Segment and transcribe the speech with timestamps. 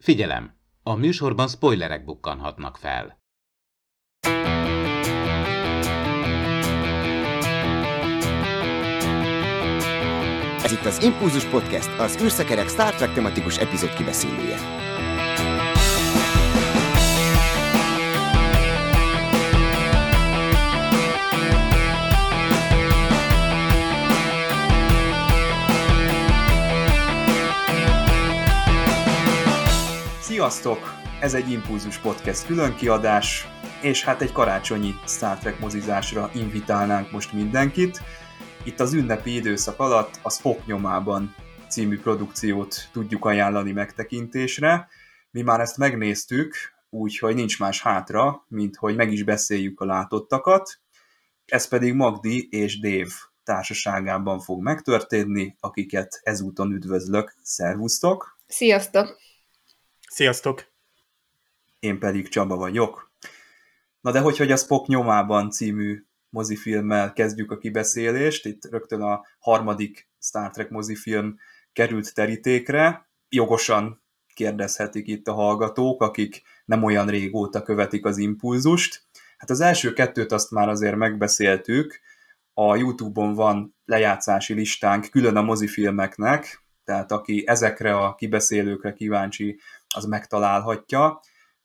[0.00, 0.52] Figyelem!
[0.82, 3.18] A műsorban spoilerek bukkanhatnak fel.
[10.64, 14.58] Ez itt az Impulzus Podcast, az űrszekerek Star Trek tematikus epizód kibeszélője.
[30.40, 30.78] Sziasztok!
[31.20, 33.46] Ez egy Impulzus Podcast különkiadás,
[33.82, 38.00] és hát egy karácsonyi Star Trek mozizásra invitálnánk most mindenkit.
[38.64, 41.34] Itt az ünnepi időszak alatt a Spock nyomában
[41.68, 44.88] című produkciót tudjuk ajánlani megtekintésre.
[45.30, 46.54] Mi már ezt megnéztük,
[46.90, 50.80] úgyhogy nincs más hátra, mint hogy meg is beszéljük a látottakat.
[51.44, 53.12] Ez pedig Magdi és Dave
[53.44, 57.34] társaságában fog megtörténni, akiket ezúton üdvözlök.
[57.42, 58.38] Szervusztok!
[58.46, 59.28] Sziasztok!
[60.12, 60.72] Sziasztok!
[61.78, 63.12] Én pedig Csaba vagyok.
[64.00, 69.24] Na de hogy, hogy a Spock nyomában című mozifilmmel kezdjük a kibeszélést, itt rögtön a
[69.38, 71.38] harmadik Star Trek mozifilm
[71.72, 74.02] került terítékre, jogosan
[74.34, 79.02] kérdezhetik itt a hallgatók, akik nem olyan régóta követik az impulzust.
[79.36, 82.00] Hát az első kettőt azt már azért megbeszéltük,
[82.54, 89.60] a Youtube-on van lejátszási listánk külön a mozifilmeknek, tehát aki ezekre a kibeszélőkre kíváncsi,
[89.94, 91.20] az megtalálhatja.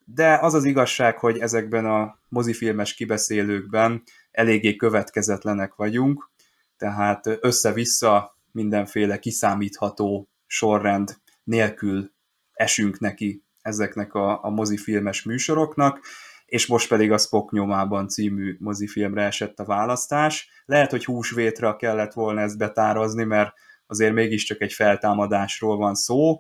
[0.06, 6.32] De az az igazság, hogy ezekben a mozifilmes kibeszélőkben eléggé következetlenek vagyunk,
[6.78, 12.12] tehát össze-vissza mindenféle kiszámítható sorrend nélkül
[12.54, 16.00] esünk neki ezeknek a, a mozifilmes műsoroknak,
[16.46, 20.50] és most pedig a Spock nyomában című mozifilmre esett a választás.
[20.66, 23.54] Lehet, hogy húsvétra kellett volna ezt betározni, mert
[23.88, 26.38] azért mégiscsak egy feltámadásról van szó.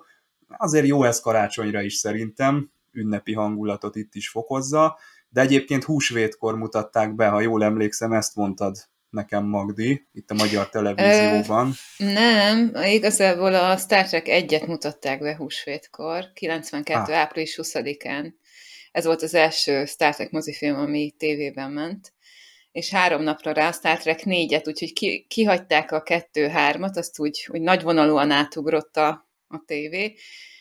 [0.47, 4.97] Azért jó ez karácsonyra is szerintem, ünnepi hangulatot itt is fokozza,
[5.29, 8.77] de egyébként húsvétkor mutatták be, ha jól emlékszem, ezt mondtad
[9.09, 11.73] nekem, Magdi, itt a magyar televízióban.
[11.99, 17.11] Ö, nem, igazából a Star Trek egyet mutatták be húsvétkor, 92.
[17.11, 17.19] Ah.
[17.19, 18.33] április 20-án.
[18.91, 22.13] Ez volt az első Star Trek mozifilm, ami tévében ment
[22.75, 27.47] és három napra rá a Star Trek négyet, úgyhogy ki, kihagyták a kettő-hármat, azt úgy,
[27.51, 30.15] úgy nagyvonalúan átugrott a, a tévé.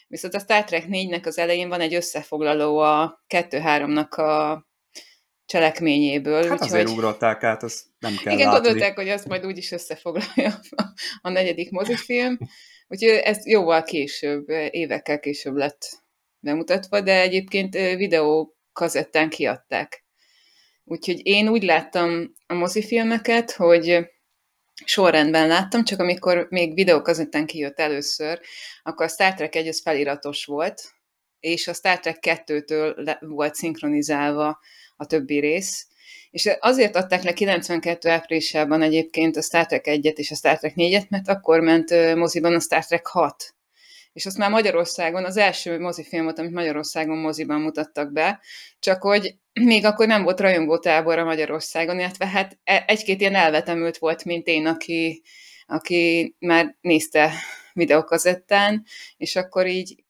[0.06, 4.67] Viszont a Star Trek 4-nek az elején van egy összefoglaló a kettő-háromnak a
[5.47, 6.43] cselekményéből.
[6.43, 6.67] Hát úgyhogy...
[6.69, 8.61] azért ugrották át, azt nem kell Igen, látni.
[8.61, 10.61] gondolták, hogy azt majd úgyis összefoglalja
[11.21, 12.39] a negyedik mozifilm.
[12.89, 16.03] Úgyhogy ez jóval később, évekkel később lett
[16.39, 20.05] bemutatva, de egyébként videó kazettán kiadták.
[20.84, 24.06] Úgyhogy én úgy láttam a mozifilmeket, hogy
[24.84, 28.40] sorrendben láttam, csak amikor még videókazettán kijött először,
[28.82, 30.82] akkor a Star Trek 1 az feliratos volt,
[31.40, 34.58] és a Star Trek 2-től volt szinkronizálva
[34.96, 35.86] a többi rész,
[36.30, 38.08] és azért adták le 92.
[38.08, 42.54] áprilisában egyébként a Star Trek 1-et és a Star Trek 4-et, mert akkor ment moziban
[42.54, 43.53] a Star Trek 6
[44.14, 48.41] és azt már Magyarországon, az első mozifilm volt, amit Magyarországon moziban mutattak be,
[48.78, 53.98] csak hogy még akkor nem volt rajongótábor a Magyarországon, illetve hát e- egy-két ilyen elvetemült
[53.98, 55.22] volt, mint én, aki,
[55.66, 57.32] aki már nézte
[57.72, 58.84] videókazettán,
[59.16, 60.04] és akkor így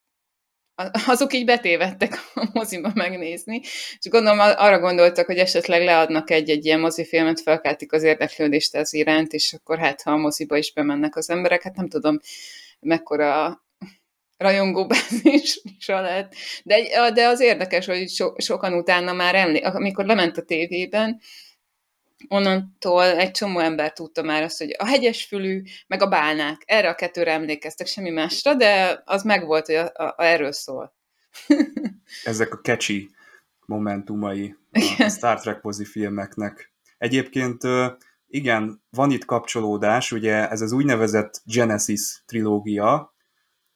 [1.06, 3.60] azok így betévettek a moziba megnézni,
[3.98, 9.32] és gondolom arra gondoltak, hogy esetleg leadnak egy-egy ilyen mozifilmet, felkeltik az érdeklődést az iránt,
[9.32, 12.18] és akkor hát, ha a moziba is bemennek az emberek, hát nem tudom,
[12.80, 13.62] mekkora
[14.44, 16.34] rajongóbázis is lehet.
[16.64, 21.20] De, de az érdekes, hogy so, sokan utána már emlé, amikor lement a tévében,
[22.28, 26.94] onnantól egy csomó ember tudta már azt, hogy a hegyesfülű, meg a bálnák, erre a
[26.94, 30.94] kettőre emlékeztek, semmi másra, de az megvolt, hogy a, a, a erről szól.
[32.24, 33.10] Ezek a catchy
[33.66, 34.54] momentumai
[34.98, 36.72] a, Star Trek mozi filmeknek.
[36.98, 37.62] Egyébként
[38.26, 43.13] igen, van itt kapcsolódás, ugye ez az úgynevezett Genesis trilógia,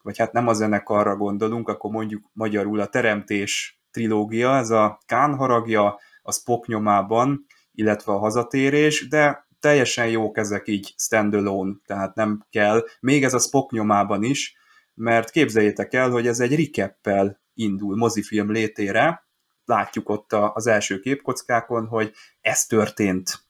[0.08, 5.34] vagy hát nem a zenekarra gondolunk, akkor mondjuk magyarul a Teremtés trilógia, ez a Kán
[5.34, 12.46] haragja, a Spock nyomában, illetve a hazatérés, de teljesen jók ezek így standalone, tehát nem
[12.50, 14.56] kell, még ez a Spock nyomában is,
[14.94, 19.28] mert képzeljétek el, hogy ez egy rikeppel indul mozifilm létére,
[19.64, 23.46] látjuk ott az első képkockákon, hogy ez történt.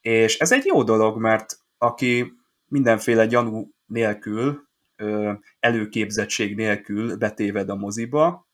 [0.00, 2.32] És ez egy jó dolog, mert aki
[2.64, 4.70] mindenféle gyanú nélkül
[5.60, 8.48] előképzettség nélkül betéved a moziba,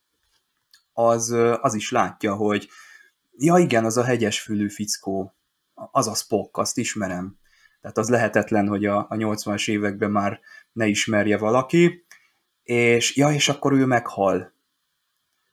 [0.93, 1.31] az,
[1.61, 2.69] az is látja, hogy
[3.37, 5.35] ja igen, az a hegyes fülű fickó,
[5.75, 7.39] az a Spock, azt ismerem.
[7.81, 10.41] Tehát az lehetetlen, hogy a, a 80-as években már
[10.73, 12.07] ne ismerje valaki,
[12.63, 14.53] és ja, és akkor ő meghal.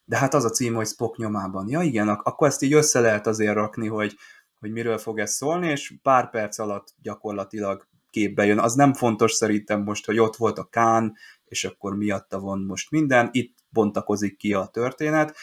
[0.05, 1.69] de hát az a cím, hogy Spock nyomában.
[1.69, 4.17] Ja igen, ak- akkor ezt így össze lehet azért rakni, hogy,
[4.59, 8.59] hogy miről fog ez szólni, és pár perc alatt gyakorlatilag képbe jön.
[8.59, 11.15] Az nem fontos szerintem most, hogy ott volt a Kán,
[11.45, 15.35] és akkor miatta van most minden, itt bontakozik ki a történet,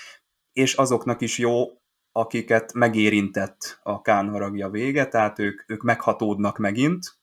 [0.52, 1.64] és azoknak is jó,
[2.12, 7.19] akiket megérintett a Kán haragja vége, tehát ők, ők meghatódnak megint,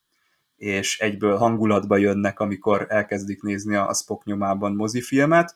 [0.56, 5.56] és egyből hangulatba jönnek, amikor elkezdik nézni a Spock nyomában mozifilmet,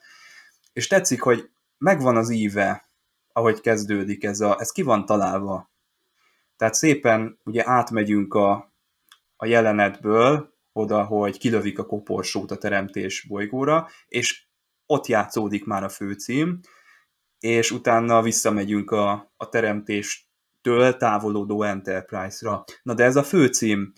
[0.72, 2.88] és tetszik, hogy megvan az íve,
[3.32, 5.72] ahogy kezdődik ez a, ez ki van találva.
[6.56, 8.73] Tehát szépen ugye átmegyünk a,
[9.44, 14.44] a jelenetből oda, hogy kilövik a koporsót a teremtés bolygóra, és
[14.86, 16.60] ott játszódik már a főcím,
[17.38, 22.64] és utána visszamegyünk a, a teremtéstől távolodó Enterprise-ra.
[22.82, 23.92] Na de ez a főcím,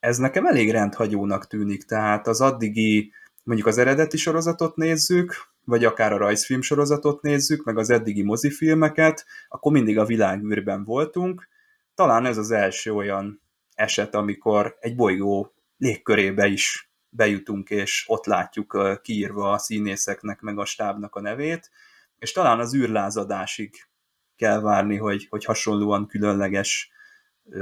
[0.00, 3.12] ez nekem elég rendhagyónak tűnik, tehát az addigi,
[3.44, 5.34] mondjuk az eredeti sorozatot nézzük,
[5.64, 11.48] vagy akár a rajzfilm sorozatot nézzük, meg az eddigi mozifilmeket, akkor mindig a világűrben voltunk.
[11.94, 13.46] Talán ez az első olyan
[13.78, 20.64] eset, amikor egy bolygó légkörébe is bejutunk, és ott látjuk kiírva a színészeknek, meg a
[20.64, 21.70] stábnak a nevét,
[22.18, 23.88] és talán az űrlázadásig
[24.36, 26.90] kell várni, hogy, hogy hasonlóan különleges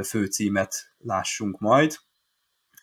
[0.04, 1.96] főcímet lássunk majd.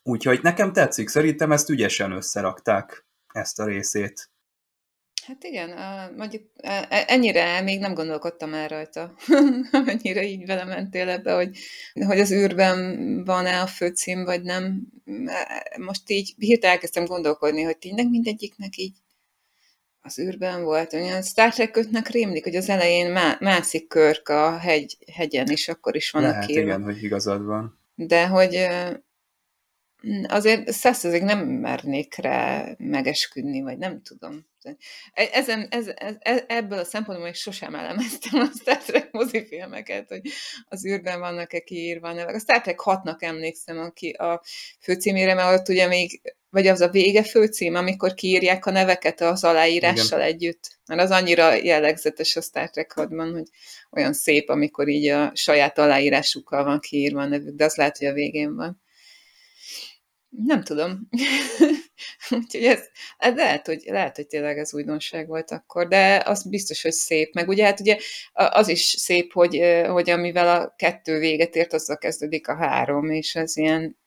[0.03, 4.31] Úgyhogy nekem tetszik, szerintem ezt ügyesen összerakták, ezt a részét.
[5.25, 5.69] Hát igen,
[6.17, 6.43] mondjuk
[6.89, 9.13] ennyire még nem gondolkodtam el rajta,
[9.85, 11.57] mennyire így vele mentél ebbe, hogy,
[11.93, 14.87] hogy az űrben van-e a főcím, vagy nem.
[15.77, 18.97] Most így hirtelen elkezdtem gondolkodni, hogy tényleg mindegyiknek így
[20.01, 20.93] az űrben volt.
[20.93, 25.95] Olyan Star Trek rémlik, hogy az elején má, mászik körk a hegy, hegyen, és akkor
[25.95, 26.61] is vannak Lehet, írva.
[26.61, 27.79] igen, hogy igazad van.
[27.95, 28.67] De hogy
[30.23, 34.51] azért százszerzék nem mernék rá megesküdni, vagy nem tudom.
[35.13, 40.07] E, ezen, ez, ez, e, ebből a szempontból még sosem elemeztem a Star Trek mozifilmeket,
[40.07, 40.21] hogy
[40.67, 42.35] az űrben vannak-e kiírva a nevek.
[42.35, 44.41] A Star Trek 6-nak emlékszem aki a
[44.79, 49.43] főcímére, mert ott ugye még, vagy az a vége főcím, amikor kiírják a neveket az
[49.43, 50.31] aláírással Igen.
[50.31, 50.77] együtt.
[50.85, 53.47] Mert az annyira jellegzetes a Star Trek 6-ban, hogy
[53.91, 58.07] olyan szép, amikor így a saját aláírásukkal van kiírva a nevük, de az lehet, hogy
[58.07, 58.82] a végén van.
[60.37, 61.09] Nem tudom.
[62.29, 62.87] Úgyhogy ez,
[63.17, 67.33] ez lehet, hogy, lehet, hogy tényleg ez újdonság volt akkor, de az biztos, hogy szép.
[67.33, 67.97] Meg ugye hát ugye
[68.31, 73.35] az is szép, hogy, hogy amivel a kettő véget ért, azzal kezdődik a három, és
[73.35, 73.97] ez ilyen,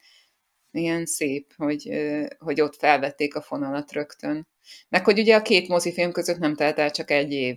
[0.71, 1.91] ilyen szép, hogy,
[2.39, 4.49] hogy ott felvették a fonalat rögtön.
[4.89, 7.57] Meg hogy ugye a két mozifilm között nem telt el csak egy év.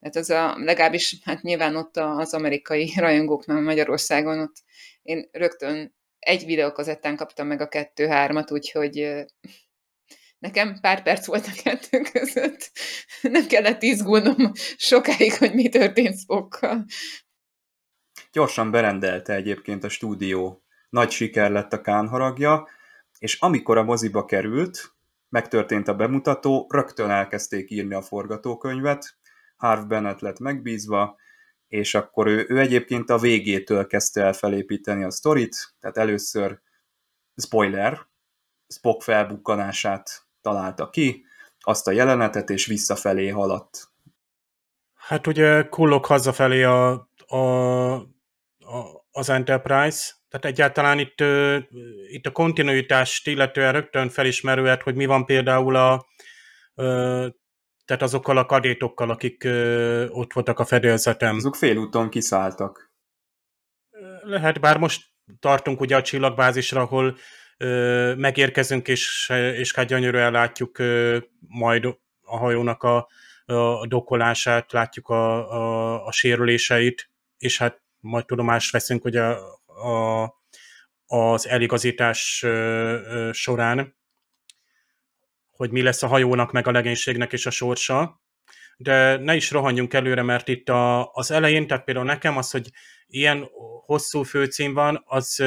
[0.00, 4.56] Tehát az a, legalábbis, hát nyilván ott az amerikai rajongóknak Magyarországon, ott
[5.02, 5.94] én rögtön
[6.24, 9.24] egy videókazettán kaptam meg a kettő-hármat, úgyhogy
[10.38, 12.70] nekem pár perc volt a kettő között.
[13.22, 16.84] Nem kellett izgulnom sokáig, hogy mi történt Spockkal.
[18.32, 20.62] Gyorsan berendelte egyébként a stúdió.
[20.88, 22.68] Nagy siker lett a Kán haragja,
[23.18, 24.94] és amikor a moziba került,
[25.28, 29.16] megtörtént a bemutató, rögtön elkezdték írni a forgatókönyvet,
[29.56, 31.16] Harv Bennett lett megbízva,
[31.74, 36.60] és akkor ő, ő egyébként a végétől kezdte el felépíteni a sztorit, tehát először
[37.36, 37.98] spoiler,
[38.68, 41.24] Spock felbukkanását találta ki,
[41.60, 43.88] azt a jelenetet, és visszafelé haladt.
[44.94, 47.36] Hát ugye kullog hazafelé a, a,
[47.94, 51.20] a, az Enterprise, tehát egyáltalán itt,
[52.08, 56.06] itt a kontinuitást illetően rögtön felismerőet, hogy mi van például a
[57.84, 61.36] tehát azokkal a kadétokkal, akik ö, ott voltak a fedélzetem.
[61.36, 62.92] Azok félúton kiszálltak.
[64.22, 65.02] Lehet, bár most
[65.38, 67.16] tartunk ugye a csillagbázisra, ahol
[67.56, 71.84] ö, megérkezünk, és, és hát gyönyörűen látjuk ö, majd
[72.20, 73.08] a hajónak a,
[73.46, 80.24] a dokolását, látjuk a, a, a sérüléseit, és hát majd tudomást veszünk hogy a, a,
[81.06, 83.96] az eligazítás ö, ö, során
[85.64, 88.22] hogy mi lesz a hajónak, meg a legénységnek és a sorsa,
[88.76, 92.70] de ne is rohanjunk előre, mert itt a, az elején, tehát például nekem az, hogy
[93.06, 93.48] ilyen
[93.84, 95.40] hosszú főcím van, az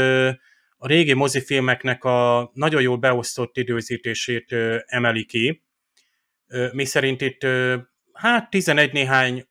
[0.78, 4.56] a régi mozifilmeknek a nagyon jól beosztott időzítését
[4.86, 5.64] emeli ki,
[6.72, 7.48] mi szerint itt
[8.14, 9.48] hát 11 néhány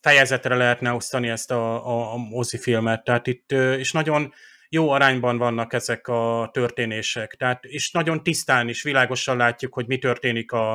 [0.00, 4.32] fejezetre lehetne osztani ezt a, a, a mozifilmet, tehát itt, és nagyon
[4.72, 7.34] jó arányban vannak ezek a történések.
[7.34, 10.72] Tehát, és nagyon tisztán és világosan látjuk, hogy mi történik a,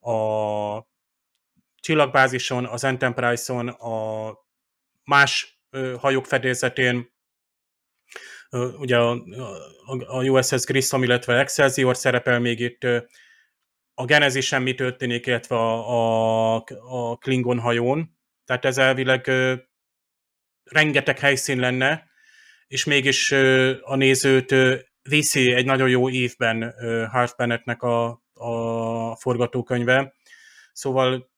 [0.00, 0.88] a
[1.80, 4.32] csillagbázison, az Enterprise-on, a
[5.04, 5.60] más
[5.98, 7.16] hajók fedélzetén,
[8.78, 9.24] ugye a,
[10.06, 12.84] a USS Grissom, illetve Excelsior szerepel még itt,
[13.94, 18.18] a genezisen mi történik, illetve a, a, a Klingon hajón.
[18.44, 19.30] Tehát ez elvileg
[20.64, 22.08] rengeteg helyszín lenne,
[22.68, 23.32] és mégis
[23.80, 24.54] a nézőt
[25.02, 26.74] viszi egy nagyon jó évben
[27.10, 30.14] Harv Bennettnek a, a forgatókönyve.
[30.72, 31.30] Szóval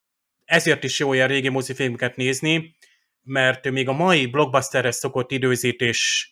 [0.44, 2.76] ezért is jó ilyen régi mozifilmeket nézni,
[3.22, 6.30] mert még a mai blockbusterres szokott időzítés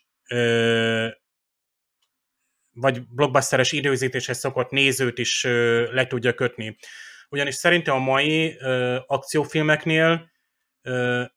[2.73, 5.43] vagy blockbusteres időzítéshez szokott nézőt is
[5.91, 6.77] le tudja kötni.
[7.29, 8.59] Ugyanis szerintem a mai
[9.07, 10.31] akciófilmeknél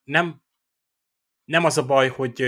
[0.04, 0.42] nem,
[1.46, 2.42] nem az a baj, hogy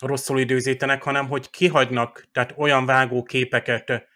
[0.00, 4.08] rosszul időzítenek, hanem hogy kihagynak tehát olyan vágóképeket,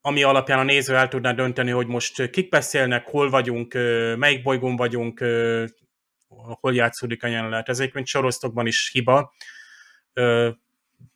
[0.00, 3.74] ami alapján a néző el tudná dönteni, hogy most kik beszélnek, hol vagyunk,
[4.16, 5.24] melyik bolygón vagyunk,
[6.60, 7.68] hol játszódik a jelenet.
[7.68, 9.34] Ez egyébként sorosztokban is hiba.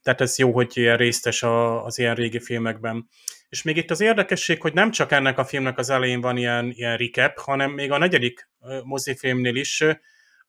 [0.03, 1.43] Tehát ez jó, hogy ilyen résztes
[1.83, 3.09] az ilyen régi filmekben.
[3.49, 6.71] És még itt az érdekesség, hogy nem csak ennek a filmnek az elején van ilyen,
[6.71, 8.51] ilyen recap, hanem még a negyedik
[8.85, 9.85] mozifilmnél is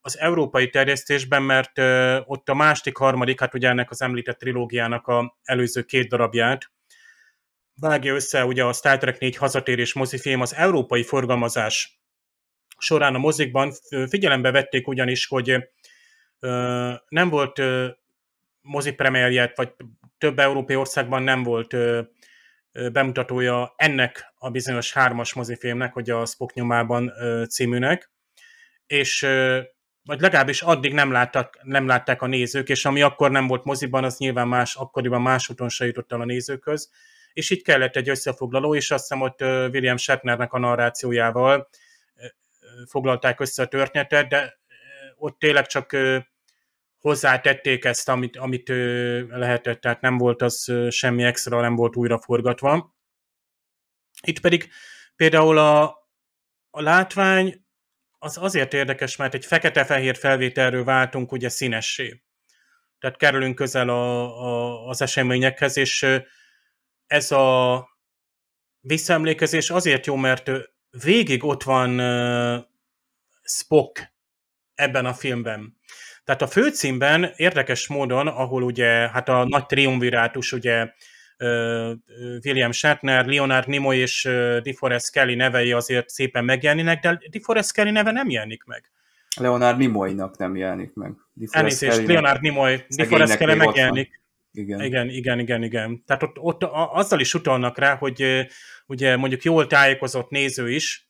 [0.02, 1.80] az európai terjesztésben, mert
[2.30, 6.72] ott a második, harmadik, hát ugye ennek az említett trilógiának a előző két darabját,
[7.80, 12.00] vágja össze ugye a Star Trek 4 hazatérés mozifilm az európai forgalmazás
[12.78, 13.74] során a mozikban
[14.10, 15.70] figyelembe vették ugyanis, hogy
[17.10, 17.62] nem volt
[18.62, 19.74] mozipremérjét, vagy
[20.18, 21.76] több európai országban nem volt
[22.92, 27.12] bemutatója ennek a bizonyos hármas mozifilmnek, hogy a Spock nyomában
[27.50, 28.12] címűnek,
[28.88, 29.28] és
[30.10, 34.04] vagy legalábbis addig nem, láttak, nem látták a nézők, és ami akkor nem volt moziban,
[34.04, 36.92] az nyilván más, akkoriban más úton se jutott el a nézőköz,
[37.34, 41.70] és így kellett egy összefoglaló, és azt hiszem ott William Shatnernek a narrációjával
[42.88, 44.60] foglalták össze a történetet, de
[45.16, 45.98] ott tényleg csak
[47.00, 48.70] hozzátették ezt, amit, amit
[49.30, 52.96] lehetett, tehát nem volt az semmi extra, nem volt újra forgatva.
[54.22, 54.70] Itt pedig
[55.16, 55.84] például a,
[56.70, 57.68] a látvány
[58.20, 62.24] az azért érdekes, mert egy fekete-fehér felvételről váltunk ugye színessé.
[63.00, 66.06] Tehát kerülünk közel a, a, az eseményekhez, és
[67.08, 67.88] ez a
[68.80, 70.52] visszaemlékezés azért jó, mert
[71.04, 72.00] végig ott van
[73.44, 74.14] Spock
[74.74, 75.78] ebben a filmben.
[76.24, 80.92] Tehát a főcímben érdekes módon, ahol ugye hát a nagy triumvirátus ugye
[82.44, 84.24] William Shatner, Leonard Nimoy és
[84.64, 88.92] DeForest Kelly nevei azért szépen megjelennek, de DeForest Kelly neve nem jelenik meg.
[89.40, 91.12] Leonard Nimoynak nem jelenik meg.
[91.50, 94.22] Elnézést, Leonard Nimoy, DeForest Kelly megjelenik.
[94.52, 94.82] Igen.
[94.82, 96.04] igen, igen, igen, igen.
[96.06, 98.48] Tehát ott, ott azzal is utalnak rá, hogy
[98.86, 101.10] ugye mondjuk jól tájékozott néző is,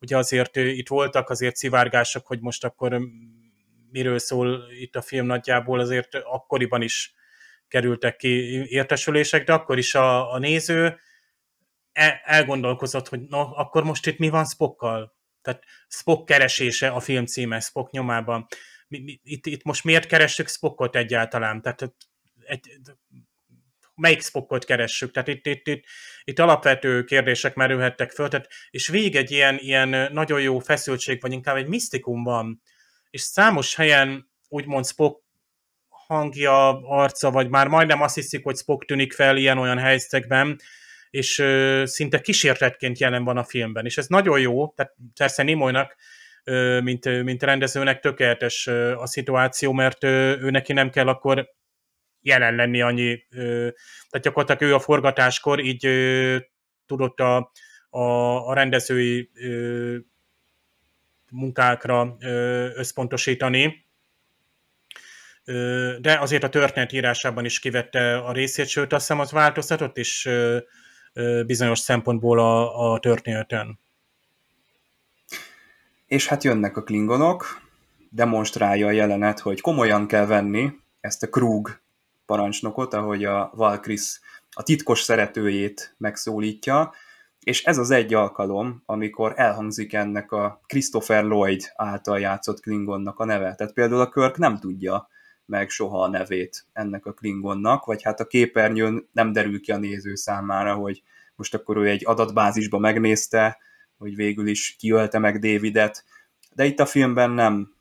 [0.00, 2.98] ugye azért itt voltak azért szivárgások, hogy most akkor
[3.90, 7.14] miről szól itt a film nagyjából, azért akkoriban is
[7.68, 8.28] kerültek ki
[8.68, 10.98] értesülések, de akkor is a, a néző
[11.92, 15.16] el, elgondolkozott, hogy na, akkor most itt mi van Spockkal?
[15.42, 18.46] Tehát Spock keresése a film címe, Spock nyomában.
[19.22, 21.62] Itt, itt most miért keressük Spockot egyáltalán?
[21.62, 21.94] Tehát
[22.44, 22.80] egy,
[23.94, 25.10] melyik Spockot keressük?
[25.10, 25.84] Tehát itt, itt, itt,
[26.24, 31.32] itt alapvető kérdések merülhettek föl, tehát, és végig egy ilyen, ilyen nagyon jó feszültség, vagy
[31.32, 32.62] inkább egy misztikum van,
[33.10, 35.24] és számos helyen úgymond Spock
[36.08, 40.60] hangja, arca, vagy már majdnem azt hiszik, hogy Spock tűnik fel ilyen-olyan helyzetekben,
[41.10, 45.96] és ö, szinte kísérletként jelen van a filmben, és ez nagyon jó, tehát persze Nimoynak,
[46.44, 51.48] ö, mint, mint rendezőnek tökéletes ö, a szituáció, mert ö, ő neki nem kell akkor
[52.20, 53.68] jelen lenni annyi, ö,
[54.10, 56.36] tehát gyakorlatilag ő a forgatáskor így ö,
[56.86, 57.52] tudott a,
[57.90, 58.02] a,
[58.48, 59.96] a rendezői ö,
[61.30, 62.16] munkákra
[62.74, 63.87] összpontosítani,
[66.00, 70.28] de azért a történet írásában is kivette a részét, sőt azt hiszem az változtatott is
[71.46, 73.78] bizonyos szempontból a, a történeten.
[76.06, 77.60] És hát jönnek a klingonok,
[78.10, 81.80] demonstrálja a jelenet, hogy komolyan kell venni ezt a Krug
[82.26, 86.92] parancsnokot, ahogy a Valkris a titkos szeretőjét megszólítja,
[87.40, 93.24] és ez az egy alkalom, amikor elhangzik ennek a Christopher Lloyd által játszott Klingonnak a
[93.24, 93.54] neve.
[93.54, 95.08] Tehát például a Körk nem tudja
[95.48, 99.76] meg soha a nevét ennek a Klingonnak, vagy hát a képernyőn nem derül ki a
[99.76, 101.02] néző számára, hogy
[101.36, 103.58] most akkor ő egy adatbázisba megnézte,
[103.98, 106.04] hogy végül is kiölte meg Davidet,
[106.54, 107.74] de itt a filmben nem,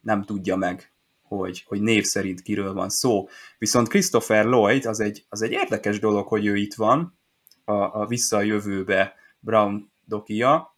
[0.00, 3.28] nem tudja meg, hogy, hogy név szerint kiről van szó.
[3.58, 7.18] Viszont Christopher Lloyd az egy, az egy érdekes dolog, hogy ő itt van,
[7.64, 10.76] a, a Vissza a jövőbe Brown dokia,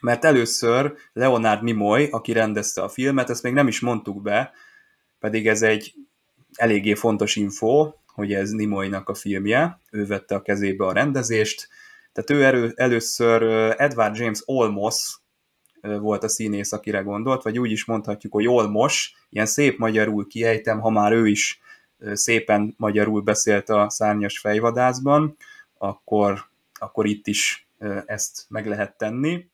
[0.00, 4.52] mert először Leonard Nimoy, aki rendezte a filmet, ezt még nem is mondtuk be,
[5.22, 5.94] pedig ez egy
[6.54, 11.68] eléggé fontos info, hogy ez Nimoynak a filmje, ő vette a kezébe a rendezést,
[12.12, 13.42] Tehát ő erő, először
[13.78, 15.20] Edward James Olmos
[15.80, 20.80] volt a színész, akire gondolt, vagy úgy is mondhatjuk, hogy Olmos, ilyen szép magyarul kiejtem,
[20.80, 21.60] ha már ő is
[22.12, 25.36] szépen magyarul beszélt a szárnyas fejvadászban,
[25.78, 26.44] akkor,
[26.78, 27.68] akkor itt is
[28.06, 29.48] ezt meg lehet tenni.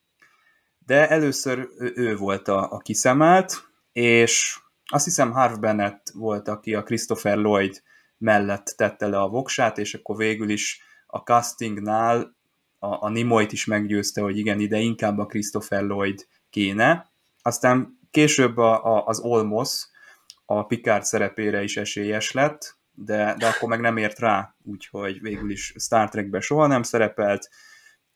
[0.86, 4.58] De először ő volt a, a kiszemelt, és
[4.88, 7.82] azt hiszem Harv Bennett volt, aki a Christopher Lloyd
[8.18, 12.36] mellett tette le a voksát, és akkor végül is a castingnál
[12.78, 17.10] a, a Nimoyt is meggyőzte, hogy igen, ide inkább a Christopher Lloyd kéne.
[17.42, 19.86] Aztán később a, a, az Olmos
[20.44, 25.50] a Picard szerepére is esélyes lett, de, de akkor meg nem ért rá, úgyhogy végül
[25.50, 27.48] is Star Trekben soha nem szerepelt,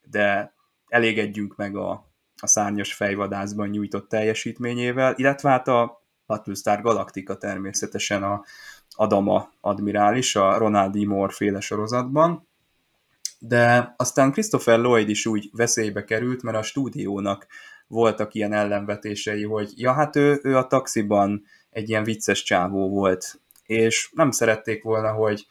[0.01, 0.55] de
[0.89, 1.91] elégedjünk meg a,
[2.41, 6.02] a szárnyas fejvadászban nyújtott teljesítményével, illetve hát a
[6.33, 8.45] Battlestar Galactica természetesen a
[8.91, 11.05] Adama admirális, a Ronald D.
[11.07, 12.47] Moore féle sorozatban,
[13.39, 17.47] de aztán Christopher Lloyd is úgy veszélybe került, mert a stúdiónak
[17.87, 23.41] voltak ilyen ellenvetései, hogy ja, hát ő, ő a taxiban egy ilyen vicces csávó volt,
[23.67, 25.47] és nem szerették volna, hogy,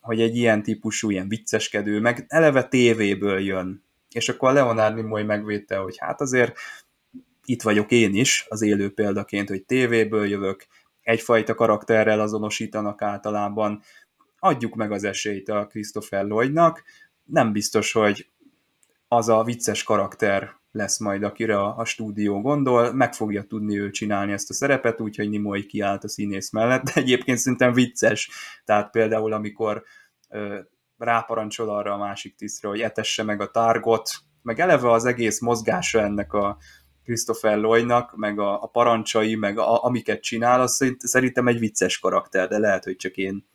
[0.00, 3.82] hogy egy ilyen típusú, ilyen vicceskedő, meg eleve tévéből jön.
[4.10, 6.58] És akkor a Leonard Nimoy megvédte, hogy hát azért
[7.50, 10.66] itt vagyok én is, az élő példaként, hogy tévéből jövök,
[11.02, 13.82] egyfajta karakterrel azonosítanak általában,
[14.38, 16.82] adjuk meg az esélyt a Christopher Lloydnak,
[17.24, 18.30] nem biztos, hogy
[19.08, 23.90] az a vicces karakter lesz majd, akire a, a stúdió gondol, meg fogja tudni ő
[23.90, 28.30] csinálni ezt a szerepet, úgyhogy Nimoy kiállt a színész mellett, de egyébként szerintem vicces.
[28.64, 29.82] Tehát például, amikor
[30.28, 30.58] ö,
[30.98, 34.10] ráparancsol arra a másik tisztre, hogy etesse meg a targot,
[34.42, 36.58] meg eleve az egész mozgása ennek a
[37.10, 42.48] Christopher Lloydnak, meg a, a parancsai, meg a, amiket csinál, az szerintem egy vicces karakter,
[42.48, 43.46] de lehet, hogy csak én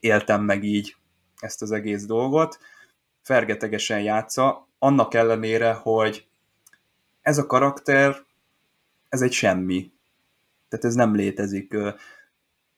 [0.00, 0.96] éltem meg így
[1.40, 2.58] ezt az egész dolgot.
[3.22, 6.26] Fergetegesen játsza, annak ellenére, hogy
[7.22, 8.16] ez a karakter,
[9.08, 9.92] ez egy semmi.
[10.68, 11.76] Tehát ez nem létezik.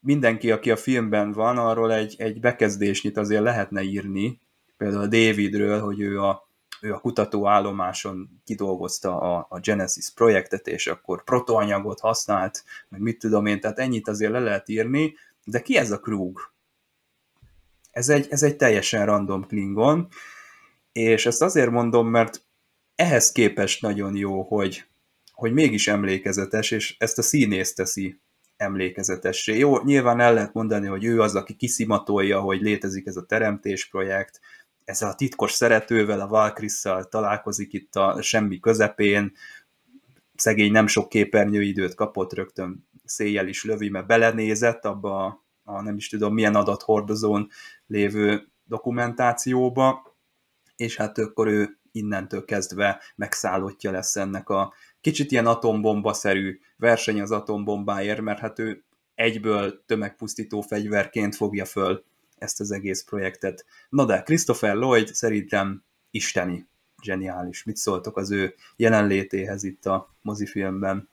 [0.00, 4.40] Mindenki, aki a filmben van, arról egy, egy bekezdésnyit azért lehetne írni,
[4.76, 6.48] például a Davidről, hogy ő a,
[6.80, 13.46] ő a kutatóállomáson kidolgozta a, a Genesis projektet, és akkor protoanyagot használt, meg mit tudom
[13.46, 16.40] én, tehát ennyit azért le lehet írni, de ki ez a Krug?
[17.90, 20.08] Ez egy, ez egy teljesen random Klingon,
[20.92, 22.44] és ezt azért mondom, mert
[22.94, 24.84] ehhez képest nagyon jó, hogy,
[25.32, 28.20] hogy mégis emlékezetes, és ezt a színész teszi
[28.56, 29.58] emlékezetessé.
[29.58, 33.88] Jó, nyilván el lehet mondani, hogy ő az, aki kiszimatolja, hogy létezik ez a teremtés
[33.88, 34.40] projekt,
[34.86, 39.32] ezzel a titkos szeretővel, a Valkrisszal találkozik itt a semmi közepén,
[40.34, 45.96] szegény nem sok képernyőidőt kapott, rögtön széjjel is lövi, mert belenézett abba a, a nem
[45.96, 47.48] is tudom milyen adathordozón
[47.86, 50.16] lévő dokumentációba,
[50.76, 57.30] és hát akkor ő innentől kezdve megszállottja lesz ennek a kicsit ilyen atombomba-szerű verseny az
[57.30, 62.04] atombombáért, mert hát ő egyből tömegpusztító fegyverként fogja föl
[62.38, 63.64] ezt az egész projektet.
[63.88, 66.66] Na de, Christopher Lloyd szerintem isteni,
[67.02, 67.64] zseniális.
[67.64, 71.08] Mit szóltok az ő jelenlétéhez itt a mozifilmben?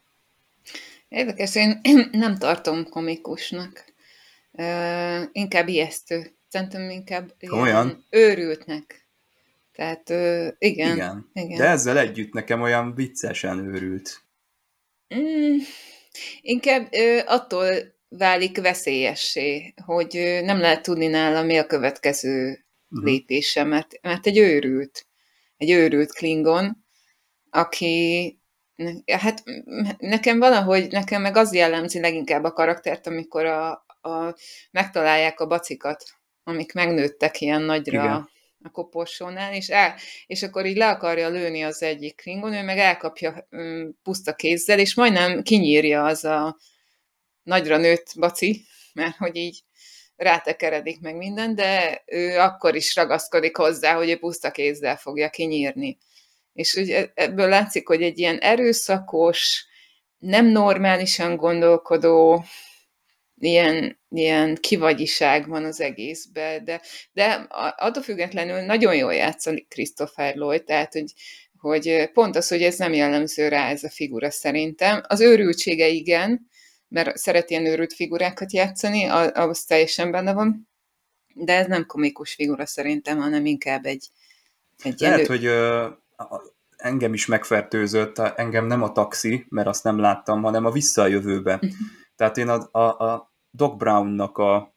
[1.08, 1.82] Érdekes, én
[2.12, 3.86] nem tartom komikusnak.
[4.52, 6.32] Uh, inkább ijesztő.
[6.48, 8.06] Szerintem inkább Olyan?
[8.10, 9.04] őrültnek
[9.74, 10.10] tehát
[10.58, 11.30] igen, igen.
[11.34, 11.58] igen.
[11.58, 14.22] De ezzel együtt nekem olyan viccesen őrült.
[15.16, 15.58] Mm,
[16.42, 23.10] inkább ö, attól válik veszélyessé, hogy nem lehet tudni nála, mi a következő uh-huh.
[23.10, 25.06] lépése, mert, mert egy őrült,
[25.58, 26.86] egy őrült Klingon,
[27.50, 28.38] aki
[29.12, 29.44] hát
[29.98, 33.72] nekem valahogy, nekem meg az jellemzi leginkább a karaktert, amikor a,
[34.02, 34.36] a,
[34.72, 36.04] megtalálják a bacikat,
[36.44, 38.32] amik megnőttek ilyen nagyra, Igen
[38.64, 39.96] a koporsónál, és, el,
[40.26, 43.48] és akkor így le akarja lőni az egyik klingon, ő meg elkapja
[44.04, 46.58] puszta kézzel, és majdnem kinyírja az a
[47.44, 49.64] nagyra nőtt baci, mert hogy így
[50.16, 55.98] rátekeredik meg minden, de ő akkor is ragaszkodik hozzá, hogy ő puszta kézzel fogja kinyírni.
[56.54, 59.66] És ugye ebből látszik, hogy egy ilyen erőszakos,
[60.18, 62.46] nem normálisan gondolkodó,
[63.40, 66.82] ilyen, ilyen kivagyiság van az egészben, de,
[67.14, 71.14] de attól függetlenül nagyon jól játszik Christopher Lloyd, tehát hogy,
[71.58, 75.02] hogy pont az, hogy ez nem jellemző rá ez a figura szerintem.
[75.08, 76.50] Az őrültsége igen,
[76.94, 80.70] mert szeret ilyen őrült figurákat játszani, az teljesen benne van,
[81.34, 84.10] de ez nem komikus figura szerintem, hanem inkább egy,
[84.84, 85.26] egy Lehet, elő...
[85.26, 85.88] hogy ö,
[86.78, 91.54] engem is megfertőzött, engem nem a taxi, mert azt nem láttam, hanem a visszajövőbe.
[91.54, 91.72] Uh-huh.
[92.16, 94.76] Tehát én a, a, a Doc Brownnak a,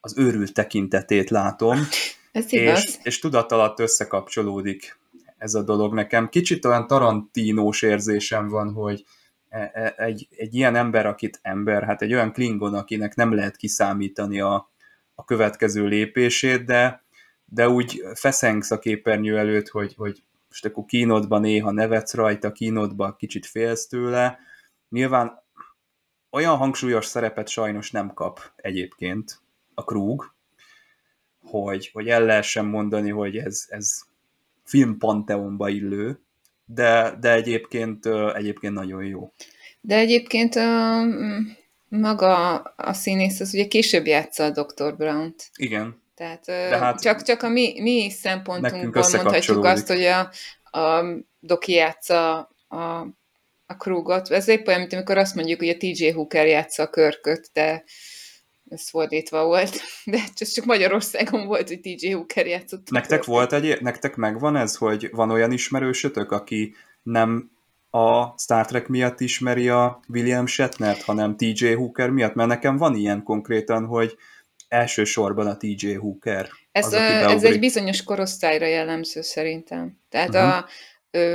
[0.00, 1.78] az őrült tekintetét látom,
[2.32, 2.84] Ez igaz.
[2.84, 4.98] és, és tudat alatt összekapcsolódik
[5.38, 6.28] ez a dolog nekem.
[6.28, 9.04] Kicsit olyan tarantinós érzésem van, hogy
[9.96, 14.70] egy, egy ilyen ember, akit ember, hát egy olyan klingon, akinek nem lehet kiszámítani a,
[15.14, 17.02] a következő lépését, de,
[17.44, 23.16] de úgy feszengsz a képernyő előtt, hogy, hogy most akkor kínodban néha nevetsz rajta, kínodban
[23.16, 24.38] kicsit félsz tőle.
[24.88, 25.42] Nyilván
[26.30, 29.40] olyan hangsúlyos szerepet sajnos nem kap egyébként
[29.74, 30.32] a Krúg,
[31.40, 34.00] hogy, hogy el lehessen mondani, hogy ez, ez
[34.64, 36.20] film panteonba illő,
[36.70, 39.32] de, de egyébként, egyébként nagyon jó.
[39.80, 41.02] De egyébként a,
[41.88, 44.96] maga a színész az ugye később játsza a Dr.
[44.96, 45.50] Brown-t.
[45.56, 46.02] Igen.
[46.14, 50.30] Tehát de hát csak, csak a mi, mi szempontunkból mondhatjuk azt, hogy a,
[50.78, 51.04] a
[51.40, 52.36] Doki játsza
[52.68, 52.76] a,
[53.66, 54.30] a Krugot.
[54.30, 57.84] Ez épp olyan, mint amikor azt mondjuk, hogy a TJ Hooker játsza a körköt, de
[58.70, 62.90] ez fordítva volt, de ez csak Magyarországon volt, hogy TJ Hooker játszott.
[62.90, 67.50] Nektek volt egy, nektek megvan ez, hogy van olyan ismerősötök, aki nem
[67.90, 72.94] a Star Trek miatt ismeri a William Shatnert, hanem TJ Hooker miatt, mert nekem van
[72.94, 74.16] ilyen konkrétan, hogy
[74.68, 76.48] elsősorban a TJ Hooker.
[76.72, 79.98] Ez, az, ez egy bizonyos korosztályra jellemző szerintem.
[80.08, 80.56] Tehát uh-huh.
[80.56, 80.66] a,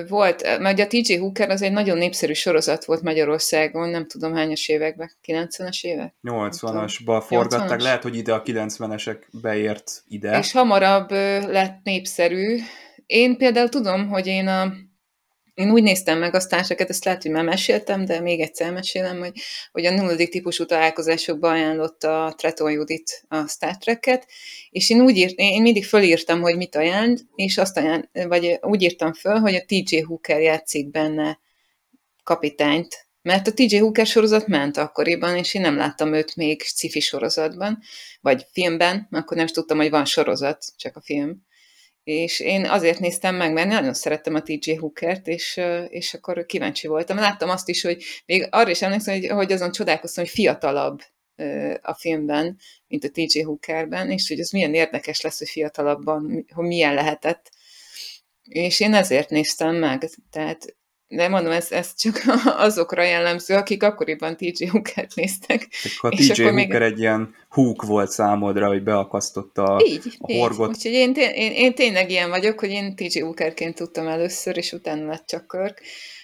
[0.08, 4.68] volt, mert a TJ Hooker az egy nagyon népszerű sorozat volt Magyarországon, nem tudom hányas
[4.68, 6.14] években, 90-es évek?
[6.24, 7.84] 80-asban forgatták, 80-as?
[7.84, 10.38] lehet, hogy ide a 90-esek beért ide.
[10.38, 11.12] És hamarabb
[11.50, 12.60] lett népszerű.
[13.06, 14.74] Én például tudom, hogy én a
[15.54, 19.20] én úgy néztem meg a sztárseket, ezt lehet, hogy már meséltem, de még egyszer mesélem,
[19.20, 19.32] hogy,
[19.72, 24.28] hogy a nulladik típusú találkozásokban ajánlotta a Treton Judit a Star Trek-et,
[24.70, 28.82] és én úgy írt, én mindig fölírtam, hogy mit ajánl, és azt ajánl, vagy úgy
[28.82, 31.40] írtam föl, hogy a TJ Hooker játszik benne
[32.24, 37.00] kapitányt, mert a TJ Hooker sorozat ment akkoriban, és én nem láttam őt még sci
[37.00, 37.80] sorozatban,
[38.22, 41.46] vagy filmben, akkor nem is tudtam, hogy van sorozat, csak a film
[42.04, 46.88] és én azért néztem meg, mert nagyon szerettem a TJ Hookert, és, és akkor kíváncsi
[46.88, 47.18] voltam.
[47.18, 51.00] Láttam azt is, hogy még arra is emlékszem, hogy, hogy azon csodálkoztam, hogy fiatalabb
[51.82, 56.66] a filmben, mint a TJ Hookerben, és hogy az milyen érdekes lesz, hogy fiatalabban, hogy
[56.66, 57.52] milyen lehetett.
[58.44, 60.76] És én ezért néztem meg, tehát
[61.16, 62.22] de mondom, ez, ez csak
[62.68, 65.68] azokra jellemző, akik akkoriban TJ Hookert néztek.
[65.98, 66.72] Akkor a TJ Hooker még...
[66.72, 70.70] egy ilyen húk volt számodra, hogy beakasztotta a, így, a horgot.
[70.70, 70.76] Így.
[70.76, 75.06] Úgyhogy én, én, én tényleg ilyen vagyok, hogy én TJ Hookerként tudtam először, és utána
[75.06, 75.82] lett csak Körk.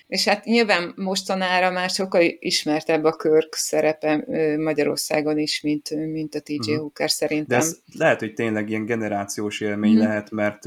[0.08, 4.26] És hát nyilván mostanára már sokkal ismertebb a Körk szerepe
[4.58, 6.74] Magyarországon is, mint, mint a TJ uh-huh.
[6.74, 6.82] Mhm.
[6.82, 7.60] Hooker szerintem.
[7.60, 10.08] De ez lehet, hogy tényleg ilyen generációs élmény uh-huh.
[10.08, 10.64] lehet, mert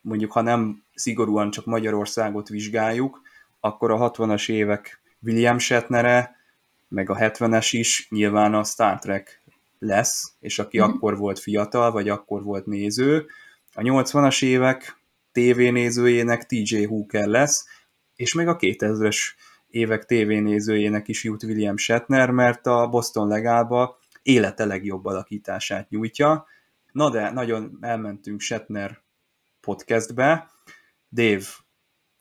[0.00, 3.20] mondjuk ha nem szigorúan csak Magyarországot vizsgáljuk,
[3.64, 6.36] akkor a 60-as évek William Shatnere,
[6.88, 9.42] meg a 70-es is nyilván a Star Trek
[9.78, 10.90] lesz, és aki mm-hmm.
[10.90, 13.26] akkor volt fiatal, vagy akkor volt néző,
[13.74, 15.00] a 80-as évek
[15.32, 17.66] tévénézőjének TJ Hooker lesz,
[18.16, 19.18] és meg a 2000-es
[19.66, 26.46] évek tévénézőjének is jut William Shatner, mert a Boston legálba élete legjobb alakítását nyújtja.
[26.92, 29.02] Na de nagyon elmentünk Shatner
[29.60, 30.50] podcastbe.
[31.10, 31.44] Dave,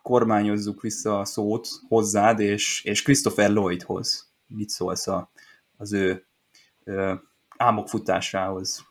[0.03, 4.31] kormányozzuk vissza a szót hozzád, és, és Christopher Lloydhoz.
[4.47, 5.31] Mit szólsz a,
[5.77, 6.25] az ő
[6.83, 7.13] ö,
[7.57, 8.85] álmok futásához?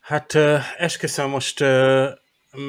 [0.00, 0.34] Hát
[0.76, 1.64] esküszöm, most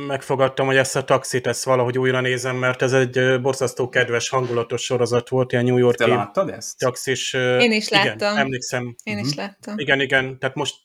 [0.07, 4.83] megfogadtam, hogy ezt a taxit, ezt valahogy újra nézem, mert ez egy borzasztó kedves, hangulatos
[4.83, 6.77] sorozat volt, ilyen New Yorki Te láttad ezt?
[6.77, 7.33] taxis.
[7.33, 8.37] Én is igen, láttam.
[8.37, 8.95] emlékszem.
[9.03, 9.77] Én is láttam.
[9.77, 10.75] Igen, igen, tehát most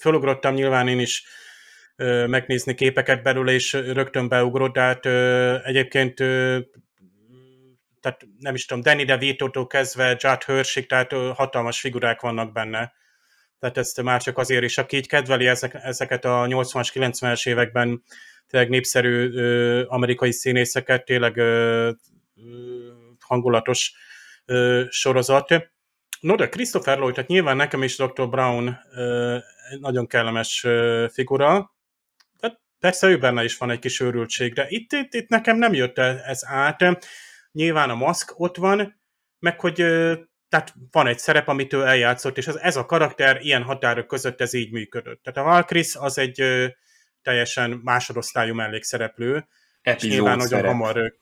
[0.00, 1.24] fölugrottam nyilván én is
[2.26, 5.06] megnézni képeket belőle, és rögtön beugrott, de hát
[5.66, 6.14] egyébként
[8.02, 12.92] tehát nem is tudom, Danny DeVito-tól kezdve Judd Hirschig, tehát hatalmas figurák vannak benne.
[13.58, 18.02] Tehát ezt már csak azért is, aki így kedveli ezek, ezeket a 80-as, 90-es években
[18.46, 21.90] tényleg népszerű ö, amerikai színészeket, tényleg ö,
[23.20, 23.92] hangulatos
[24.44, 25.70] ö, sorozat.
[26.20, 28.28] No, de Christopher Lloyd, tehát nyilván nekem is Dr.
[28.28, 29.38] Brown ö,
[29.80, 31.71] nagyon kellemes ö, figura,
[32.82, 35.98] Persze ő benne is van egy kis őrültség, de itt, itt, itt nekem nem jött
[35.98, 36.98] ez át.
[37.52, 39.00] Nyilván a maszk ott van,
[39.38, 39.74] meg hogy
[40.48, 44.40] tehát van egy szerep, amit ő eljátszott, és ez, ez a karakter ilyen határok között
[44.40, 45.22] ez így működött.
[45.22, 46.42] Tehát a Valkris az egy
[47.22, 49.46] teljesen másodosztályú mellékszereplő,
[49.82, 51.14] Epizód és nyilván nagyon hamar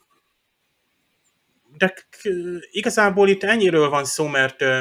[1.76, 1.94] de
[2.70, 4.80] igazából itt ennyiről van szó, mert uh,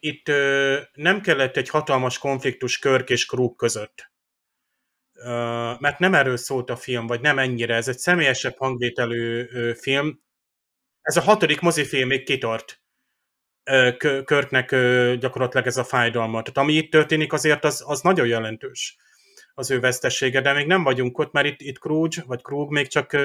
[0.00, 4.09] itt uh, nem kellett egy hatalmas konfliktus Körk és Krúk között
[5.78, 10.20] mert nem erről szólt a film, vagy nem ennyire, ez egy személyesebb hangvételű film.
[11.00, 12.80] Ez a hatodik mozifilm még kitart
[14.24, 14.70] Körknek
[15.18, 16.42] gyakorlatilag ez a fájdalma.
[16.42, 18.96] Tehát ami itt történik azért, az, az nagyon jelentős.
[19.54, 22.86] az ő vesztesége, de még nem vagyunk ott, mert itt, itt Krúgy, vagy Krúg még
[22.86, 23.16] csak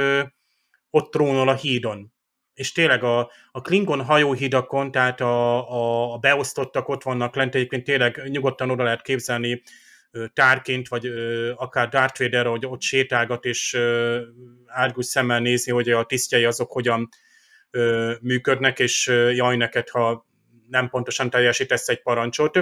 [0.90, 2.14] ott trónol a hídon.
[2.54, 7.84] És tényleg a, a Klingon hajóhídakon, tehát a, a, a beosztottak ott vannak lent, egyébként
[7.84, 9.62] tényleg nyugodtan oda lehet képzelni
[10.34, 11.06] tárként, vagy
[11.56, 13.78] akár Darth Vader, hogy ott sétálgat, és
[14.66, 17.10] árgus szemmel nézi, hogy a tisztjei azok hogyan
[18.22, 20.26] működnek, és jaj neked, ha
[20.70, 22.60] nem pontosan teljesítesz egy parancsot.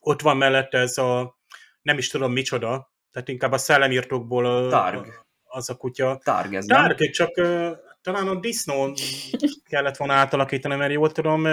[0.00, 1.38] Ott van mellette ez a,
[1.82, 5.24] nem is tudom micsoda, tehát inkább a szellemírtókból Targ.
[5.42, 6.20] az a kutya.
[6.24, 6.82] Targ ez, nem?
[6.82, 7.70] Targ, csak uh,
[8.02, 8.94] talán a disznó
[9.70, 11.46] kellett volna átalakítani, mert jól tudom,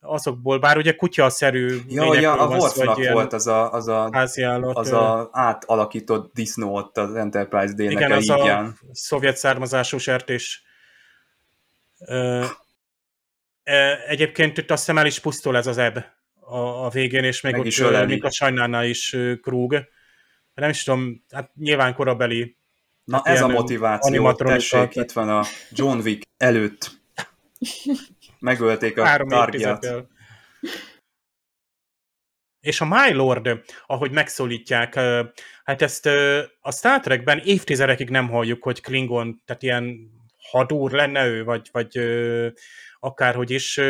[0.00, 4.76] azokból, bár ugye kutya-szerű Ja, ja, a ilyen volt az a, az a, házi állat.
[4.76, 8.78] az a átalakított disznó ott az Enterprise D-nek igen, az a hídján.
[8.92, 10.62] szovjet származású sertés.
[13.62, 17.40] E, Egyébként itt azt hiszem el is pusztul ez az ebb a, a végén, és
[17.40, 19.78] még Meg ott, is még a Sajnánál is ö, Krúg.
[20.54, 22.56] Nem is tudom, hát nyilván korabeli
[23.06, 26.90] Na Hát ez a ilyen motiváció, tessék, itt van a John Wick előtt.
[28.46, 29.86] Megölték a három Targját.
[32.60, 34.94] És a My Lord, ahogy megszólítják,
[35.64, 36.06] hát ezt
[36.60, 40.10] a Star Trekben évtizedekig nem halljuk, hogy Klingon, tehát ilyen
[40.50, 41.98] hadúr lenne ő, vagy, vagy
[42.98, 43.80] akárhogy is.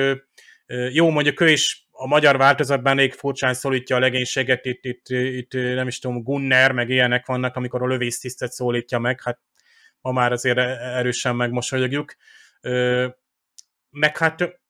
[0.90, 5.52] Jó, mondjuk ő is a magyar változatban elég furcsán szólítja a legénységet, itt, itt, itt
[5.52, 9.40] nem is tudom, Gunner, meg ilyenek vannak, amikor a lövésztisztet szólítja meg, hát
[10.00, 12.14] ma már azért erősen megmosolyogjuk.
[13.98, 14.60] Meg hát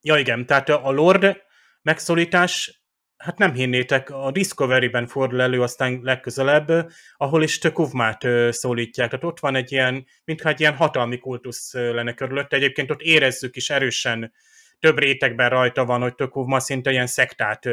[0.00, 1.42] Ja igen, tehát a Lord
[1.82, 2.82] megszólítás,
[3.16, 9.10] hát nem hinnétek, a Discovery-ben fordul elő aztán legközelebb, ahol is Tökuvmát ö, szólítják.
[9.10, 12.56] Tehát ott van egy ilyen, mintha egy ilyen hatalmi kultusz lenne körülötte.
[12.56, 14.32] Egyébként ott érezzük is erősen,
[14.78, 17.64] több rétegben rajta van, hogy Tökuvma szinte ilyen szektát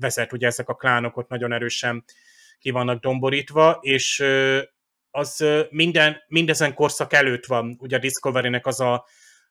[0.00, 2.04] vezet, ugye ezek a klánok ott nagyon erősen
[2.58, 4.24] ki vannak domborítva, és
[5.10, 9.06] az minden, mindezen korszak előtt van, ugye a Discovery-nek az a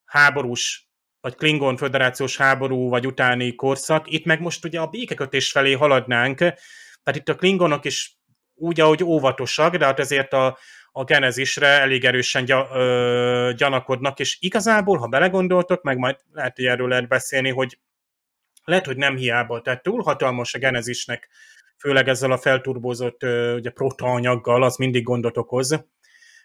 [0.06, 0.88] háborús
[1.24, 4.12] vagy Klingon föderációs háború, vagy utáni korszak.
[4.12, 8.18] Itt meg most ugye a békekötés felé haladnánk, tehát itt a Klingonok is
[8.54, 10.58] úgy, ahogy óvatosak, de hát ezért a,
[10.92, 16.66] a genezisre elég erősen gya, ö, gyanakodnak, és igazából, ha belegondoltok, meg majd lehet, hogy
[16.66, 17.80] erről lehet beszélni, hogy
[18.64, 21.30] lehet, hogy nem hiába, tehát túl hatalmas a genezisnek,
[21.78, 23.24] főleg ezzel a felturbózott
[23.56, 25.86] ugye, protaanyaggal, az mindig gondot okoz.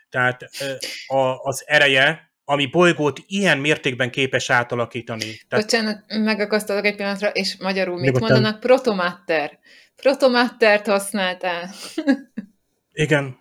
[0.08, 0.74] Tehát ö,
[1.16, 5.40] a, az ereje, ami bolygót ilyen mértékben képes átalakítani.
[5.48, 8.30] Tehát, Bocsánat, megakasztalak egy pillanatra, és magyarul mit Nyugodtan.
[8.30, 8.60] mondanak?
[8.60, 9.58] Protomatter.
[9.96, 11.70] Protomattert használtál.
[12.92, 13.38] igen,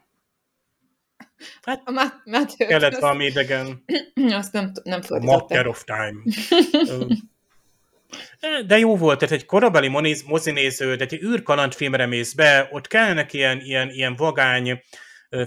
[1.83, 3.83] A mat- matter kellett azt, valami idegen,
[4.41, 5.39] azt nem, nem a fordították.
[5.39, 6.21] Matter of Time.
[8.67, 9.87] De jó volt, tehát egy korabeli
[10.27, 14.81] mozinéző, de egy űrkalandfilmre mész be, ott kellnek ilyen, ilyen, ilyen vagány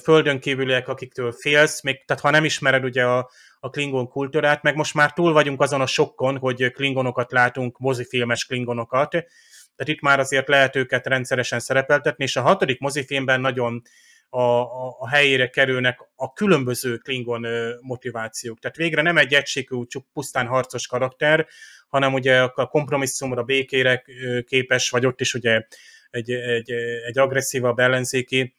[0.03, 4.75] földön kívüliek, akiktől félsz, még, tehát ha nem ismered ugye a, a klingon kultúrát, meg
[4.75, 10.18] most már túl vagyunk azon a sokkon, hogy klingonokat látunk, mozifilmes klingonokat, tehát itt már
[10.18, 13.83] azért lehet őket rendszeresen szerepeltetni, és a hatodik mozifilmben nagyon
[14.29, 17.46] a, a, a helyére kerülnek a különböző klingon
[17.81, 18.59] motivációk.
[18.59, 21.46] Tehát végre nem egy egységű, csak pusztán harcos karakter,
[21.88, 24.05] hanem ugye a kompromisszumra, békére
[24.46, 25.66] képes, vagy ott is ugye
[26.11, 26.70] egy, egy,
[27.07, 28.57] egy agresszívabb ellenzéki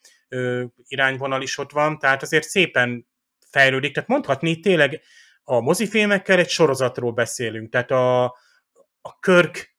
[0.87, 3.07] irányvonal is ott van, tehát azért szépen
[3.51, 5.01] fejlődik, tehát mondhatni tényleg
[5.43, 8.23] a mozifilmekkel egy sorozatról beszélünk, tehát a,
[9.01, 9.71] a Körk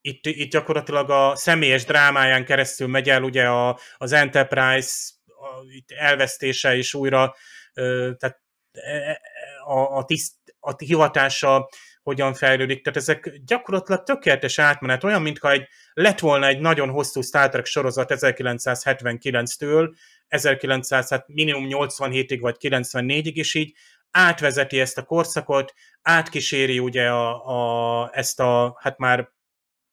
[0.00, 5.90] itt, itt gyakorlatilag a személyes drámáján keresztül megy el ugye a, az Enterprise a, itt
[5.90, 7.34] elvesztése és újra
[7.74, 8.40] ö, tehát
[8.72, 9.20] e-
[9.64, 11.68] a, a, tiszt, a hivatása
[12.02, 12.84] hogyan fejlődik.
[12.84, 17.64] Tehát ezek gyakorlatilag tökéletes átmenet, olyan, mintha egy, lett volna egy nagyon hosszú Star Trek
[17.64, 19.94] sorozat 1979-től,
[20.28, 23.74] 1900, hát minimum 87-ig vagy 94-ig is így
[24.10, 29.30] átvezeti ezt a korszakot, átkíséri ugye a, a, ezt a, hát már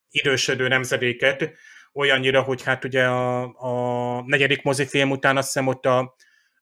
[0.10, 1.52] idősödő nemzedéket,
[1.94, 6.16] olyannyira, hogy hát ugye a, a negyedik mozifilm után azt hiszem ott, a,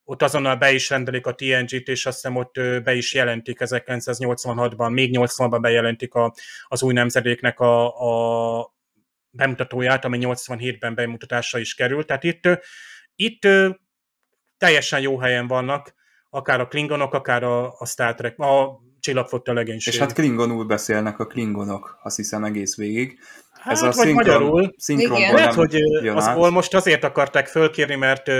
[0.05, 4.91] ott azonnal be is rendelik a TNG-t, és azt hiszem ott be is jelentik 1986-ban,
[4.91, 6.33] még 80-ban bejelentik a,
[6.67, 8.75] az új nemzedéknek a, a
[9.29, 12.07] bemutatóját, ami 87-ben bemutatásra is került.
[12.07, 12.49] Tehát itt,
[13.15, 13.47] itt
[14.57, 15.93] teljesen jó helyen vannak,
[16.29, 19.93] akár a Klingonok, akár a, a Star Trek, a csillagfotta legénység.
[19.93, 23.19] És hát klingonul beszélnek a klingonok, azt hiszem egész végig.
[23.51, 24.73] hát, Ez a vagy szinkron, magyarul.
[24.77, 25.33] szinkronból Igen.
[25.33, 25.75] Lehet, hogy
[26.15, 28.31] az most azért akarták fölkérni, mert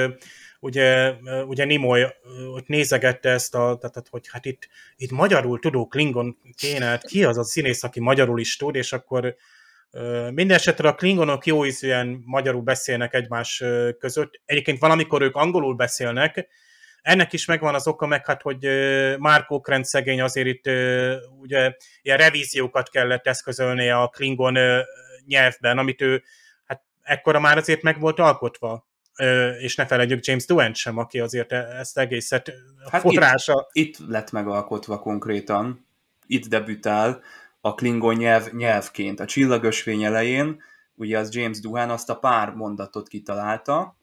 [0.65, 1.13] ugye,
[1.47, 2.06] ugye Nimoy
[2.54, 7.23] ott nézegette ezt a, tehát, hogy hát itt, itt magyarul tudó Klingon kéne, hát ki
[7.23, 9.36] az a színész, aki magyarul is tud, és akkor
[10.32, 13.63] Mindenesetre a klingonok jó ízűen magyarul beszélnek egymás
[13.99, 14.41] között.
[14.45, 16.47] Egyébként valamikor ők angolul beszélnek,
[17.01, 18.67] ennek is megvan az oka, meg hát, hogy
[19.17, 20.65] Mark Okrend szegény azért itt
[21.39, 24.58] ugye ilyen revíziókat kellett eszközölnie a Klingon
[25.25, 26.23] nyelvben, amit ő
[26.65, 28.88] hát ekkora már azért meg volt alkotva.
[29.60, 32.54] És ne felejtjük James Duant sem, aki azért ezt egészet
[32.91, 33.69] hát forrása.
[33.71, 35.88] Itt, itt lett megalkotva konkrétan,
[36.28, 37.21] itt debütál
[37.62, 39.19] a Klingon nyelv nyelvként.
[39.19, 40.62] A csillagösvény elején
[40.95, 43.97] ugye az James Duhan azt a pár mondatot kitalálta,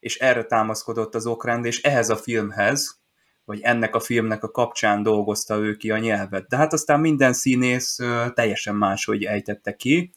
[0.00, 2.98] és erre támaszkodott az okrend, és ehhez a filmhez,
[3.44, 6.48] vagy ennek a filmnek a kapcsán dolgozta ő ki a nyelvet.
[6.48, 7.98] De hát aztán minden színész
[8.34, 10.12] teljesen máshogy ejtette ki,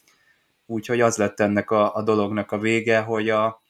[0.66, 3.62] úgyhogy az lett ennek a, a dolognak a vége, hogy a,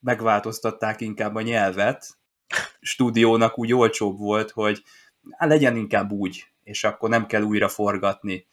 [0.00, 2.06] megváltoztatták inkább a nyelvet,
[2.80, 4.82] stúdiónak úgy olcsóbb volt, hogy
[5.30, 8.46] hát legyen inkább úgy, és akkor nem kell újra forgatni,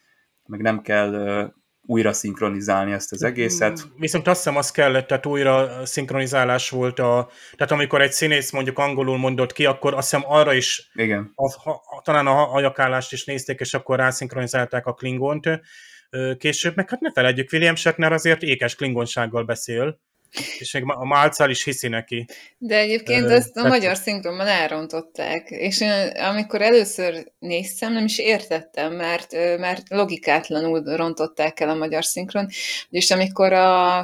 [0.45, 1.51] meg nem kell
[1.85, 3.85] újra szinkronizálni ezt az egészet.
[3.85, 7.29] Mm, viszont azt hiszem, az kellett, tehát újra szinkronizálás volt a...
[7.55, 10.91] Tehát amikor egy színész mondjuk angolul mondott ki, akkor azt hiszem arra is...
[10.93, 11.31] Igen.
[11.35, 15.49] A, a, talán a hajakállást is nézték, és akkor rászinkronizálták a klingont.
[16.37, 19.99] Később, meg hát ne felejtjük, William Shatner azért ékes klingonsággal beszél
[20.59, 22.25] és még a Málcál is hiszi neki.
[22.57, 23.69] De egyébként Ö, ezt a tehát...
[23.69, 31.59] magyar szinkronban elrontották, és én amikor először néztem, nem is értettem, mert, mert logikátlanul rontották
[31.59, 32.47] el a magyar szinkron,
[32.89, 33.97] és amikor a,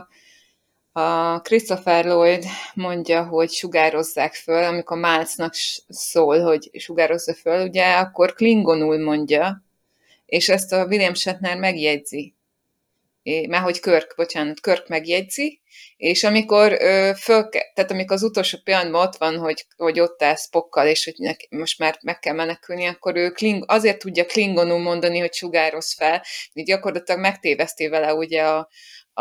[0.92, 5.54] a Christopher Lloyd mondja, hogy sugározzák föl, amikor Málcnak
[5.88, 9.64] szól, hogy sugározza föl, ugye akkor klingonul mondja,
[10.26, 12.34] és ezt a William Shatner megjegyzi.
[13.24, 15.62] Mert hogy Körk, bocsánat, Körk megjegyzi,
[16.00, 20.36] és amikor ö, föl, tehát amikor az utolsó pillanatban ott van, hogy, hogy ott áll
[20.36, 24.80] Spockkal, és hogy neki, most már meg kell menekülni, akkor ő kling, azért tudja klingonul
[24.80, 28.70] mondani, hogy sugároz fel, így gyakorlatilag megtéveszté vele ugye a,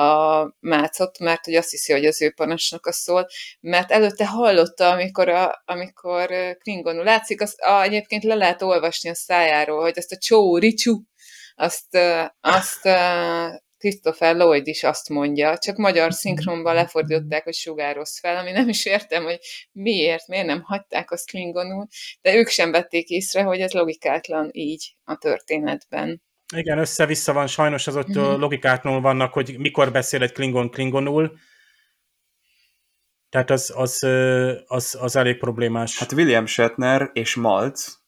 [0.01, 2.35] a mácot, mert hogy azt hiszi, hogy az ő
[2.81, 3.27] a szól,
[3.61, 7.05] mert előtte hallotta, amikor, a, amikor klingonul.
[7.05, 11.03] Látszik, azt a, egyébként le lehet olvasni a szájáról, hogy azt a csó, ricsú,
[11.55, 11.99] azt,
[12.41, 12.89] azt
[13.79, 18.85] Christopher Lloyd is azt mondja, csak magyar szinkronban lefordították, hogy sugároz fel, ami nem is
[18.85, 19.39] értem, hogy
[19.73, 21.87] miért, miért nem hagyták azt klingonul,
[22.21, 26.23] de ők sem vették észre, hogy ez logikátlan így a történetben.
[26.57, 28.41] Igen, össze-vissza van, sajnos az ott mm-hmm.
[28.41, 31.39] logikátlanul vannak, hogy mikor beszél egy klingon klingonul,
[33.29, 34.03] tehát az, az,
[34.67, 35.99] az, az elég problémás.
[35.99, 38.03] Hát William Shatner és Maltz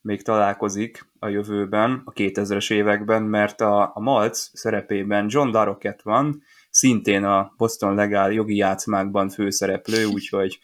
[0.00, 6.42] még találkozik a jövőben, a 2000-es években, mert a, a Malc szerepében John Daroket van,
[6.70, 10.58] szintén a Boston Legál jogi játszmákban főszereplő, úgyhogy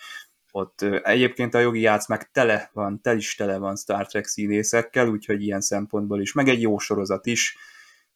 [0.50, 5.42] ott egyébként a jogi játszmák tele van, tel is tele van Star Trek színészekkel, úgyhogy
[5.42, 7.56] ilyen szempontból is, meg egy jó sorozat is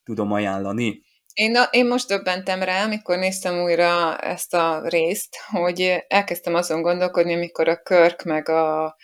[0.04, 1.02] tudom ajánlani.
[1.34, 7.34] Én, én most döbbentem rá, amikor néztem újra ezt a részt, hogy elkezdtem azon gondolkodni,
[7.34, 8.96] amikor a Körk meg a,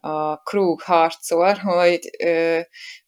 [0.00, 2.10] a Krug harcol, hogy,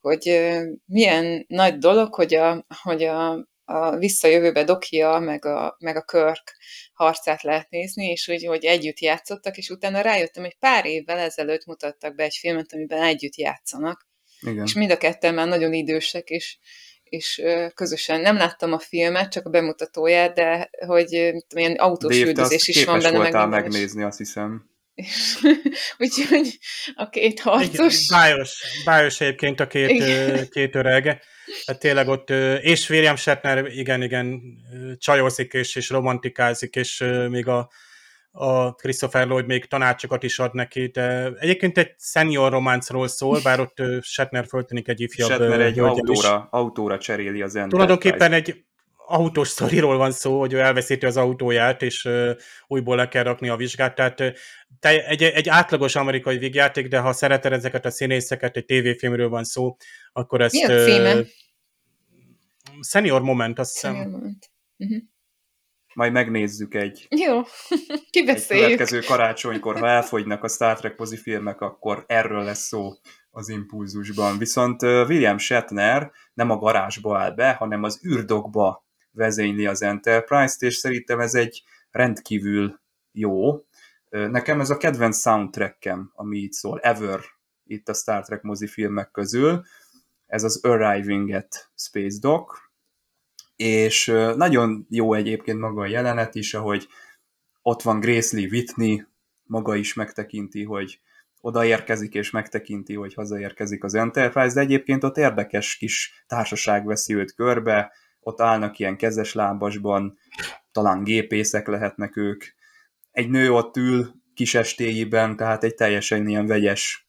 [0.00, 0.50] hogy
[0.86, 6.56] milyen nagy dolog, hogy a, hogy a, a visszajövőbe Dokia, meg a, meg a Körk
[6.92, 11.66] harcát lehet nézni, és hogy, hogy együtt játszottak, és utána rájöttem, hogy pár évvel ezelőtt
[11.66, 14.08] mutattak be egy filmet, amiben együtt játszanak.
[14.40, 14.64] Igen.
[14.64, 16.58] És mind a ketten már nagyon idősek, és,
[17.04, 17.42] és
[17.74, 21.12] közösen nem láttam a filmet, csak a bemutatóját, de hogy
[21.54, 23.30] ilyen autós üldözés is van benne.
[23.30, 24.69] meg megnézni, azt hiszem.
[25.98, 26.58] Úgyhogy
[26.94, 28.06] a két harcos...
[28.08, 30.48] Bájos, bájos egyébként a két, igen.
[30.48, 31.22] két öreg.
[31.66, 34.40] Hát tényleg ott, és William Shatner, igen, igen,
[34.98, 37.70] csajozik és, és romantikázik, és még a,
[38.30, 43.60] a Christopher Lloyd még tanácsokat is ad neki, de egyébként egy senior románcról szól, bár
[43.60, 47.68] ott Shatner föltűnik egy ifjabb Shatner egy autóra, autóra cseréli az Enterprise.
[47.68, 48.64] Tulajdonképpen egy
[49.10, 52.30] autós sztoriról van szó, hogy ő elveszíti az autóját, és uh,
[52.66, 53.94] újból le kell rakni a vizsgát.
[53.94, 54.16] Tehát
[54.80, 59.44] te, egy, egy átlagos amerikai vígjáték, de ha szereted ezeket a színészeket, egy tévéfilmről van
[59.44, 59.76] szó,
[60.12, 60.54] akkor ezt...
[60.54, 61.14] Mi a címe?
[61.14, 61.26] Uh,
[62.80, 63.94] Senior Moment, azt hiszem.
[63.94, 64.50] Moment.
[64.76, 64.98] Uh-huh.
[65.94, 67.38] Majd megnézzük egy, Jó,
[68.10, 72.92] egy következő karácsonykor, ha elfogynak a Star Trek filmek, akkor erről lesz szó
[73.30, 74.38] az impulzusban.
[74.38, 80.74] Viszont William Shatner nem a garázsba áll be, hanem az űrdokba vezényli az Enterprise-t, és
[80.74, 82.80] szerintem ez egy rendkívül
[83.12, 83.64] jó.
[84.08, 87.20] Nekem ez a kedvenc soundtrackem, ami itt szól, Ever,
[87.64, 89.62] itt a Star Trek mozifilmek közül,
[90.26, 92.72] ez az Arriving at Space Dock,
[93.56, 94.06] és
[94.36, 96.88] nagyon jó egyébként maga a jelenet is, ahogy
[97.62, 99.06] ott van Grace Lee Whitney,
[99.42, 101.00] maga is megtekinti, hogy
[101.40, 107.34] odaérkezik és megtekinti, hogy hazaérkezik az Enterprise, de egyébként ott érdekes kis társaság veszi őt
[107.34, 110.18] körbe, ott állnak ilyen kezes lábasban,
[110.72, 112.44] talán gépészek lehetnek ők.
[113.10, 117.08] Egy nő ott ül kis estéiben, tehát egy teljesen ilyen vegyes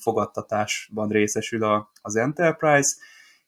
[0.00, 2.96] fogadtatásban részesül a, az Enterprise,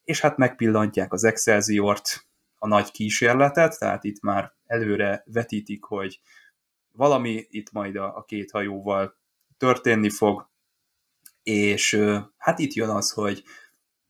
[0.05, 2.29] és hát megpillantják az Excelsiort,
[2.63, 6.21] a nagy kísérletet, tehát itt már előre vetítik, hogy
[6.93, 9.19] valami itt majd a, a két hajóval
[9.57, 10.51] történni fog,
[11.43, 12.03] és
[12.37, 13.43] hát itt jön az, hogy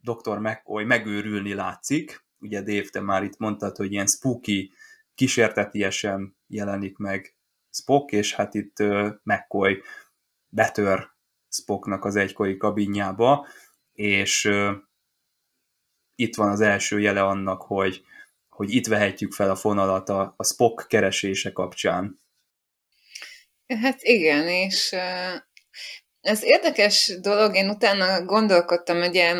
[0.00, 0.38] Dr.
[0.38, 4.72] McCoy megőrülni látszik, ugye Dave, te már itt mondtad, hogy ilyen spooky,
[5.14, 7.34] kísértetiesen jelenik meg
[7.70, 8.76] Spock, és hát itt
[9.22, 9.82] McCoy
[10.48, 11.10] betör
[11.48, 13.46] Spocknak az egykori kabinjába,
[13.92, 14.50] és
[16.14, 18.04] itt van az első jele annak, hogy,
[18.48, 22.20] hogy itt vehetjük fel a fonalat a, a Spock keresése kapcsán.
[23.66, 24.94] Hát igen, és
[26.20, 29.34] ez érdekes dolog, én utána gondolkodtam, ugye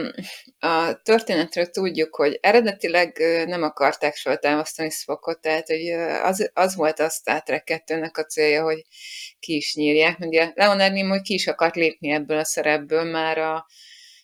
[0.59, 3.17] a történetről tudjuk, hogy eredetileg
[3.47, 5.89] nem akarták feltámasztani Spockot, tehát hogy
[6.23, 8.85] az, az volt a Star Trek 2-nek a célja, hogy
[9.39, 10.19] ki is nyírják.
[10.19, 13.67] Ugye Leonard Nimoy ki is akart lépni ebből a szerepből már, a,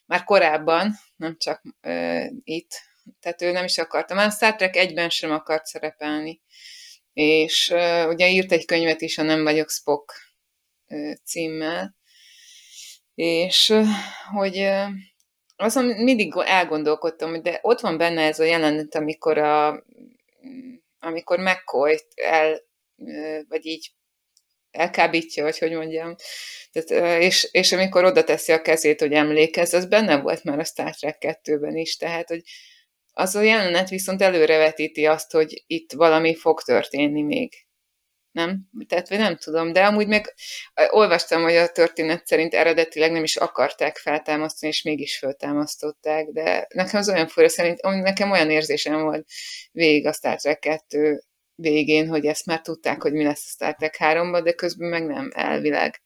[0.06, 2.70] már korábban, nem csak uh, itt,
[3.20, 4.14] tehát ő nem is akarta.
[4.14, 6.40] Már a Star Trek egyben sem akart szerepelni.
[7.12, 10.12] És uh, ugye írt egy könyvet is, a Nem vagyok Spock
[10.86, 11.95] uh, címmel,
[13.16, 13.74] és
[14.32, 14.68] hogy
[15.56, 19.84] azon mindig elgondolkodtam, de ott van benne ez a jelenet, amikor a
[20.98, 22.60] amikor mccoy el,
[23.48, 23.90] vagy így
[24.70, 26.14] elkábítja, vagy hogy mondjam,
[26.72, 30.64] tehát, és, és amikor oda teszi a kezét, hogy emlékezz, az benne volt már a
[30.64, 32.42] Star Trek 2-ben is, tehát, hogy
[33.12, 37.65] az a jelenet viszont előrevetíti azt, hogy itt valami fog történni még
[38.36, 38.60] nem?
[38.88, 40.34] Tehát, vagy nem tudom, de amúgy meg
[40.90, 47.00] olvastam, hogy a történet szerint eredetileg nem is akarták feltámasztani, és mégis feltámasztották, de nekem
[47.00, 49.28] az olyan fura szerint, nekem olyan érzésem volt
[49.72, 51.22] végig a Star Trek 2
[51.54, 55.06] végén, hogy ezt már tudták, hogy mi lesz a Star Trek 3 de közben meg
[55.06, 56.00] nem, elvileg.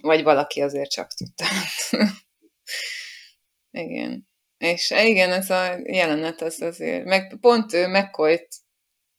[0.00, 1.44] Vagy valaki azért csak tudta.
[3.84, 4.28] igen.
[4.58, 7.86] És igen, ez a jelenet az azért, meg pont ő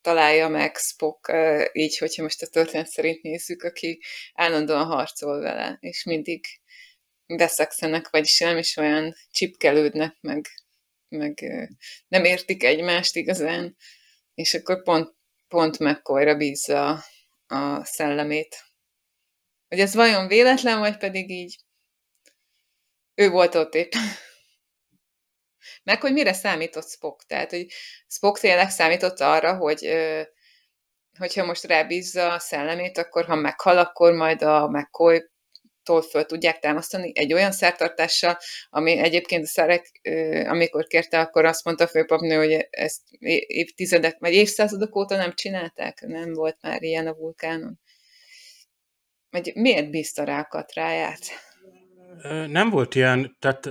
[0.01, 1.31] találja meg Spock,
[1.71, 4.01] így, hogyha most a történet szerint nézzük, aki
[4.33, 6.45] állandóan harcol vele, és mindig
[7.25, 10.45] veszekszenek, vagyis nem is olyan csipkelődnek, meg,
[11.07, 11.39] meg
[12.07, 13.75] nem értik egymást igazán,
[14.33, 15.15] és akkor pont,
[15.47, 17.05] pont McCoy-ra bízza
[17.47, 18.63] a szellemét.
[19.67, 21.59] Hogy ez vajon véletlen, vagy pedig így
[23.15, 24.01] ő volt ott éppen.
[25.83, 27.25] Meg hogy mire számított Spock.
[27.25, 27.65] Tehát, hogy
[28.07, 29.89] Spock tényleg számított arra, hogy
[31.17, 35.29] hogyha most rábízza a szellemét, akkor ha meghal, akkor majd a McCoy
[35.83, 38.37] tól föl tudják támasztani egy olyan szertartással,
[38.69, 39.99] ami egyébként a szerek,
[40.47, 43.01] amikor kérte, akkor azt mondta a főpapnő, hogy ezt
[43.47, 47.79] évtizedek, vagy évszázadok óta nem csinálták, nem volt már ilyen a vulkánon.
[49.29, 51.50] Vagy miért bízta rá a katráját?
[52.47, 53.69] Nem volt ilyen, tehát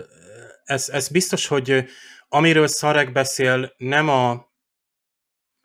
[0.65, 1.85] ez, ez biztos, hogy
[2.29, 4.53] amiről Szarek beszél, nem a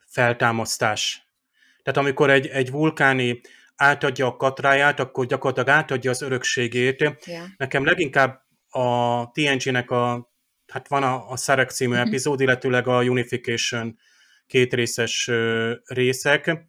[0.08, 1.30] feltámasztás.
[1.84, 3.42] Tehát amikor egy, egy vulkáni
[3.76, 7.00] átadja a katráját, akkor gyakorlatilag átadja az örökségét.
[7.26, 7.46] Yeah.
[7.58, 10.32] Nekem leginkább a TNG-nek a,
[10.68, 12.08] hát van a, a Szarek című mm-hmm.
[12.08, 13.98] epizód, illetőleg a Unification
[14.48, 15.32] két részes
[15.86, 16.68] részek.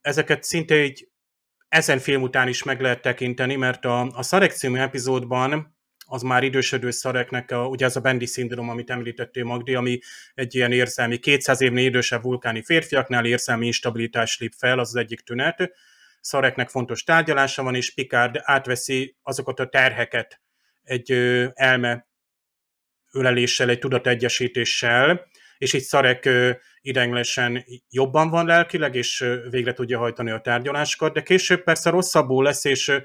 [0.00, 1.08] Ezeket szinte egy
[1.68, 5.76] ezen film után is meg lehet tekinteni, mert a, a Szarek című epizódban
[6.10, 9.98] az már idősödő szareknek, a, ugye az a Bendi szindrom, amit említettél Magdi, ami
[10.34, 15.20] egy ilyen érzelmi, 200 évnél idősebb vulkáni férfiaknál érzelmi instabilitás lép fel, az az egyik
[15.20, 15.70] tünet.
[16.20, 20.40] Szareknek fontos tárgyalása van, és Picard átveszi azokat a terheket
[20.82, 21.12] egy
[21.54, 22.08] elme
[23.12, 25.28] öleléssel, egy tudategyesítéssel,
[25.58, 26.50] és itt Szarek ö,
[26.80, 32.64] ideiglenesen jobban van lelkileg, és végre tudja hajtani a tárgyalásokat, de később persze rosszabbul lesz,
[32.64, 33.02] és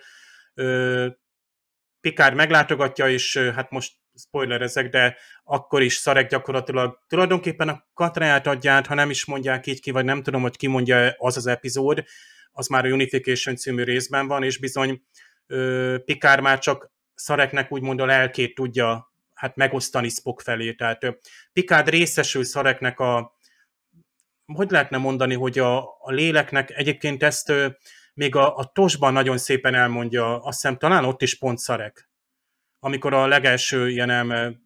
[2.02, 8.48] Pikár meglátogatja, és hát most spoiler ezek, de akkor is Szarek gyakorlatilag tulajdonképpen a katráját
[8.48, 11.38] adja át, ha nem is mondják így ki, vagy nem tudom, hogy ki mondja az
[11.38, 12.04] az epizód,
[12.52, 15.02] az már a Unification című részben van, és bizony
[16.06, 19.13] Pikár már csak Szareknek úgymond a lelkét tudja
[19.44, 20.74] hát megosztani Spock felé.
[20.74, 21.00] Tehát
[21.54, 23.38] Pikár részesül Szareknek a
[24.54, 27.54] hogy lehetne mondani, hogy a, a léleknek egyébként ezt
[28.14, 32.10] még a, a tosban nagyon szépen elmondja, azt hiszem talán ott is pont szarek,
[32.80, 34.62] amikor a legelső ilyen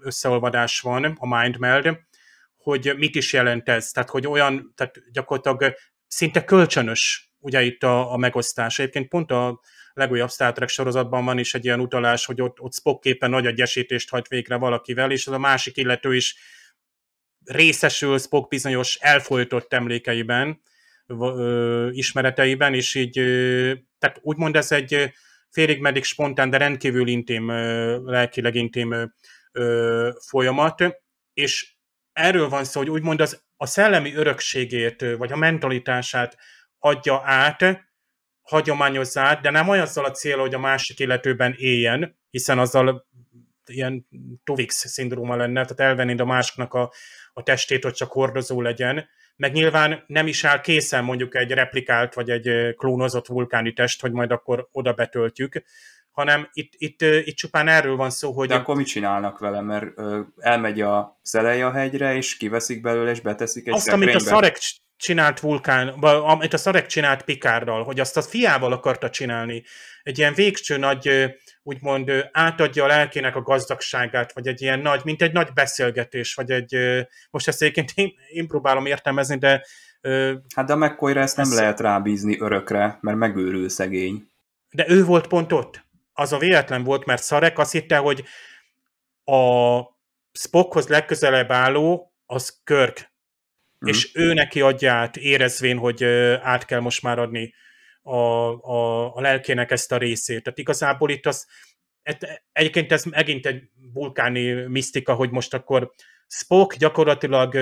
[0.00, 1.98] összeolvadás van, a mindmeld,
[2.56, 3.90] hogy mit is jelent ez.
[3.90, 5.74] Tehát, hogy olyan, tehát gyakorlatilag
[6.06, 8.78] szinte kölcsönös ugye itt a, a megosztás.
[8.78, 9.60] Egyébként pont a
[9.94, 13.46] legújabb Star Trek sorozatban van is egy ilyen utalás, hogy ott, ott Spock éppen nagy
[13.46, 16.36] egyesítést hajt végre valakivel, és az a másik illető is
[17.44, 20.60] részesül Spock bizonyos elfolytott emlékeiben,
[21.06, 25.12] ö, ismereteiben, és így, ö, tehát úgymond ez egy
[25.50, 29.12] félig meddig spontán, de rendkívül intim, ö, lelkileg intim
[29.52, 30.84] ö, folyamat,
[31.32, 31.72] és
[32.12, 36.36] erről van szó, hogy úgymond az, a szellemi örökségét, vagy a mentalitását
[36.78, 37.84] adja át,
[38.44, 43.06] hagyományozza át, de nem olyannal a cél, hogy a másik illetőben éljen, hiszen azzal
[43.66, 44.06] ilyen
[44.44, 46.92] Tuvix szindróma lenne, tehát elvennéd a másiknak a,
[47.32, 52.14] a testét, hogy csak hordozó legyen, meg nyilván nem is áll készen mondjuk egy replikált
[52.14, 55.62] vagy egy klónozott vulkáni test, hogy majd akkor oda betöltjük,
[56.10, 58.48] hanem itt, itt, itt csupán erről van szó, hogy...
[58.48, 59.60] De akkor mit csinálnak vele?
[59.60, 60.00] Mert
[60.36, 64.58] elmegy a Szeleja hegyre, és kiveszik belőle, és beteszik egy Azt, amit a Szarek
[64.96, 69.64] csinált vulkán, amit a Szarek csinált Pikárral, hogy azt a fiával akarta csinálni.
[70.02, 75.22] Egy ilyen végső nagy, úgymond átadja a lelkének a gazdagságát, vagy egy ilyen nagy, mint
[75.22, 76.76] egy nagy beszélgetés, vagy egy,
[77.30, 79.66] most ezt egyébként én, én próbálom értelmezni, de...
[80.54, 81.54] Hát de a mccoy ezt nem ez...
[81.54, 84.30] lehet rábízni örökre, mert megőrül szegény.
[84.70, 88.24] De ő volt pont ott az a véletlen volt, mert Szarek azt hitte, hogy
[89.24, 89.80] a
[90.32, 93.12] Spockhoz legközelebb álló az Körk,
[93.84, 93.86] mm.
[93.86, 96.04] és ő neki adja át, érezvén, hogy
[96.42, 97.54] át kell most már adni
[98.02, 100.42] a, a, a lelkének ezt a részét.
[100.42, 101.46] Tehát igazából itt az,
[102.52, 103.62] egyébként ez megint egy
[103.92, 105.92] vulkáni misztika, hogy most akkor
[106.26, 107.56] Spock gyakorlatilag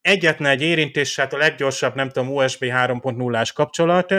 [0.00, 4.14] egyetlen egy érintéssel, hát a leggyorsabb, nem tudom, USB 3.0-ás kapcsolat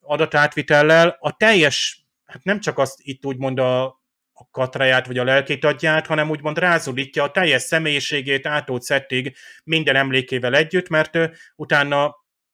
[0.00, 4.00] adatátvitellel a teljes hát nem csak azt itt úgymond a,
[4.38, 9.96] a katráját vagy a lelkét adját, hanem úgymond rázudítja a teljes személyiségét ától szettig minden
[9.96, 11.18] emlékével együtt, mert
[11.54, 12.04] utána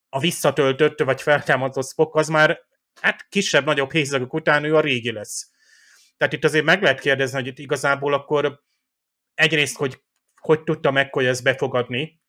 [0.09, 2.61] a visszatöltött vagy feltámadott Spock az már
[3.01, 5.51] hát kisebb-nagyobb hézagok után ő a régi lesz.
[6.16, 8.61] Tehát itt azért meg lehet kérdezni, hogy itt igazából akkor
[9.35, 10.01] egyrészt, hogy
[10.41, 12.20] hogy tudta meg, hogy ezt befogadni,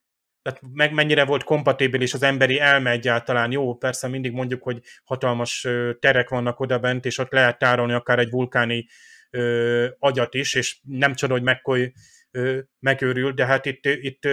[0.42, 3.52] tehát meg mennyire volt kompatibilis az emberi elme egyáltalán.
[3.52, 5.68] Jó, persze mindig mondjuk, hogy hatalmas
[6.00, 8.88] terek vannak oda bent, és ott lehet tárolni akár egy vulkáni
[9.34, 11.94] ö, agyat is, és nem csoda, hogy McCoy
[12.32, 14.28] ö, megőrül, de hát itt, itt,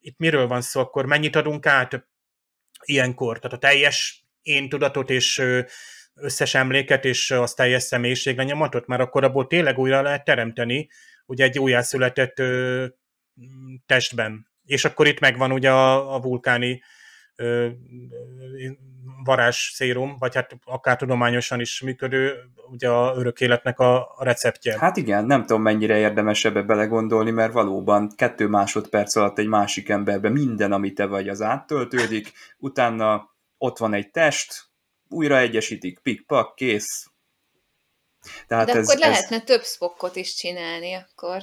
[0.00, 2.08] itt miről van szó, akkor mennyit adunk át
[2.84, 3.38] ilyenkor?
[3.38, 5.42] Tehát a teljes én tudatot és
[6.14, 10.88] összes emléket és az teljes személyiséglenyomatot, mert akkor abból tényleg újra lehet teremteni,
[11.26, 12.42] ugye egy újjászületett
[13.86, 14.46] testben.
[14.64, 16.82] És akkor itt megvan ugye a, a vulkáni
[17.36, 17.68] ö,
[19.24, 22.34] varázs szérum, vagy hát akár tudományosan is működő,
[22.70, 24.78] ugye a örök életnek a, receptje.
[24.78, 29.88] Hát igen, nem tudom mennyire érdemes ebbe belegondolni, mert valóban kettő másodperc alatt egy másik
[29.88, 34.66] emberbe minden, amit te vagy, az áttöltődik, utána ott van egy test,
[35.08, 37.10] újra egyesítik, pik-pak, kész.
[38.46, 39.42] Tehát De ez, akkor lehetne ez...
[39.44, 41.42] több spokkot is csinálni akkor.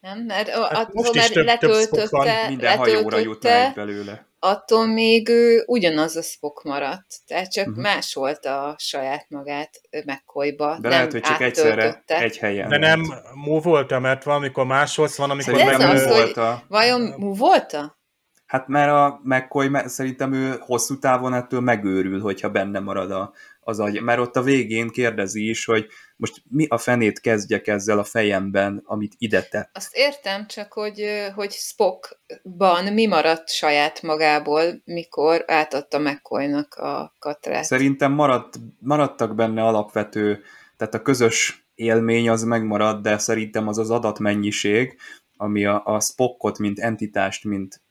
[0.00, 0.18] Nem?
[0.18, 4.29] Mert hát attól már több, letöltötte, minden hajóra jutna egy belőle.
[4.42, 7.06] Attól még ő ugyanaz a Spock maradt.
[7.26, 7.82] Tehát csak uh-huh.
[7.82, 9.70] más volt a saját magát
[10.04, 10.66] megkolyba.
[10.66, 12.68] De nem lehet, hogy csak egyszerre egy helyen.
[12.68, 13.02] De nem
[13.34, 16.34] mú volt mert valamikor más volt, van, amikor nem az, volt.
[16.34, 17.98] Hogy vajon mú volt -a?
[18.46, 23.80] Hát mert a McCoy szerintem ő hosszú távon ettől megőrül, hogyha benne marad a, az
[23.80, 24.00] agy.
[24.00, 25.86] Mert ott a végén kérdezi is, hogy
[26.16, 29.70] most mi a fenét kezdjek ezzel a fejemben, amit ide tett.
[29.72, 31.04] Azt értem, csak hogy,
[31.34, 37.64] hogy Spockban mi maradt saját magából, mikor átadta McCoynak a katrát.
[37.64, 40.42] Szerintem maradt, maradtak benne alapvető,
[40.76, 44.98] tehát a közös élmény az megmarad, de szerintem az az adatmennyiség,
[45.36, 47.82] ami a, a Spockot, mint entitást, mint,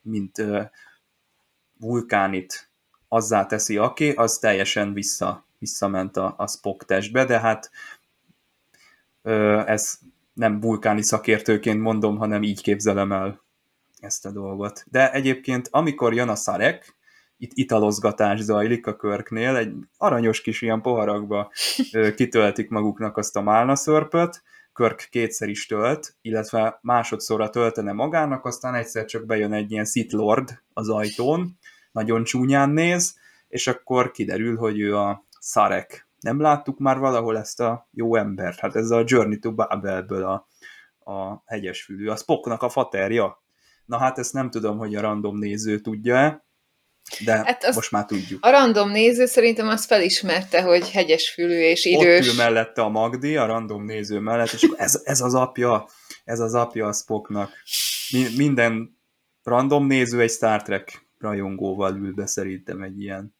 [0.00, 0.62] mint uh,
[1.78, 2.73] vulkánit
[3.14, 7.70] azzá teszi, aki, az teljesen vissza, visszament a, a Spock testbe, de hát
[9.22, 9.98] ö, ez
[10.32, 13.42] nem vulkáni szakértőként mondom, hanem így képzelem el
[14.00, 14.84] ezt a dolgot.
[14.90, 16.96] De egyébként, amikor jön a Szarek,
[17.36, 21.52] itt italozgatás zajlik a körknél, egy aranyos kis ilyen poharakba
[21.92, 24.42] ö, kitöltik maguknak azt a málnaszörpöt,
[24.72, 30.14] Körk kétszer is tölt, illetve másodszorra töltene magának, aztán egyszer csak bejön egy ilyen Sith
[30.14, 31.58] Lord az ajtón,
[31.94, 33.16] nagyon csúnyán néz,
[33.48, 36.08] és akkor kiderül, hogy ő a Szarek.
[36.20, 38.58] Nem láttuk már valahol ezt a jó embert?
[38.58, 40.48] Hát ez a Journey to Babelből a,
[41.12, 43.42] a hegyesfülű, a Spocknak a faterja.
[43.84, 46.44] Na hát ezt nem tudom, hogy a random néző tudja-e,
[47.24, 48.44] de hát most már tudjuk.
[48.44, 52.26] A random néző szerintem azt felismerte, hogy hegyesfülű és idős.
[52.26, 55.88] Ott ül mellette a Magdi, a random néző mellett, és ez, ez az apja,
[56.24, 57.50] ez az apja a Spocknak.
[58.10, 58.98] Mi, minden
[59.42, 63.34] random néző egy Star Trek rajongóval ül be szerintem egy ilyen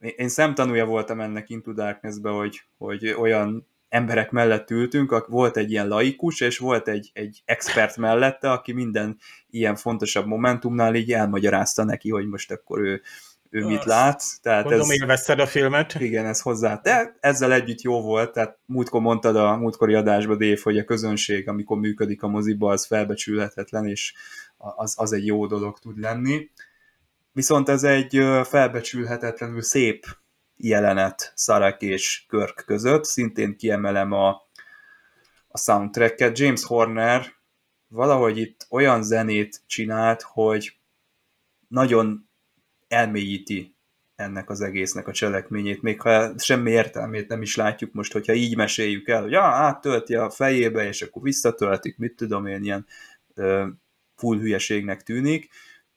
[0.00, 5.88] én szemtanúja voltam ennek Into Darkness-be, hogy, hogy olyan emberek mellett ültünk, volt egy ilyen
[5.88, 9.18] laikus, és volt egy, egy expert mellette, aki minden
[9.50, 13.02] ilyen fontosabb momentumnál így elmagyarázta neki, hogy most akkor ő,
[13.50, 14.22] ő mit lát.
[14.42, 15.94] Tehát Gondolom, ez, veszed a filmet.
[15.94, 16.80] Igen, ez hozzá.
[16.82, 21.48] De ezzel együtt jó volt, tehát múltkor mondtad a múltkori adásba, Dave, hogy a közönség,
[21.48, 24.14] amikor működik a moziba, az felbecsülhetetlen, és
[24.56, 26.50] az, az egy jó dolog tud lenni.
[27.32, 30.06] Viszont ez egy felbecsülhetetlenül szép
[30.56, 33.04] jelenet Szarek és Körk között.
[33.04, 34.28] Szintén kiemelem a,
[35.48, 36.38] a soundtracket.
[36.38, 37.26] James Horner
[37.88, 40.78] valahogy itt olyan zenét csinált, hogy
[41.68, 42.28] nagyon
[42.88, 43.74] elmélyíti
[44.14, 48.56] ennek az egésznek a cselekményét, még ha semmi értelmét nem is látjuk most, hogyha így
[48.56, 52.86] meséljük el, hogy ah, áttölti a fejébe, és akkor visszatöltik, mit tudom én, ilyen
[53.36, 53.66] uh,
[54.14, 55.48] full hülyeségnek tűnik,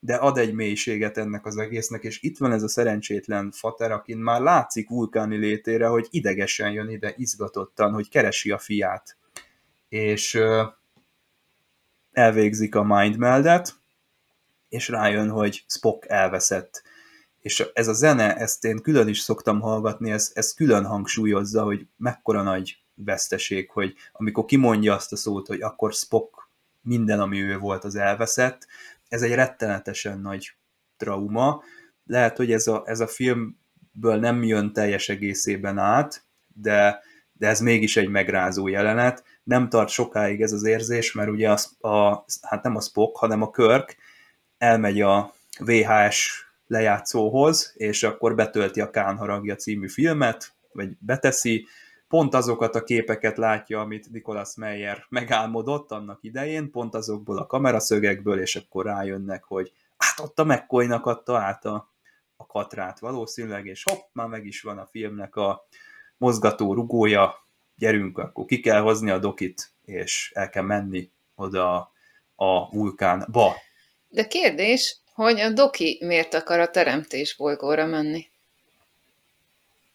[0.06, 4.18] de ad egy mélységet ennek az egésznek, és itt van ez a szerencsétlen fater, akin
[4.18, 9.18] már látszik vulkáni létére, hogy idegesen jön ide, izgatottan, hogy keresi a fiát.
[9.90, 10.40] És
[12.12, 13.76] elvégzik a mindmeldet,
[14.70, 16.84] és rájön, hogy Spock elveszett.
[17.42, 21.88] És ez a zene, ezt én külön is szoktam hallgatni, ez, ez külön hangsúlyozza, hogy
[21.98, 26.48] mekkora nagy veszteség, hogy amikor kimondja azt a szót, hogy akkor Spock
[26.82, 28.68] minden, ami ő volt, az elveszett,
[29.14, 30.56] ez egy rettenetesen nagy
[30.98, 31.64] trauma.
[32.06, 37.00] Lehet, hogy ez a, ez a filmből nem jön teljes egészében át, de,
[37.34, 39.24] de ez mégis egy megrázó jelenet.
[39.44, 43.42] Nem tart sokáig ez az érzés, mert ugye a, a, hát nem a Spock, hanem
[43.42, 43.96] a Körk
[44.58, 51.68] elmegy a VHS lejátszóhoz, és akkor betölti a Kán haragja című filmet, vagy beteszi,
[52.14, 58.40] pont azokat a képeket látja, amit Nicholas Meyer megálmodott annak idején, pont azokból a kameraszögekből,
[58.40, 61.92] és akkor rájönnek, hogy hát ott a mccoy adta át a,
[62.36, 65.68] a katrát valószínűleg, és hopp, már meg is van a filmnek a
[66.18, 71.92] mozgató rugója, gyerünk, akkor ki kell hozni a dokit, és el kell menni oda
[72.36, 73.54] a vulkánba.
[74.08, 78.32] De kérdés, hogy a doki miért akar a teremtés bolygóra menni?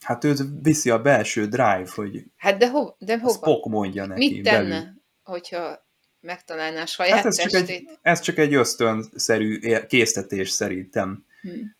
[0.01, 3.32] Hát őt viszi a belső drive, hogy hát de, ho, de hova?
[3.32, 4.34] Spock mondja neki.
[4.34, 5.03] Mit tenne, belül.
[5.22, 5.86] hogyha
[6.20, 7.61] megtalálná saját hát ez testét?
[7.61, 11.24] Csak egy, ez csak egy ösztönszerű késztetés szerintem.
[11.40, 11.76] Hmm.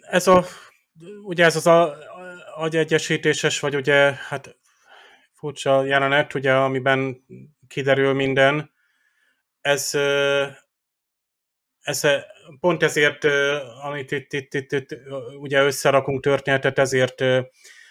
[0.00, 0.44] Ez a,
[1.24, 1.96] ugye ez az a
[2.54, 4.56] agyegyesítéses, vagy ugye, hát
[5.32, 7.24] furcsa jelenet, ugye, amiben
[7.68, 8.70] kiderül minden,
[9.60, 9.90] ez,
[11.82, 12.02] ez
[12.60, 13.24] pont ezért,
[13.82, 14.96] amit itt, itt, itt, itt
[15.38, 17.24] ugye összerakunk történetet, ezért,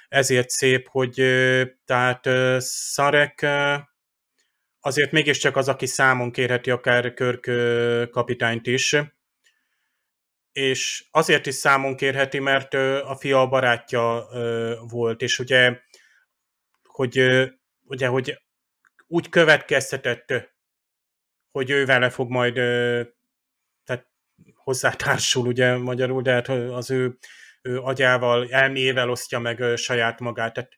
[0.07, 1.13] ezért szép, hogy
[1.85, 2.29] tehát
[2.61, 3.47] Szarek
[4.79, 7.49] azért mégiscsak az, aki számon kérheti akár Körk
[8.11, 8.95] kapitányt is,
[10.51, 14.27] és azért is számon kérheti, mert a fia a barátja
[14.89, 15.79] volt, és ugye,
[16.83, 17.19] hogy,
[17.83, 18.41] ugye, hogy
[19.07, 20.51] úgy következtetett
[21.51, 22.55] hogy ő vele fog majd
[24.63, 27.17] hozzátársul, ugye magyarul, de hát az ő,
[27.61, 30.53] ő agyával, elmével osztja meg saját magát.
[30.53, 30.71] Tehát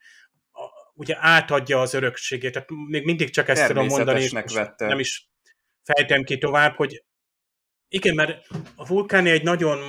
[0.94, 2.52] ugye átadja az örökségét.
[2.52, 4.88] Tehát még mindig csak ezt tudom mondani, és vette.
[4.88, 5.30] nem is
[5.84, 7.04] fejtem ki tovább, hogy
[7.88, 9.80] igen, mert a vulkáni egy nagyon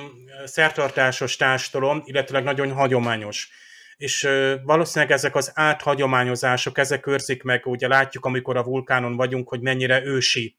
[0.45, 3.49] szertartásos társadalom, illetve nagyon hagyományos.
[3.95, 4.29] És
[4.63, 10.03] valószínűleg ezek az áthagyományozások, ezek őrzik meg, ugye látjuk, amikor a vulkánon vagyunk, hogy mennyire
[10.03, 10.57] ősi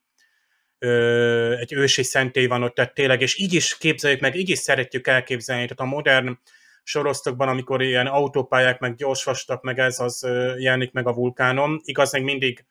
[0.79, 4.59] ö, egy ősi szentély van ott, tehát tényleg, és így is képzeljük meg, így is
[4.59, 6.39] szeretjük elképzelni, tehát a modern
[6.83, 10.23] sorosztokban, amikor ilyen autópályák, meg gyorsvastak, meg ez az
[10.59, 12.65] jelenik meg a vulkánon, igaz, meg mindig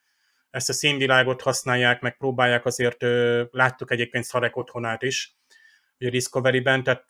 [0.50, 3.06] ezt a színvilágot használják, meg próbálják azért,
[3.52, 5.36] láttuk egyébként Szarek otthonát is,
[6.00, 7.06] a Discovery-ben, tehát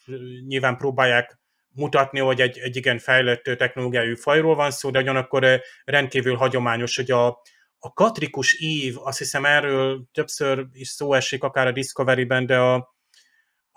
[0.48, 1.40] nyilván próbálják
[1.76, 7.12] mutatni, hogy egy, egy igen fejlett technológiájú fajról van szó, de ugyanakkor rendkívül hagyományos, hogy
[7.12, 7.42] a,
[7.80, 12.74] a katrikus ív, azt hiszem erről többször is szó esik, akár a Discovery-ben, de a,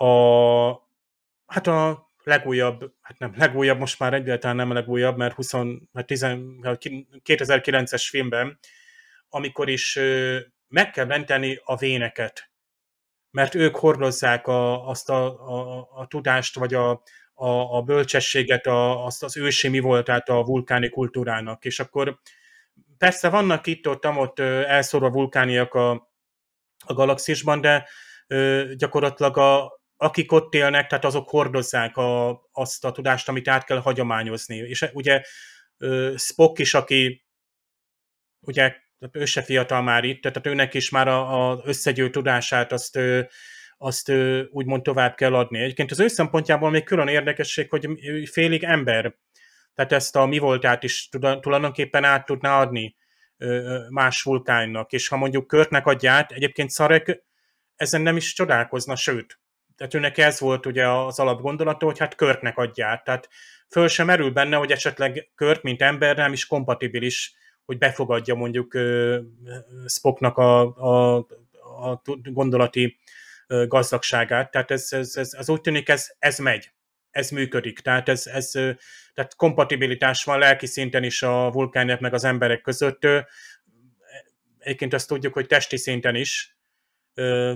[0.04, 0.88] a
[1.46, 5.52] hát a legújabb, hát nem legújabb, most már egyáltalán nem a legújabb, mert 20,
[5.92, 6.26] hát 10,
[7.24, 8.58] 2009-es filmben,
[9.28, 9.98] amikor is
[10.68, 12.50] meg kell menteni a véneket,
[13.30, 16.90] mert ők hordozzák a, azt a, a, a tudást, vagy a,
[17.34, 22.20] a, a bölcsességet, a, azt az ősi mi voltát a vulkáni kultúrának, és akkor
[22.98, 25.90] persze vannak itt-ott, ott elszórva vulkániak a,
[26.86, 27.88] a galaxisban, de
[28.26, 33.64] ö, gyakorlatilag a, akik ott élnek, tehát azok hordozzák a, azt a tudást, amit át
[33.64, 34.56] kell hagyományozni.
[34.56, 35.22] És ugye
[35.76, 37.26] ö, Spock is, aki
[38.40, 38.76] ugye
[39.12, 43.20] ő se fiatal már itt, tehát őnek is már az összegyűlt tudását azt, ö,
[43.78, 44.12] azt
[44.50, 45.58] úgymond tovább kell adni.
[45.58, 47.88] Egyébként az ő szempontjából még külön érdekesség, hogy
[48.30, 49.14] félig ember,
[49.78, 51.08] tehát ezt a mi voltát is
[51.40, 52.96] tulajdonképpen át tudná adni
[53.88, 57.22] más vulkánnak, és ha mondjuk Körtnek adja át, egyébként Szarek
[57.76, 59.40] ezen nem is csodálkozna, sőt,
[59.76, 63.28] tehát őnek ez volt ugye az alapgondolata, hogy hát Körtnek adja át, tehát
[63.68, 68.78] föl sem merül benne, hogy esetleg Kört, mint ember nem is kompatibilis, hogy befogadja mondjuk
[69.86, 71.16] Spocknak a, a,
[71.90, 72.98] a gondolati
[73.46, 76.70] gazdagságát, tehát ez, ez, ez, ez úgy tűnik, ez, ez megy,
[77.18, 78.50] ez működik, tehát ez, ez
[79.14, 83.06] tehát kompatibilitás van lelki szinten is a vulkánok meg az emberek között.
[84.58, 86.56] Egyébként azt tudjuk, hogy testi szinten is,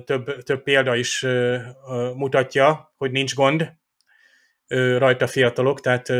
[0.05, 1.27] több, több példa is
[2.15, 3.73] mutatja, hogy nincs gond
[4.99, 6.11] rajta fiatalok, tehát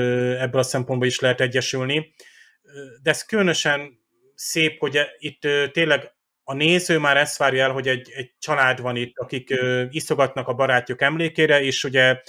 [0.41, 2.15] ebből a szempontból is lehet egyesülni.
[3.03, 3.99] De ez különösen
[4.35, 5.41] szép, hogy itt
[5.73, 6.13] tényleg
[6.45, 9.55] a néző már ezt várja el, hogy egy, egy család van itt, akik
[9.91, 12.21] iszogatnak a barátjuk emlékére, és ugye,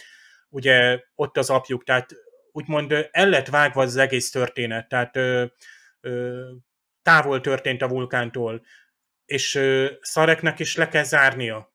[0.53, 2.15] ugye ott az apjuk, tehát
[2.51, 5.45] úgymond el lett vágva az egész történet, tehát ö,
[6.01, 6.49] ö,
[7.01, 8.65] távol történt a vulkántól,
[9.25, 11.73] és ö, Szareknek is le kell zárnia.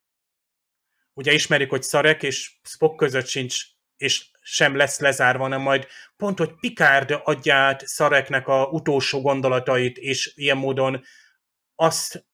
[1.12, 3.64] Ugye ismerik, hogy Szarek és Spock között sincs,
[3.96, 9.96] és sem lesz lezárva, hanem majd pont, hogy Picard adja át Szareknek a utolsó gondolatait,
[9.96, 11.04] és ilyen módon
[11.74, 12.26] azt,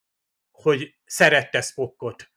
[0.50, 2.33] hogy szerette Spockot.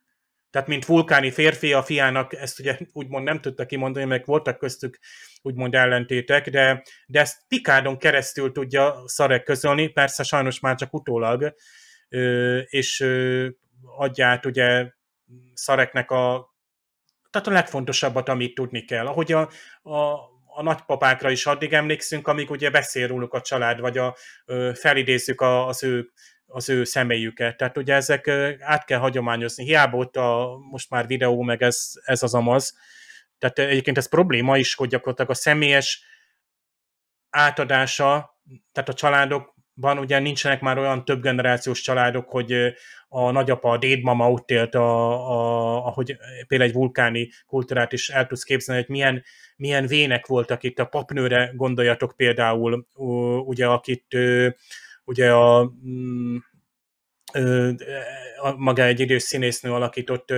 [0.58, 5.00] Tehát, mint vulkáni férfi, a fiának ezt ugye úgymond nem tudta kimondani, meg voltak köztük
[5.42, 11.56] úgymond ellentétek, de, de ezt Pikádon keresztül tudja Szarek közölni, persze sajnos már csak utólag,
[12.66, 13.06] és
[13.98, 14.92] adja át ugye
[15.54, 16.56] Szareknek a
[17.30, 19.08] tehát a legfontosabbat, amit tudni kell.
[19.08, 19.50] Ahogy a,
[19.82, 20.14] a,
[20.46, 24.16] a nagypapákra is addig emlékszünk, amíg ugye beszél róluk a család, vagy a,
[24.74, 26.12] felidézzük az ő
[26.48, 27.58] az ő személyüket.
[27.58, 28.28] Tehát ugye ezek
[28.60, 29.64] át kell hagyományozni.
[29.64, 32.78] Hiába ott a, most már videó, meg ez, ez az amaz.
[33.38, 36.04] Tehát egyébként ez probléma is, hogy gyakorlatilag a személyes
[37.30, 38.40] átadása,
[38.72, 42.74] tehát a családokban ugye nincsenek már olyan több generációs családok, hogy
[43.10, 46.18] a nagyapa, a dédmama ott élt, a, a, ahogy
[46.48, 49.24] például egy vulkáni kultúrát is el tudsz képzelni, hogy milyen,
[49.56, 50.80] milyen vének voltak itt.
[50.80, 52.88] A papnőre gondoljatok például,
[53.46, 54.18] ugye, akit
[55.08, 56.38] ugye a, mm,
[58.58, 60.34] maga egy idős színésznő alakított,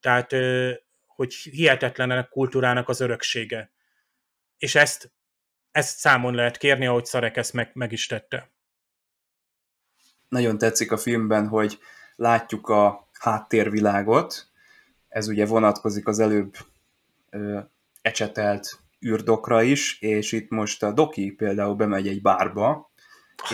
[0.00, 0.34] tehát
[1.06, 3.72] hogy hihetetlen a kultúrának az öröksége.
[4.58, 5.12] És ezt,
[5.70, 8.50] ezt számon lehet kérni, ahogy Szarek ezt meg, meg is tette.
[10.28, 11.78] Nagyon tetszik a filmben, hogy
[12.16, 14.50] látjuk a háttérvilágot,
[15.08, 16.56] ez ugye vonatkozik az előbb
[17.30, 17.60] ö,
[18.02, 22.89] ecsetelt űrdokra is, és itt most a Doki például bemegy egy bárba,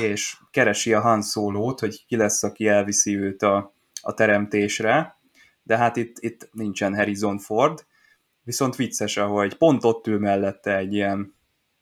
[0.01, 5.17] és keresi a Han Solo-t, hogy ki lesz, aki elviszi őt a, a teremtésre,
[5.63, 7.87] de hát itt, itt nincsen Harrison Ford,
[8.43, 11.35] viszont vicces, ahogy pont ott ül mellette egy ilyen,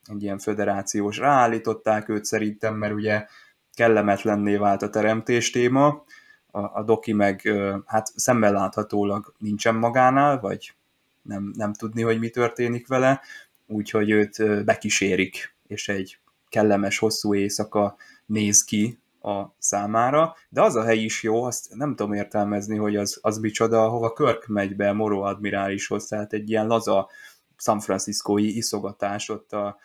[0.07, 3.27] egy ilyen föderációs, ráállították őt szerintem, mert ugye
[3.75, 6.05] kellemetlenné vált a teremtés téma,
[6.51, 7.53] a, a doki meg
[7.87, 10.75] hát szemmel láthatólag nincsen magánál, vagy
[11.23, 13.21] nem, nem tudni, hogy mi történik vele,
[13.67, 16.19] úgyhogy őt bekísérik, és egy
[16.55, 17.97] kellemes, hosszú éjszaka
[18.27, 22.97] néz ki a számára, de az a hely is jó, azt nem tudom értelmezni, hogy
[22.97, 27.11] az, az micsoda, ahova Körk megy be Moro admirálishoz, tehát egy ilyen laza
[27.57, 29.79] San Franciscói iszogatás ott a,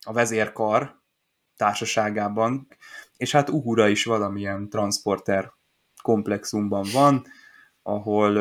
[0.00, 1.00] a vezérkar
[1.56, 2.68] társaságában,
[3.16, 5.52] és hát Uhura is valamilyen transporter
[6.02, 7.26] komplexumban van,
[7.82, 8.36] ahol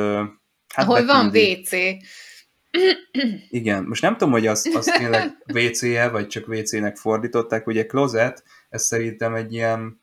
[0.73, 1.71] hát ahol van WC.
[3.49, 8.43] Igen, most nem tudom, hogy az, az tényleg WC-je, vagy csak WC-nek fordították, ugye closet,
[8.69, 10.01] ez szerintem egy ilyen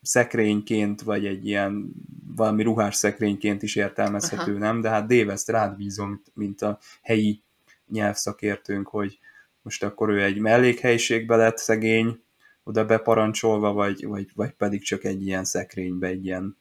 [0.00, 1.92] szekrényként, vagy egy ilyen
[2.36, 4.58] valami ruhás szekrényként is értelmezhető, Aha.
[4.58, 4.80] nem?
[4.80, 7.42] De hát Dave, ezt rád bízom, mint a helyi
[7.88, 9.18] nyelvszakértőnk, hogy
[9.62, 12.22] most akkor ő egy mellékhelyiségbe lett szegény,
[12.62, 16.56] oda beparancsolva, vagy, vagy, vagy pedig csak egy ilyen szekrénybe, egy ilyen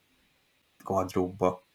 [0.84, 1.67] gardróbba.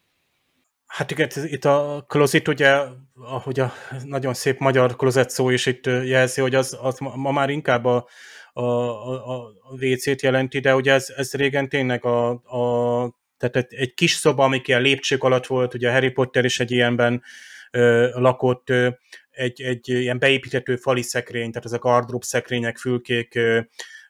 [0.93, 2.80] Hát igen, itt a closet ugye,
[3.14, 3.72] ahogy a
[4.05, 8.09] nagyon szép magyar closet szó is itt jelzi, hogy az, az ma már inkább a,
[8.53, 13.95] a, a, a WC-t jelenti, de ugye ez, ez régen tényleg a, a tehát egy,
[13.95, 17.22] kis szoba, amik ilyen lépcsők alatt volt, ugye Harry Potter is egy ilyenben
[17.70, 18.88] ö, lakott, ö,
[19.30, 23.61] egy, egy ilyen beépíthető fali szekrény, tehát ezek a gardrób szekrények, fülkék, ö,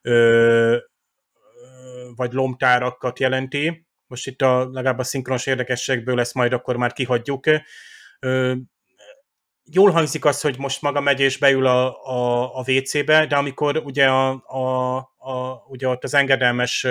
[0.03, 0.77] ö,
[2.17, 7.45] vagy lomtárakat jelenti, most itt a, legalább a szinkronos érdekességből ezt majd akkor már kihagyjuk.
[9.65, 13.77] Jól hangzik az, hogy most maga megy és beül a, a, a WC-be, de amikor
[13.77, 16.87] ugye, a, a, a, ugye ott az engedelmes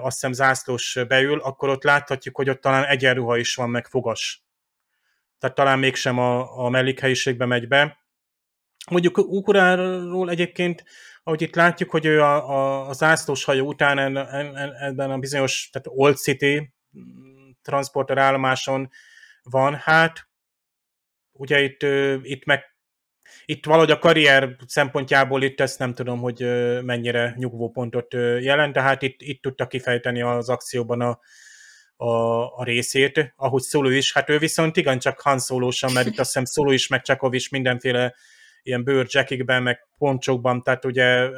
[0.00, 4.44] azt hiszem zászlós beül, akkor ott láthatjuk, hogy ott talán egyenruha is van, meg fogas.
[5.38, 7.98] tehát talán mégsem a, a mellékhelyiségbe megy be.
[8.90, 10.84] Mondjuk Ukuráról egyébként,
[11.28, 15.18] ahogy itt látjuk, hogy ő a, a, a zászlós hajó után en, en, ebben a
[15.18, 16.72] bizonyos, tehát Old City
[17.62, 18.90] transporter állomáson
[19.42, 20.28] van, hát
[21.32, 21.82] ugye itt,
[22.22, 22.62] itt meg
[23.44, 26.40] itt valahogy a karrier szempontjából itt ezt nem tudom, hogy
[26.82, 31.20] mennyire nyugvópontot jelent, de hát itt, itt tudta kifejteni az akcióban a,
[31.96, 32.10] a,
[32.56, 36.44] a részét, ahogy Szóló is, hát ő viszont igencsak Han Szólósan, mert itt azt hiszem
[36.44, 38.14] Szóló is, meg Csekov is mindenféle
[38.62, 41.28] ilyen bőrcsekikben, meg poncsokban, tehát ugye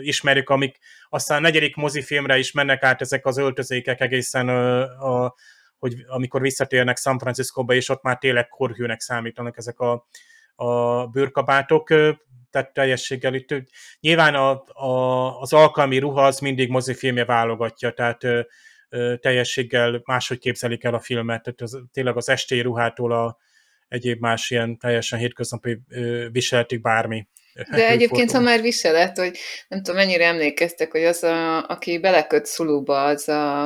[0.00, 0.78] ismerjük, amik
[1.08, 5.34] aztán a negyedik mozifilmre is mennek át ezek az öltözékek egészen a, a
[5.78, 10.06] hogy amikor visszatérnek San Franciscóba, és ott már tényleg korhűnek számítanak ezek a,
[10.54, 11.88] a bőrkabátok,
[12.50, 13.54] tehát teljességgel itt.
[14.00, 18.40] Nyilván a, a, az alkalmi ruha az mindig mozifilmje válogatja, tehát ö,
[18.88, 23.38] ö, teljességgel máshogy képzelik el a filmet, tehát az, tényleg az estély ruhától a
[23.90, 25.78] egyéb más ilyen teljesen hétköznapi
[26.32, 27.26] viseletig bármi.
[27.70, 29.38] De egyébként, ha már viselet, hogy
[29.68, 33.64] nem tudom, mennyire emlékeztek, hogy az, a, aki beleköt szuluba, az a,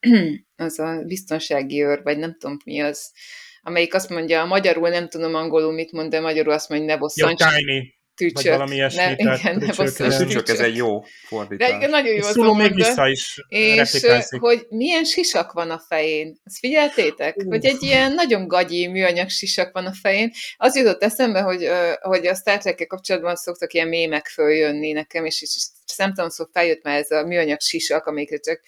[0.56, 3.12] az a biztonsági őr, vagy nem tudom mi az,
[3.60, 7.00] amelyik azt mondja, magyarul nem tudom angolul mit mond, de magyarul azt mondja, hogy ne
[7.00, 7.40] bosszants.
[7.40, 7.95] Ja, tiny.
[8.16, 8.34] Tücsök.
[8.34, 9.02] Vagy valami ilyesmi.
[9.02, 11.68] Ne, igen, ne bosszants Tücsök, ez egy jó fordítás.
[11.68, 14.06] De igen, nagyon jó És még vissza is És
[14.38, 16.40] hogy milyen sisak van a fején.
[16.44, 17.36] Ezt figyeltétek?
[17.36, 17.46] Uff.
[17.48, 20.32] Hogy egy ilyen nagyon gagyi műanyag sisak van a fején.
[20.56, 21.68] Az jutott eszembe, hogy,
[22.00, 25.56] hogy a Star trek kapcsolatban szoktak ilyen mémek följönni nekem, és, és,
[25.86, 28.60] és nem tudom, szóval feljött már ez a műanyag sisak, amikre csak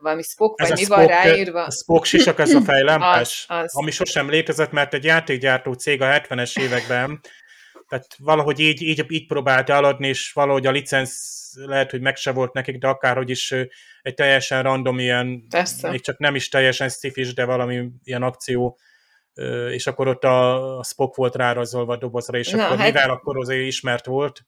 [0.00, 1.64] valami Spock, Ez vagy mi van Spock, ráírva.
[1.64, 3.76] a Spock sisak, ez a fejlámpás, Az, az.
[3.76, 7.20] ami sosem létezett, mert egy játékgyártó cég a 70-es években,
[7.88, 12.32] tehát valahogy így, így, így próbálta eladni, és valahogy a licensz lehet, hogy meg se
[12.32, 13.52] volt nekik, de akárhogy is
[14.02, 15.90] egy teljesen random ilyen, Persze.
[15.90, 18.78] még csak nem is teljesen szifis, de valami ilyen akció,
[19.70, 23.10] és akkor ott a, a Spock volt rárajzolva a dobozra, és Na, akkor hát- mivel
[23.10, 24.46] akkor azért ismert volt,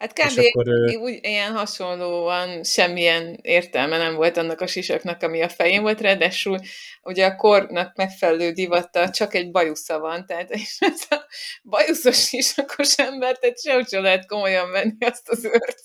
[0.00, 0.38] Hát kb.
[0.38, 0.68] akkor
[1.00, 6.58] úgy, ilyen hasonlóan semmilyen értelme nem volt annak a sisaknak, ami a fején volt, ráadásul
[7.02, 11.26] ugye a kornak megfelelő divattal csak egy bajusza van, tehát és ez a
[11.62, 15.80] bajuszos sisakos ember, tehát sehogy sem lehet komolyan venni azt az őrt,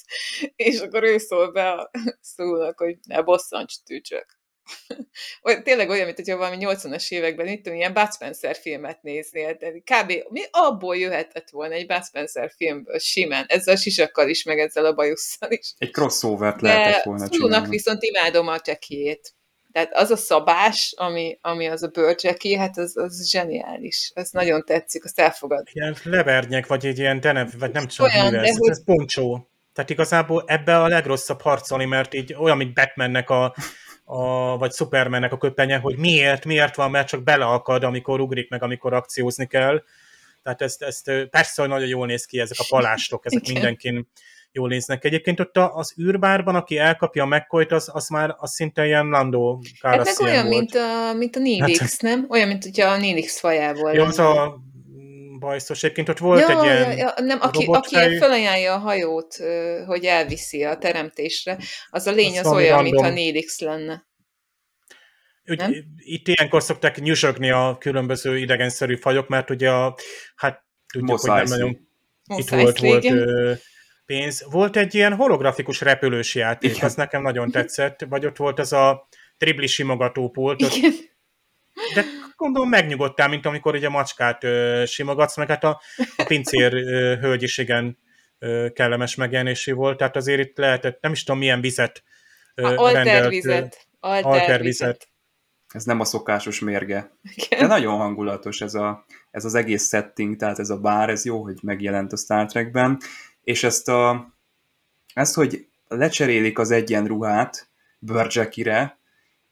[0.55, 1.91] és akkor ő szól be a
[2.35, 4.34] szólnak, hogy ne bosszancs tücsök.
[5.43, 9.71] Olyan, tényleg olyan, mint hogyha valami 80-as években, itt ilyen Bud Spencer filmet néznél, de
[9.71, 10.13] kb.
[10.29, 14.85] mi abból jöhetett volna egy Bud Spencer filmből simán, ezzel a sisakkal is, meg ezzel
[14.85, 15.73] a bajusszal is.
[15.77, 17.69] Egy crossovert lehetett volna csinálni.
[17.69, 19.33] viszont imádom a csekiét.
[19.71, 24.11] Tehát az a szabás, ami, ami az a bőrcseki, hát az, az zseniális.
[24.13, 25.67] Ez nagyon tetszik, azt elfogad.
[25.73, 29.49] ilyen levernyek, vagy egy ilyen denev, vagy nem tudom, Olyan, de ez, hogy- ez poncsó.
[29.73, 33.55] Tehát igazából ebbe a legrosszabb harcolni, mert így olyan, mint Batmannek a,
[34.05, 38.63] a, vagy Supermannek a köpenye, hogy miért, miért van, mert csak beleakad, amikor ugrik meg,
[38.63, 39.83] amikor akciózni kell.
[40.43, 44.07] Tehát ezt, ezt persze, hogy nagyon jól néz ki ezek a palástok, ezek mindenkin
[44.51, 45.03] jól néznek.
[45.03, 49.59] Egyébként ott az űrbárban, aki elkapja a mccoy az, az már az szinte ilyen Lando
[49.81, 50.57] Hát meg olyan, volt.
[50.57, 52.25] mint a, mint a Nilix, nem?
[52.29, 54.59] Olyan, mint hogyha a Nilix fajából Jó, az a
[55.45, 55.83] bajszos.
[55.83, 56.91] Egyébként ott volt ja, egy ilyen...
[56.91, 59.35] ja, ja, nem, aki, aki felajánlja a hajót,
[59.85, 61.57] hogy elviszi a teremtésre,
[61.89, 62.83] az a lény Az az olyan, random.
[62.91, 64.05] mintha Nilix lenne.
[65.45, 65.73] Úgy, Nem?
[65.97, 69.95] itt ilyenkor szokták nyüzsögni a különböző idegenszerű fajok, mert ugye a,
[70.35, 71.87] hát tudjuk, Mos hogy nem nagyon
[72.37, 73.53] itt volt, volt ö,
[74.05, 74.45] pénz.
[74.49, 76.85] Volt egy ilyen holografikus repülős játék, Igen.
[76.85, 80.73] az nekem nagyon tetszett, vagy ott volt ez a tribli simogató pult, ott.
[81.93, 82.03] De
[82.35, 85.81] gondolom megnyugodtál, mint amikor ugye macskát ö, simogatsz, meg hát a,
[86.17, 87.97] a pincér ö, hölgy is igen
[88.39, 92.03] ö, kellemes megjelenésé volt, tehát azért itt lehetett, nem is tudom milyen vizet
[92.55, 93.87] ö, A rendelt, altervizet.
[93.99, 95.07] Altervizet.
[95.73, 97.11] Ez nem a szokásos mérge.
[97.21, 97.67] De Igen.
[97.67, 101.57] nagyon hangulatos ez, a, ez az egész setting, tehát ez a bár, ez jó, hogy
[101.61, 102.99] megjelent a Star Trekben,
[103.43, 104.33] és ezt a,
[105.13, 107.69] ezt, hogy lecserélik az egyenruhát
[107.99, 108.97] Bördzsekire,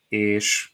[0.08, 0.73] és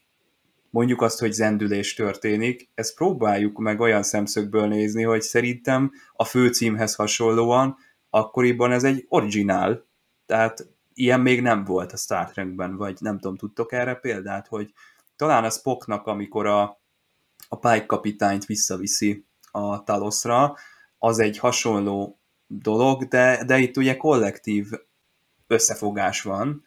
[0.69, 6.95] mondjuk azt, hogy zendülés történik, ezt próbáljuk meg olyan szemszögből nézni, hogy szerintem a főcímhez
[6.95, 7.77] hasonlóan
[8.09, 9.85] akkoriban ez egy originál,
[10.25, 14.73] tehát ilyen még nem volt a Star Trekben, vagy nem tudom, tudtok erre példát, hogy
[15.15, 16.81] talán a Spocknak, amikor a,
[17.49, 20.55] a Pike kapitányt visszaviszi a Talosra,
[20.97, 24.71] az egy hasonló dolog, de, de itt ugye kollektív
[25.47, 26.63] összefogás van,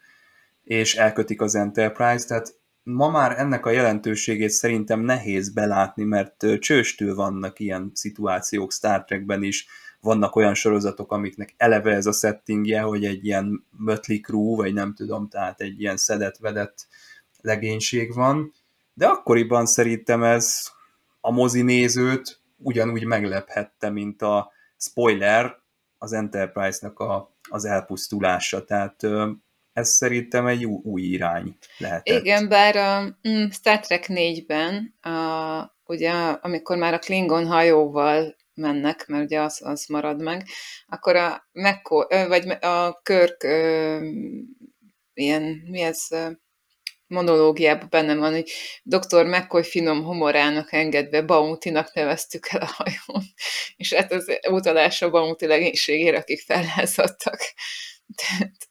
[0.63, 6.59] és elkötik az Enterprise, tehát ma már ennek a jelentőségét szerintem nehéz belátni, mert ö,
[6.59, 9.67] csőstől vannak ilyen szituációk Star Trekben is,
[10.01, 14.93] vannak olyan sorozatok, amiknek eleve ez a settingje, hogy egy ilyen Mötley Crew, vagy nem
[14.93, 16.87] tudom, tehát egy ilyen szedett-vedett
[17.41, 18.53] legénység van,
[18.93, 20.71] de akkoriban szerintem ez
[21.21, 25.61] a mozi nézőt ugyanúgy meglephette, mint a spoiler
[25.97, 28.63] az Enterprise-nak a, az elpusztulása.
[28.63, 29.01] Tehát
[29.73, 32.19] ez szerintem egy új, új irány lehetett.
[32.19, 36.11] Igen, bár a mm, Star Trek 4-ben, a, ugye,
[36.41, 40.47] amikor már a Klingon hajóval mennek, mert ugye az, az marad meg,
[40.87, 43.43] akkor a McCoy, vagy a Körk
[45.13, 46.07] ilyen, mi ez,
[47.13, 48.51] monológiában benne van, hogy
[48.83, 49.25] dr.
[49.25, 53.23] McCoy finom humorának engedve Bounty-nak neveztük el a hajón.
[53.75, 57.39] És hát az utalás a Bounty legénységére, akik fellázadtak.
[58.21, 58.67] Tehát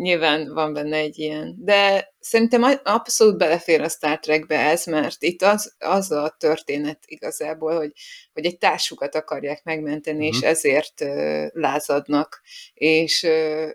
[0.00, 1.54] nyilván van benne egy ilyen.
[1.58, 7.76] De szerintem abszolút belefér a Star Trekbe ez, mert itt az, az a történet igazából,
[7.76, 7.92] hogy,
[8.32, 10.34] hogy egy társukat akarják megmenteni, uh-huh.
[10.34, 10.46] és mhm.
[10.50, 12.42] ezért uh, lázadnak.
[12.74, 13.70] És uh,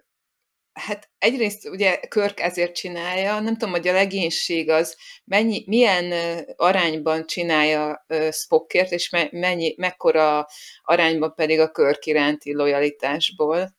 [0.74, 6.14] hát egyrészt ugye Körk ezért csinálja, nem tudom, hogy a legénység az mennyi, milyen
[6.56, 10.48] arányban csinálja Spockért, és mennyi, mekkora
[10.84, 13.76] arányban pedig a Körk iránti lojalitásból.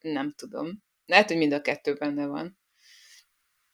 [0.00, 0.83] Nem tudom.
[1.06, 2.58] Lehet, hogy mind a kettő benne van.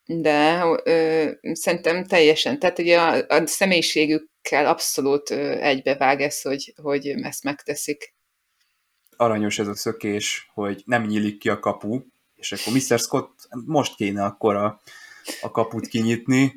[0.05, 2.59] De ö, szerintem teljesen.
[2.59, 8.15] Tehát ugye a, a személyiségükkel abszolút egybevág ez, hogy, hogy ezt megteszik.
[9.17, 12.03] Aranyos ez a szökés, hogy nem nyílik ki a kapu,
[12.35, 12.99] és akkor Mr.
[12.99, 14.81] Scott most kéne akkor a,
[15.41, 16.53] a kaput kinyitni,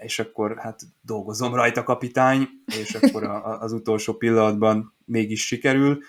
[0.00, 2.48] és akkor hát dolgozom rajta kapitány,
[2.80, 6.02] és akkor a, a, az utolsó pillanatban mégis sikerül,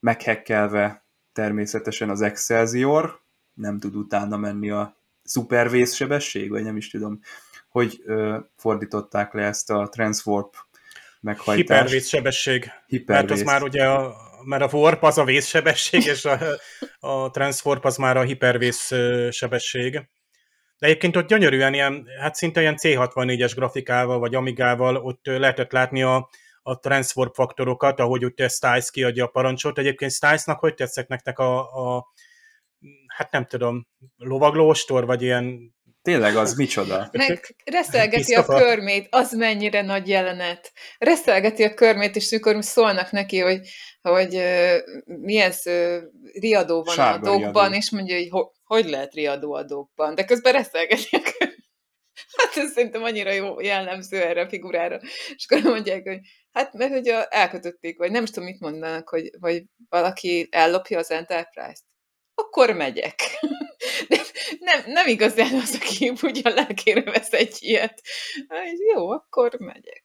[0.00, 1.03] meghekkelve
[1.34, 3.20] természetesen az Excelsior,
[3.54, 7.20] nem tud utána menni a szupervészsebesség, vagy nem is tudom,
[7.68, 10.54] hogy ö, fordították le ezt a transwarp
[11.20, 11.68] meghajtást.
[11.68, 12.70] Hipervészsebesség.
[12.86, 13.28] Hipervész.
[13.28, 14.14] Mert az már ugye a,
[14.44, 16.38] mert a warp az a vészsebesség, és a,
[16.98, 18.92] a transwarp az már a hipervész
[19.30, 19.92] sebesség.
[20.78, 26.02] De egyébként ott gyönyörűen ilyen, hát szinte ilyen C64-es grafikával, vagy Amigával ott lehetett látni
[26.02, 26.28] a,
[26.66, 29.78] a transwarp faktorokat, ahogy úgy Stiles kiadja a parancsot.
[29.78, 32.06] Egyébként Stilesnak hogy tetszek nektek a, a
[33.06, 33.86] hát nem tudom,
[34.16, 37.08] lovaglóstor, vagy ilyen Tényleg, az micsoda?
[37.12, 40.72] Meg reszelgeti a körmét, az mennyire nagy jelenet.
[40.98, 43.60] Reszelgeti a körmét, és mikor szólnak neki, hogy,
[44.02, 45.96] hogy uh, mi ez, uh,
[46.32, 47.76] riadó van Sárga a dokban, riadó.
[47.76, 51.63] és mondja, hogy ho, hogy lehet riadó a dokban, de közben reszelgeti a körmét.
[52.36, 55.00] Hát ez szerintem annyira jó jellemző erre a figurára.
[55.34, 56.18] És akkor mondják, hogy
[56.52, 61.10] hát mert hogy elkötötték, vagy nem is tudom, mit mondanak, hogy vagy valaki ellopja az
[61.10, 61.84] Enterprise-t.
[62.34, 63.20] Akkor megyek.
[64.08, 64.16] De
[64.58, 68.02] nem, nem igazán az, aki úgy a lelkére vesz egy ilyet.
[68.94, 70.04] Jó, akkor megyek.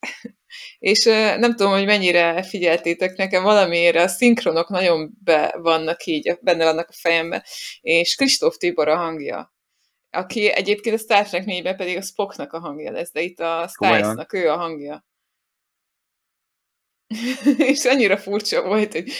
[0.78, 1.04] És
[1.38, 6.88] nem tudom, hogy mennyire figyeltétek nekem, valamiért a szinkronok nagyon be vannak így, benne vannak
[6.88, 7.42] a fejemben,
[7.80, 9.54] és Kristóf Tibor a hangja,
[10.10, 13.68] aki egyébként a Star Trek 4 pedig a Spocknak a hangja lesz, de itt a
[13.68, 15.04] Stiles-nak ő a hangja.
[17.58, 19.12] és annyira furcsa volt, hogy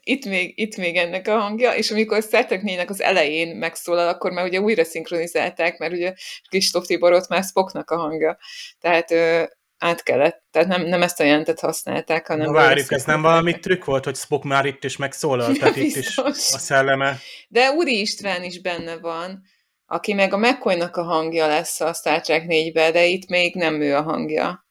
[0.00, 4.30] itt még, itt még ennek a hangja, és amikor Star Trek az elején megszólal, akkor
[4.30, 6.14] már ugye újra szinkronizálták, mert ugye
[6.48, 8.38] Kristóf Tibor ott már Spocknak a hangja.
[8.80, 9.44] Tehát ö,
[9.78, 12.46] át kellett, tehát nem, nem ezt a jelentet használták, hanem...
[12.46, 15.96] Na várjuk, ez nem valami trükk volt, hogy Spock már itt is megszólal, tehát itt
[15.96, 17.18] is a szelleme.
[17.48, 19.42] De Uri István is benne van,
[19.90, 23.80] aki meg a mccoy a hangja lesz a Star Trek 4-be, de itt még nem
[23.80, 24.66] ő a hangja.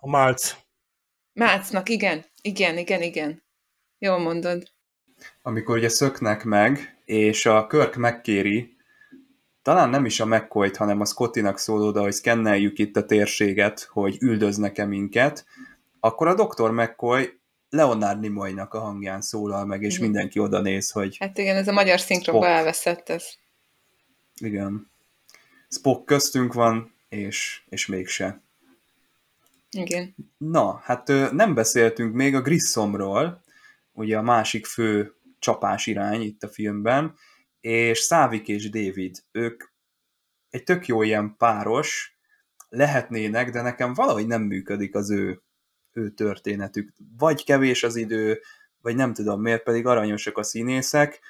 [0.00, 0.54] A Malc.
[1.32, 2.24] Mácnak, igen.
[2.42, 3.42] Igen, igen, igen.
[3.98, 4.62] Jól mondod.
[5.42, 8.76] Amikor ugye szöknek meg, és a Körk megkéri,
[9.62, 13.88] talán nem is a mccoy hanem a Scottinak szól oda, hogy szkenneljük itt a térséget,
[13.90, 15.44] hogy üldöznek-e minket,
[16.00, 16.70] akkor a Dr.
[16.70, 20.02] McCoy Leonard Nimoynak a hangján szólal meg, és mm.
[20.02, 21.16] mindenki oda néz, hogy...
[21.16, 23.42] Hát igen, ez a magyar szinkronba elveszett ez.
[24.40, 24.90] Igen.
[25.68, 28.42] Spock köztünk van, és, és mégse.
[29.70, 30.14] Igen.
[30.36, 33.42] Na, hát nem beszéltünk még a Grissomról,
[33.92, 37.14] ugye a másik fő csapás irány itt a filmben,
[37.60, 39.64] és Szávik és David, ők
[40.50, 42.16] egy tök jó ilyen páros
[42.68, 45.42] lehetnének, de nekem valahogy nem működik az ő,
[45.92, 46.92] ő történetük.
[47.18, 48.40] Vagy kevés az idő,
[48.80, 51.20] vagy nem tudom miért, pedig aranyosak a színészek.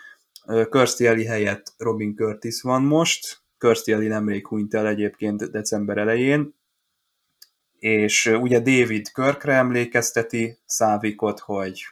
[0.70, 6.54] Kirstie Alley helyett Robin Curtis van most, Kirstie Alley nemrég hunyt el egyébként december elején,
[7.78, 11.82] és ugye David Körkre emlékezteti Szávikot, hogy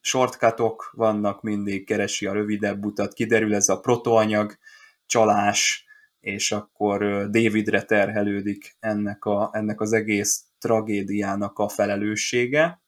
[0.00, 4.58] shortcutok vannak, mindig keresi a rövidebb utat, kiderül ez a protoanyag,
[5.06, 5.86] csalás,
[6.20, 6.98] és akkor
[7.30, 12.80] Davidre terhelődik ennek, a, ennek az egész tragédiának a felelőssége.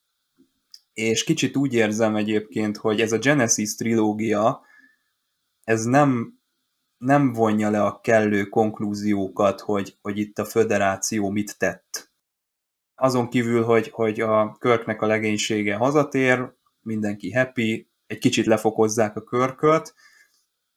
[0.98, 4.60] És kicsit úgy érzem egyébként, hogy ez a Genesis trilógia,
[5.64, 6.38] ez nem
[6.96, 12.12] nem vonja le a kellő konklúziókat, hogy, hogy itt a föderáció mit tett.
[12.94, 19.24] azon kívül, hogy, hogy a körknek a legénysége hazatér, mindenki happy, egy kicsit lefokozzák a
[19.24, 19.94] körköt,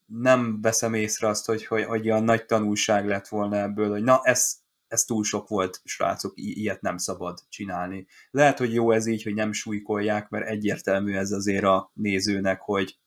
[0.06, 4.20] nem veszem észre azt, hogy, hogy, hogy a nagy tanulság lett volna ebből, hogy na,
[4.24, 4.61] ez,
[4.92, 8.08] ez túl sok volt, srácok, i- ilyet nem szabad csinálni.
[8.32, 13.00] Lehet, hogy jó ez így, hogy nem súlykolják, mert egyértelmű ez azért a nézőnek, hogy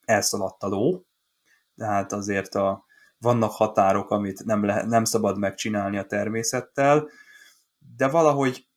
[0.00, 1.06] elszaladt a ló,
[1.76, 2.84] tehát azért a,
[3.18, 7.08] vannak határok, amit nem, lehet, nem szabad megcsinálni a természettel,
[7.96, 8.68] de valahogy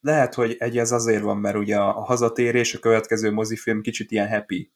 [0.00, 4.10] lehet, hogy egy ez azért van, mert ugye a, a hazatérés, a következő mozifilm kicsit
[4.10, 4.72] ilyen happy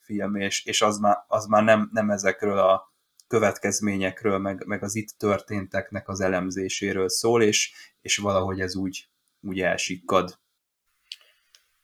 [0.00, 2.93] film, és, és az már, az már nem, nem ezekről a
[3.34, 9.08] következményekről, meg, meg az itt történteknek az elemzéséről szól, és, és valahogy ez úgy,
[9.40, 10.38] úgy elsikkad.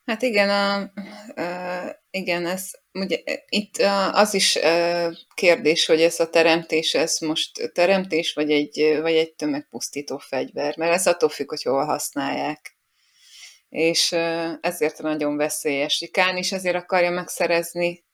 [0.05, 0.75] Hát igen, a,
[1.41, 3.77] a, igen, ez ugye itt
[4.13, 4.59] az is
[5.35, 10.93] kérdés, hogy ez a teremtés, ez most teremtés, vagy egy, vagy egy tömegpusztító fegyver, mert
[10.93, 12.77] ez attól függ, hogy hol használják.
[13.69, 14.13] És
[14.61, 16.09] ezért nagyon veszélyes.
[16.13, 18.05] Kán is ezért akarja megszerezni,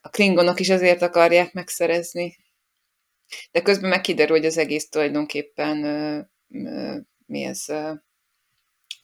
[0.00, 2.43] a klingonok is ezért akarják megszerezni,
[3.50, 5.76] de közben meg kiderül, hogy az egész tulajdonképpen
[7.26, 7.64] mi ez,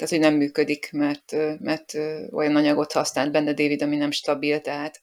[0.00, 1.94] tehát, hogy nem működik, mert, mert
[2.30, 5.02] olyan anyagot használt benne David, ami nem stabil, tehát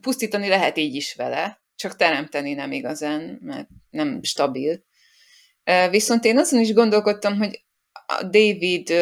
[0.00, 4.84] pusztítani lehet így is vele, csak teremteni nem igazán, mert nem stabil.
[5.90, 7.64] Viszont én azon is gondolkodtam, hogy
[8.06, 8.92] a David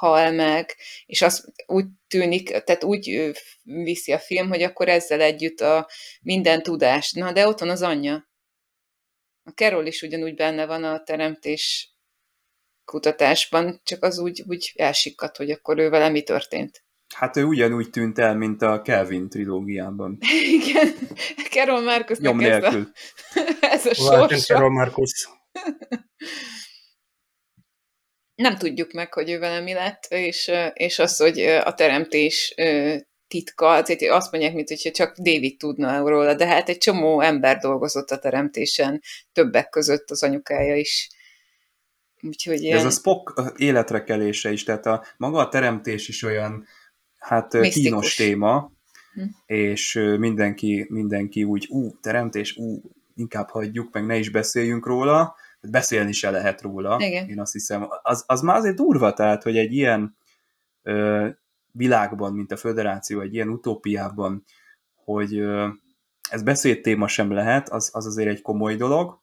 [0.00, 0.76] hal meg,
[1.06, 3.32] és az úgy tűnik, tehát úgy
[3.62, 5.88] viszi a film, hogy akkor ezzel együtt a
[6.22, 7.14] minden tudást.
[7.14, 8.28] Na, de ott van az anyja.
[9.42, 11.94] A Carol is ugyanúgy benne van a teremtés
[12.84, 16.84] kutatásban, csak az úgy, úgy elsikkadt, hogy akkor ő vele mi történt.
[17.14, 20.18] Hát ő ugyanúgy tűnt el, mint a Kelvin trilógiában.
[20.60, 20.94] Igen,
[21.50, 22.92] Carol Marcus Nyom nélkül.
[23.32, 24.54] Ez a, ez a sorsa.
[24.54, 25.28] Carol Marcus.
[28.40, 32.54] Nem tudjuk meg, hogy ő vele mi lett, és, és az, hogy a teremtés
[33.28, 37.58] titka, azért azt mondják, mint hogyha csak David tudna róla, de hát egy csomó ember
[37.58, 41.08] dolgozott a teremtésen, többek között az anyukája is
[42.22, 42.78] Úgyhogy ilyen...
[42.78, 46.66] Ez a Spock életrekelése is, tehát a maga a teremtés is olyan
[47.18, 47.82] hát Misztikus.
[47.82, 48.72] kínos téma,
[49.14, 49.54] hm.
[49.54, 52.82] és mindenki, mindenki úgy, ú, teremtés, ú,
[53.14, 57.28] inkább hagyjuk, meg ne is beszéljünk róla, beszélni se lehet róla, Igen.
[57.28, 57.86] én azt hiszem.
[58.02, 60.16] Az, az már azért durva, tehát, hogy egy ilyen
[60.82, 61.28] ö,
[61.72, 64.44] világban, mint a Föderáció, egy ilyen utópiában,
[64.94, 65.68] hogy ö,
[66.30, 69.20] ez beszédtéma sem lehet, az, az azért egy komoly dolog,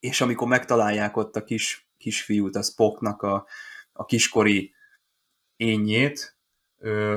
[0.00, 3.46] és amikor megtalálják ott a kis kisfiút, a Spocknak a,
[3.92, 4.74] a kiskori
[5.56, 6.36] énjét,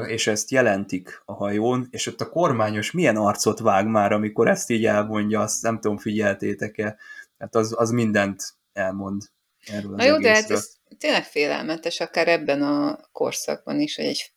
[0.07, 4.69] és ezt jelentik a hajón, és ott a kormányos milyen arcot vág már, amikor ezt
[4.69, 6.97] így elmondja, azt nem tudom, figyeltétek-e,
[7.37, 9.21] hát az, az mindent elmond
[9.65, 10.31] erről az Na jó, egészről.
[10.33, 14.31] de hát ez tényleg félelmetes, akár ebben a korszakban is, hogy egy,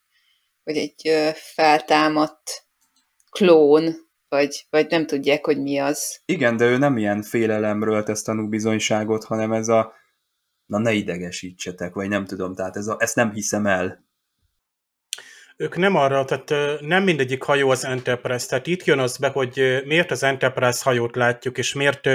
[0.65, 2.67] hogy egy feltámadt
[3.31, 6.21] klón, vagy, vagy nem tudják, hogy mi az.
[6.25, 9.93] Igen, de ő nem ilyen félelemről tesz tanúbizonyságot, hanem ez a
[10.67, 14.09] na ne idegesítsetek, vagy nem tudom, tehát ez a, ezt nem hiszem el.
[15.57, 19.83] Ők nem arra, tehát nem mindegyik hajó az Enterprise, tehát itt jön az be, hogy
[19.85, 22.09] miért az Enterprise hajót látjuk, és miért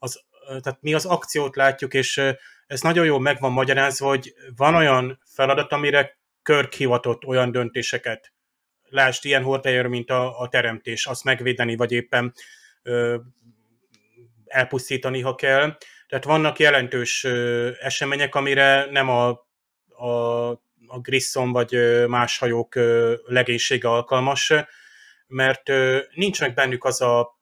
[0.00, 2.20] az, tehát mi az akciót látjuk, és
[2.66, 8.32] ez nagyon jól meg van magyarázva, hogy van olyan feladat, amire Körk hivatott olyan döntéseket.
[8.82, 12.32] Lásd, ilyen hordájör, mint a, a teremtés, azt megvédeni, vagy éppen
[12.82, 13.16] ö,
[14.46, 15.76] elpusztítani, ha kell.
[16.08, 17.24] Tehát vannak jelentős
[17.80, 19.28] események, amire nem a,
[19.88, 20.48] a,
[20.86, 22.74] a Grissom vagy más hajók
[23.24, 24.52] legénysége alkalmas,
[25.26, 25.68] mert
[26.14, 27.39] nincs meg bennük az a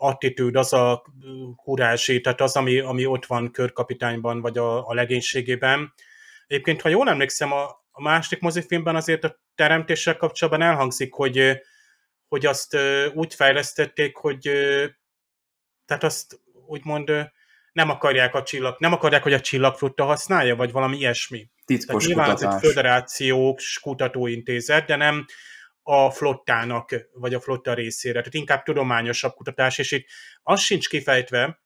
[0.00, 1.04] attitűd, az a
[1.56, 5.92] kurázsi, tehát az, ami, ami ott van körkapitányban, vagy a, a legénységében.
[6.46, 11.60] Egyébként, ha jól emlékszem, a, a második mozifilmben azért a teremtéssel kapcsolatban elhangzik, hogy,
[12.28, 12.76] hogy azt
[13.14, 14.40] úgy fejlesztették, hogy
[15.86, 17.30] tehát azt úgymond
[17.72, 21.50] nem akarják a csillag, nem akarják, hogy a csillagflotta használja, vagy valami ilyesmi.
[21.64, 22.54] Titkos Tehát nyilván kutatás.
[22.54, 25.24] ez egy föderációs kutatóintézet, de nem
[25.90, 28.18] a flottának, vagy a flotta részére.
[28.18, 30.06] Tehát inkább tudományosabb kutatás, és itt
[30.42, 31.62] az sincs kifejtve,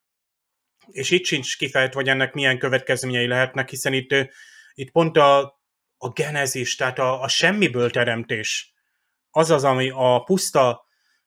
[0.90, 4.14] és itt sincs kifejtve, hogy ennek milyen következményei lehetnek, hiszen itt,
[4.74, 5.60] itt pont a,
[5.96, 8.74] a genezis, tehát a, a semmiből teremtés,
[9.30, 10.86] az az, ami a puszta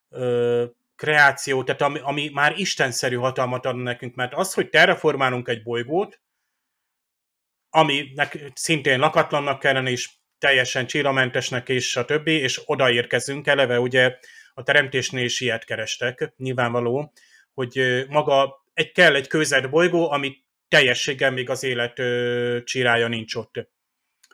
[0.09, 0.65] ö,
[0.95, 6.21] kreáció, tehát ami, ami már istenszerű hatalmat ad nekünk, mert az, hogy terraformálunk egy bolygót,
[7.69, 10.09] aminek szintén lakatlannak kellene, és
[10.39, 14.17] teljesen csillamentesnek, és a többi, és odaérkezünk, eleve ugye
[14.53, 17.13] a teremtésnél is ilyet kerestek, nyilvánvaló,
[17.53, 23.35] hogy maga egy kell egy kőzet bolygó, amit teljességgel még az élet ö, csirája nincs
[23.35, 23.69] ott.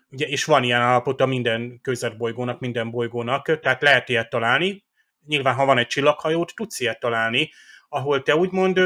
[0.10, 4.84] Ugye, és van ilyen állapota minden közelbolygónak, minden bolygónak, tehát lehet ilyet találni.
[5.26, 7.52] Nyilván, ha van egy csillaghajót, tudsz ilyet találni,
[7.90, 8.80] ahol te úgymond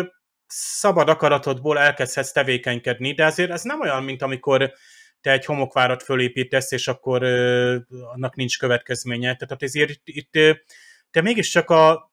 [0.48, 4.74] szabad akaratodból elkezdhetsz tevékenykedni, de azért ez nem olyan, mint amikor
[5.22, 7.24] te egy homokvárat fölépítesz, és akkor
[8.14, 9.36] annak nincs következménye.
[9.36, 10.32] Tehát ezért itt,
[11.12, 12.12] te mégiscsak a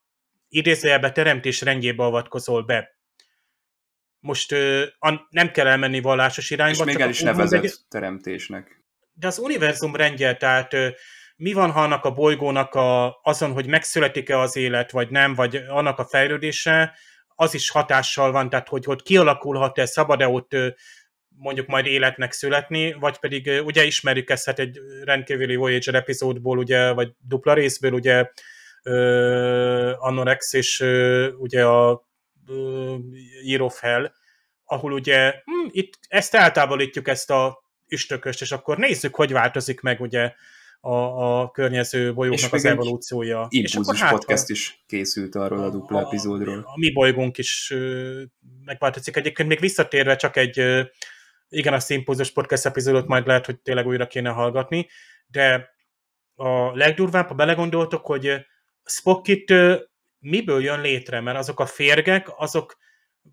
[0.49, 2.99] idézőjelbe teremtés rendjébe avatkozol be.
[4.21, 4.55] Most
[5.31, 6.79] nem kell elmenni vallásos irányba.
[6.79, 7.75] És még el is nevezett egy...
[7.89, 8.83] teremtésnek.
[9.13, 10.73] De az univerzum rendje, tehát
[11.37, 15.57] mi van, ha annak a bolygónak a, azon, hogy megszületik-e az élet, vagy nem, vagy
[15.57, 16.97] annak a fejlődése,
[17.35, 20.57] az is hatással van, tehát hogy hogy kialakulhat-e, szabad-e ott
[21.37, 26.93] mondjuk majd életnek születni, vagy pedig ugye ismerjük ezt hát egy rendkívüli Voyager epizódból, ugye,
[26.93, 28.31] vagy dupla részből, ugye
[28.85, 32.09] uh, Anorex és uh, ugye a
[32.47, 32.97] uh,
[33.45, 34.13] Year of Hell,
[34.65, 40.01] ahol ugye hm, itt ezt eltávolítjuk ezt a üstököst, és akkor nézzük, hogy változik meg
[40.01, 40.33] ugye
[40.81, 43.47] a, a környező bolygóknak az evolúciója.
[43.51, 46.59] És akkor hát, podcast is készült arról a, a dupla epizódról.
[46.59, 47.75] A, a mi bolygónk is
[48.65, 49.17] megváltozik.
[49.17, 50.87] Egyébként még visszatérve csak egy
[51.55, 54.89] igen, a Szimpózus podcast epizódot majd lehet, hogy tényleg újra kéne hallgatni,
[55.27, 55.73] de
[56.35, 58.47] a legdurvább, ha belegondoltok, hogy
[58.85, 59.53] Spock itt
[60.19, 62.77] miből jön létre, mert azok a férgek, azok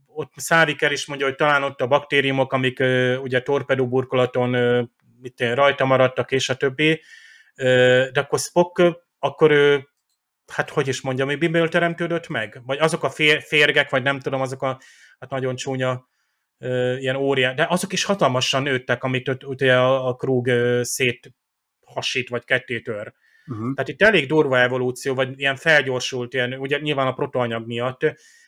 [0.06, 2.80] ott Száviker is mondja, hogy talán ott a baktériumok, amik
[3.22, 4.50] ugye torpedóburkolaton
[5.22, 7.02] mit én, rajta maradtak, és a többi,
[7.56, 8.82] de akkor Spock,
[9.20, 9.90] akkor ő,
[10.48, 12.62] hát hogy is mondjam, mi miből teremtődött meg?
[12.66, 14.80] Vagy azok a férgek, vagy nem tudom, azok a
[15.20, 16.10] hát nagyon csúnya
[17.00, 20.52] ilyen óriás, de azok is hatalmasan nőttek, amit ugye a, a Krug
[20.82, 21.34] szét
[21.86, 23.14] hasít, vagy kettétör.
[23.48, 23.74] Uh-huh.
[23.74, 28.00] Tehát itt elég durva evolúció, vagy ilyen felgyorsult, ilyen, ugye nyilván a protoanyag miatt,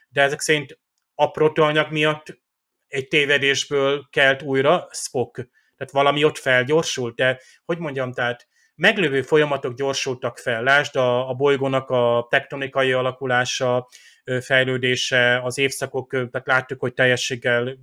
[0.10, 0.80] de ezek szerint
[1.16, 2.42] a protoanyag miatt
[2.88, 5.34] egy tévedésből kelt újra Spock.
[5.78, 10.64] Tehát valami ott felgyorsult, de hogy mondjam, tehát meglévő folyamatok gyorsultak fel.
[10.64, 13.88] Lásd a, a bolygónak a tektonikai alakulása,
[14.42, 17.78] fejlődése, az évszakok, tehát láttuk, hogy teljességgel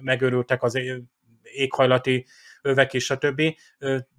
[0.00, 0.78] megörültek az
[1.42, 2.26] éghajlati
[2.62, 3.58] övek és a többi,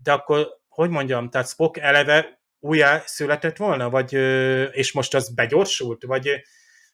[0.03, 4.13] de akkor, hogy mondjam, tehát Spock eleve újjá született volna, vagy,
[4.71, 6.41] és most az begyorsult, vagy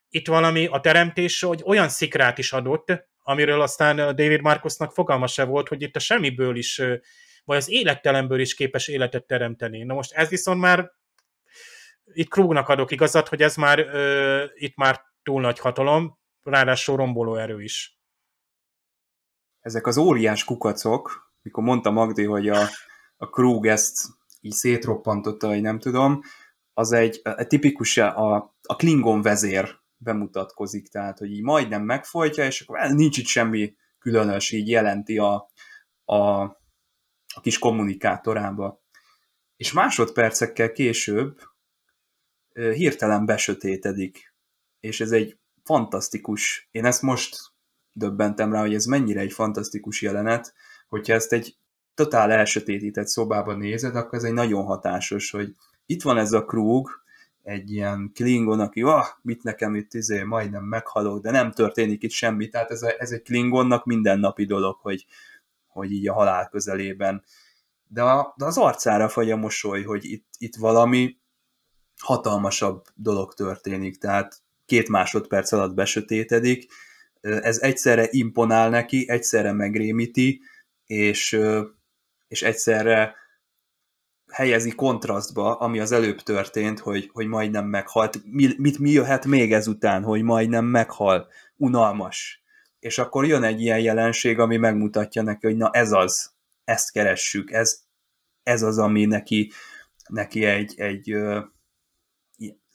[0.10, 5.44] itt valami a teremtés, hogy olyan szikrát is adott, amiről aztán David Marcusnak fogalma se
[5.44, 6.82] volt, hogy itt a semmiből is,
[7.45, 9.84] vagy az élettelenből is képes életet teremteni.
[9.84, 10.91] Na most ez viszont már
[12.14, 17.36] itt Krugnak adok igazat, hogy ez már ö, itt már túl nagy hatalom, ráadásul romboló
[17.36, 18.00] erő is.
[19.60, 22.68] Ezek az óriás kukacok, mikor mondta Magdi, hogy a,
[23.18, 24.06] a Krug ezt
[24.42, 26.22] így szétroppantotta, vagy nem tudom,
[26.74, 32.62] az egy, egy tipikus a, a Klingon vezér bemutatkozik, tehát, hogy így majdnem megfojtja, és
[32.62, 35.52] akkor nincs itt semmi különös, így jelenti a,
[36.06, 36.42] a,
[37.36, 38.82] a kis kommunikátorába.
[39.56, 41.40] És másodpercekkel később
[42.58, 44.34] hirtelen besötétedik,
[44.80, 47.38] és ez egy fantasztikus, én ezt most
[47.92, 50.54] döbbentem rá, hogy ez mennyire egy fantasztikus jelenet,
[50.88, 51.58] hogyha ezt egy
[51.94, 55.56] totál elsötétített szobában nézed, akkor ez egy nagyon hatásos, hogy
[55.86, 56.90] itt van ez a Krug,
[57.44, 62.12] egy ilyen Klingon, aki, ah, mit nekem itt izé, majdnem meghalok, de nem történik itt
[62.12, 65.06] semmi, tehát ez, a, ez egy Klingonnak mindennapi dolog, hogy,
[65.68, 67.24] hogy így a halál közelében.
[67.88, 71.18] De, a, de az arcára fagy a mosoly, hogy itt, itt valami
[71.99, 76.68] hatalmasabb dolog történik, tehát két másodperc alatt besötétedik,
[77.22, 80.41] ez egyszerre imponál neki, egyszerre megrémíti,
[80.86, 81.40] és,
[82.28, 83.15] és egyszerre
[84.32, 88.19] helyezi kontrasztba, ami az előbb történt, hogy, hogy majdnem meghalt.
[88.24, 91.28] Mi, mit mi jöhet még ezután, hogy majdnem meghal?
[91.56, 92.41] Unalmas.
[92.80, 96.32] És akkor jön egy ilyen jelenség, ami megmutatja neki, hogy na ez az,
[96.64, 97.80] ezt keressük, ez,
[98.44, 99.52] ez az, ami neki,
[100.07, 101.15] neki egy, egy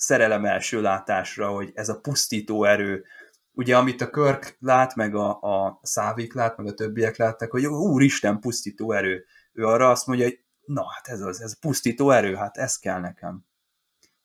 [0.03, 3.05] szerelem első látásra, hogy ez a pusztító erő,
[3.53, 7.66] ugye amit a Körk lát, meg a, a Szávik lát, meg a többiek láttak, hogy
[7.66, 9.24] úristen, pusztító erő.
[9.53, 13.01] Ő arra azt mondja, hogy na hát ez az, ez pusztító erő, hát ez kell
[13.01, 13.45] nekem.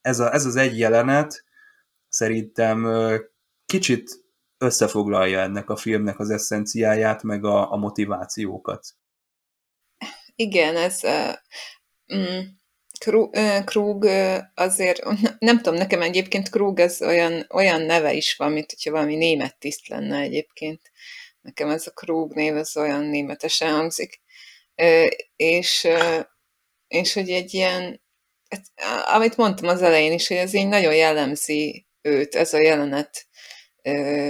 [0.01, 1.43] Ez, a, ez az egy jelenet
[2.09, 2.87] szerintem
[3.65, 4.09] kicsit
[4.57, 8.87] összefoglalja ennek a filmnek az eszenciáját, meg a, a motivációkat.
[10.35, 11.33] Igen, ez uh,
[13.65, 14.05] Krug
[14.53, 15.03] azért,
[15.39, 19.59] nem tudom, nekem egyébként Krug ez olyan, olyan neve is van, mint hogyha valami német
[19.59, 20.81] tiszt lenne egyébként.
[21.41, 24.21] Nekem ez a Krug név, ez olyan németesen hangzik.
[25.35, 25.87] És,
[26.87, 28.01] és hogy egy ilyen,
[29.13, 33.27] amit mondtam az elején is, hogy ez így nagyon jellemzi őt, ez a jelenet.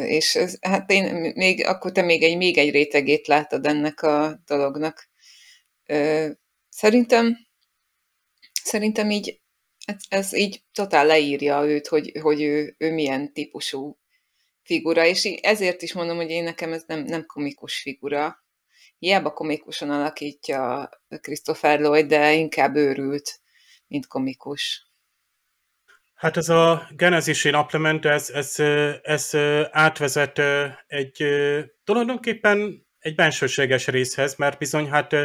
[0.05, 4.39] És ez, hát én még, akkor te még egy, még egy rétegét látod ennek a
[4.45, 5.09] dolognak.
[6.69, 7.46] Szerintem,
[8.67, 9.41] szerintem így
[9.85, 13.99] ez, ez így totál leírja őt, hogy, hogy ő, ő milyen típusú
[14.63, 18.45] figura, és ezért is mondom, hogy én nekem ez nem, nem komikus figura.
[18.99, 20.89] Hiába komikusan alakítja
[21.21, 23.39] Christopher Lloyd, de inkább őrült,
[23.87, 24.85] mint komikus.
[26.13, 28.59] Hát ez a genezisi naplement, ez, ez,
[29.03, 29.35] ez
[29.71, 30.41] átvezet
[30.87, 31.23] egy
[31.83, 35.15] tulajdonképpen egy bensőséges részhez, mert bizony hát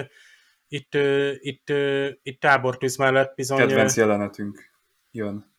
[0.73, 0.94] itt,
[1.40, 1.69] itt,
[2.23, 3.59] itt tábortűz mellett bizony...
[3.59, 4.70] Kedvenc jelenetünk
[5.11, 5.55] jön.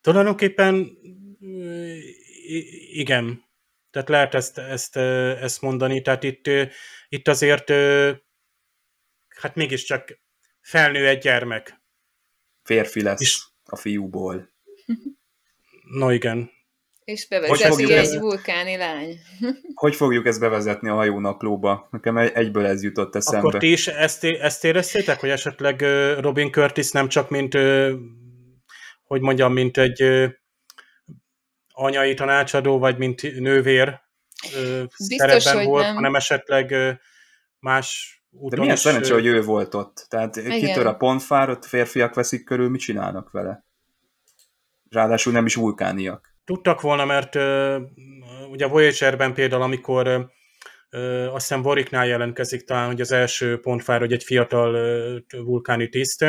[0.00, 0.98] Tulajdonképpen
[2.92, 3.44] igen.
[3.90, 6.02] Tehát lehet ezt, ezt, ezt mondani.
[6.02, 6.50] Tehát itt,
[7.08, 7.70] itt azért
[9.28, 10.20] hát mégiscsak
[10.60, 11.82] felnő egy gyermek.
[12.62, 14.52] Férfi lesz és, a fiúból.
[15.98, 16.50] No igen.
[17.04, 19.18] És bevezeti egy ezt, vulkáni lány.
[19.74, 21.88] hogy fogjuk ezt bevezetni a hajónaplóba?
[21.90, 23.48] Nekem egyből ez jutott eszembe.
[23.48, 25.80] Akkor ti is ezt, ezt éreztétek, hogy esetleg
[26.18, 27.54] Robin Curtis nem csak mint,
[29.02, 30.04] hogy mondjam, mint egy
[31.72, 34.02] anyai tanácsadó, vagy mint nővér
[34.52, 35.94] Biztos, szerepben volt, nem.
[35.94, 36.74] hanem esetleg
[37.58, 40.06] más úton De milyen is, szerencsé, hogy ő volt ott.
[40.08, 40.58] Tehát Igen.
[40.58, 43.64] kitör a pontfár, ott férfiak veszik körül, mit csinálnak vele?
[44.90, 46.33] Ráadásul nem is vulkániak.
[46.44, 47.34] Tudtak volna, mert
[48.50, 50.32] ugye a Voyager-ben például, amikor
[51.32, 54.78] azt hiszem Warwicknál jelentkezik talán, hogy az első pontfár, hogy egy fiatal
[55.28, 56.24] vulkáni tiszt,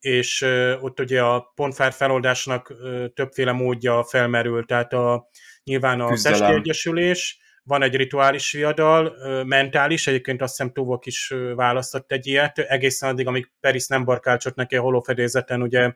[0.00, 0.42] és
[0.80, 2.74] ott ugye a pontfár feloldásnak
[3.14, 5.28] többféle módja felmerül, tehát a,
[5.64, 12.26] nyilván a egyesülés, van egy rituális viadal, mentális, egyébként azt hiszem Tuvok is választott egy
[12.26, 15.92] ilyet, egészen addig, amíg Peris nem barkálcsott neki a holofedélzeten, ugye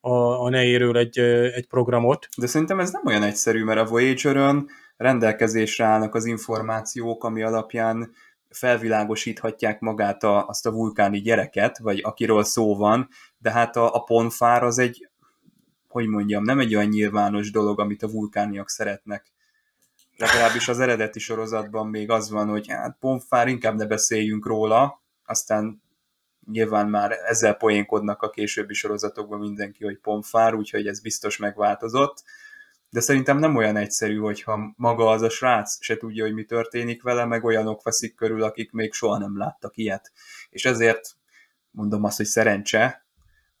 [0.00, 1.18] a, a nejéről egy,
[1.54, 2.28] egy programot.
[2.36, 8.12] De szerintem ez nem olyan egyszerű, mert a Voyager-ön rendelkezésre állnak az információk, ami alapján
[8.48, 13.08] felvilágosíthatják magát a, azt a vulkáni gyereket, vagy akiről szó van,
[13.38, 15.08] de hát a, a ponfár az egy,
[15.88, 19.32] hogy mondjam, nem egy olyan nyilvános dolog, amit a vulkániak szeretnek.
[20.16, 25.82] Legalábbis az eredeti sorozatban még az van, hogy hát ponfár, inkább ne beszéljünk róla, aztán
[26.50, 32.22] nyilván már ezzel poénkodnak a későbbi sorozatokban mindenki, hogy pomfár, úgyhogy ez biztos megváltozott.
[32.90, 37.02] De szerintem nem olyan egyszerű, hogyha maga az a srác se tudja, hogy mi történik
[37.02, 40.12] vele, meg olyanok veszik körül, akik még soha nem láttak ilyet.
[40.50, 41.16] És ezért
[41.70, 43.06] mondom azt, hogy szerencse,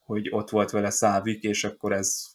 [0.04, 2.26] hogy ott volt vele Szávik, és akkor ez,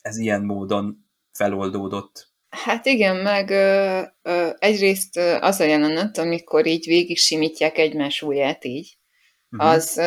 [0.00, 2.28] ez ilyen módon feloldódott.
[2.50, 8.64] Hát igen, meg ö, ö, egyrészt az a jelenet, amikor így végig simítják egymás ujját
[8.64, 8.98] így,
[9.50, 9.70] uh-huh.
[9.70, 10.00] az,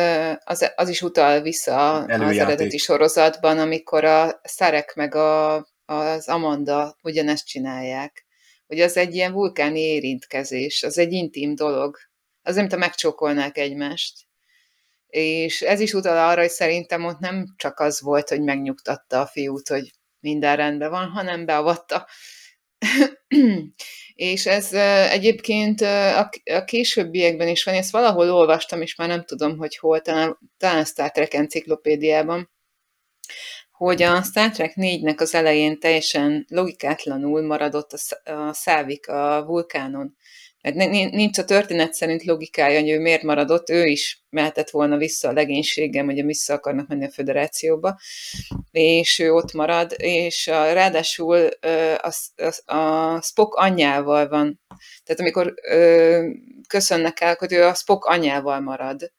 [0.44, 2.40] az, az is utal vissza Előjáték.
[2.40, 8.26] az eredeti sorozatban, amikor a Szarek meg a, az Amanda ugyanezt csinálják.
[8.66, 11.96] Hogy az egy ilyen vulkáni érintkezés, az egy intim dolog.
[12.42, 14.20] Az nem, te megcsókolnák egymást.
[15.06, 19.26] És ez is utal arra, hogy szerintem ott nem csak az volt, hogy megnyugtatta a
[19.26, 19.90] fiút, hogy
[20.20, 22.06] minden rendben van, hanem beavatta
[24.14, 24.72] és ez
[25.10, 26.30] egyébként a,
[26.64, 30.84] későbbiekben is van, ezt valahol olvastam, és már nem tudom, hogy hol, talán, talán a
[30.84, 32.50] Star Trek enciklopédiában,
[33.70, 40.16] hogy a Star Trek 4-nek az elején teljesen logikátlanul maradott a, szávik a vulkánon.
[40.64, 45.28] Hát nincs a történet szerint logikája, hogy ő miért maradott, ő is mehetett volna vissza
[45.28, 47.98] a legénységem, hogy vissza akarnak menni a föderációba,
[48.70, 51.48] és ő ott marad, és a, ráadásul
[52.00, 54.60] a, a, a Spock anyjával van.
[55.04, 56.28] Tehát amikor ö,
[56.68, 59.12] köszönnek el, hogy ő a Spock anyjával marad.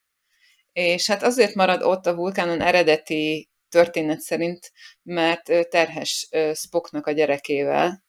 [0.72, 8.04] És hát azért marad ott a vulkánon eredeti történet szerint, mert terhes Spocknak a gyerekével,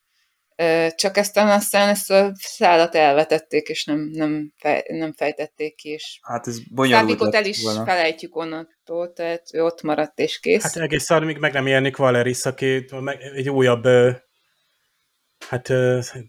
[0.96, 6.20] csak aztán aztán ezt a szállat elvetették, és nem, nem, fej, nem fejtették ki, és
[6.22, 7.86] hát ez bonyolult el is volna.
[7.86, 10.64] felejtjük onnantól, tehát ő ott maradt és kész.
[10.64, 12.86] Hát egész még meg nem jelenik Valeris, aki
[13.36, 13.88] egy újabb
[15.50, 15.70] hát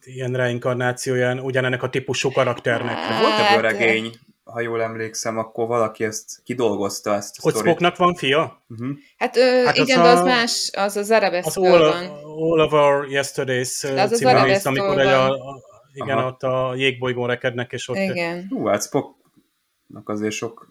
[0.00, 2.96] ilyen reinkarnációján ugyanennek a típusú karakternek.
[2.96, 4.12] Hát, Volt egy regény,
[4.52, 8.62] ha jól emlékszem, akkor valaki ezt kidolgozta ezt a Hogy Spocknak van fia?
[8.68, 8.88] Uh-huh.
[9.16, 12.06] Hát, ö, hát igen, az de az a, más, az az Arabesztől az van.
[12.24, 15.62] All of Our Yesterdays az című rész, amikor egy a, a,
[15.92, 16.26] igen, Aha.
[16.26, 17.96] ott a jégbolygón rekednek, és ott...
[17.96, 18.46] Igen.
[18.48, 20.68] Hú, hát Spocknak azért sok,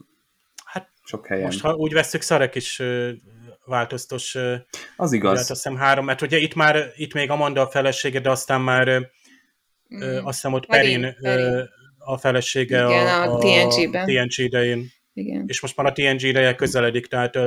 [0.65, 1.45] hát, sok helyen.
[1.45, 2.81] Most, ha úgy veszük, Szarek is
[3.65, 4.37] változtos.
[4.95, 5.31] Az igaz.
[5.31, 8.61] Hát azt hiszem három, mert ugye itt már, itt még Amanda a felesége, de aztán
[8.61, 8.99] már
[9.95, 10.01] mm.
[10.01, 11.75] azt hiszem ott Perin, Perin, Perin
[12.07, 14.05] a felesége Igen, a, a TNG-ben.
[14.05, 14.85] TNG idején.
[15.13, 15.43] Igen.
[15.47, 17.38] És most már a TNG ideje közeledik, tehát,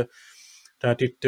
[0.78, 1.26] tehát itt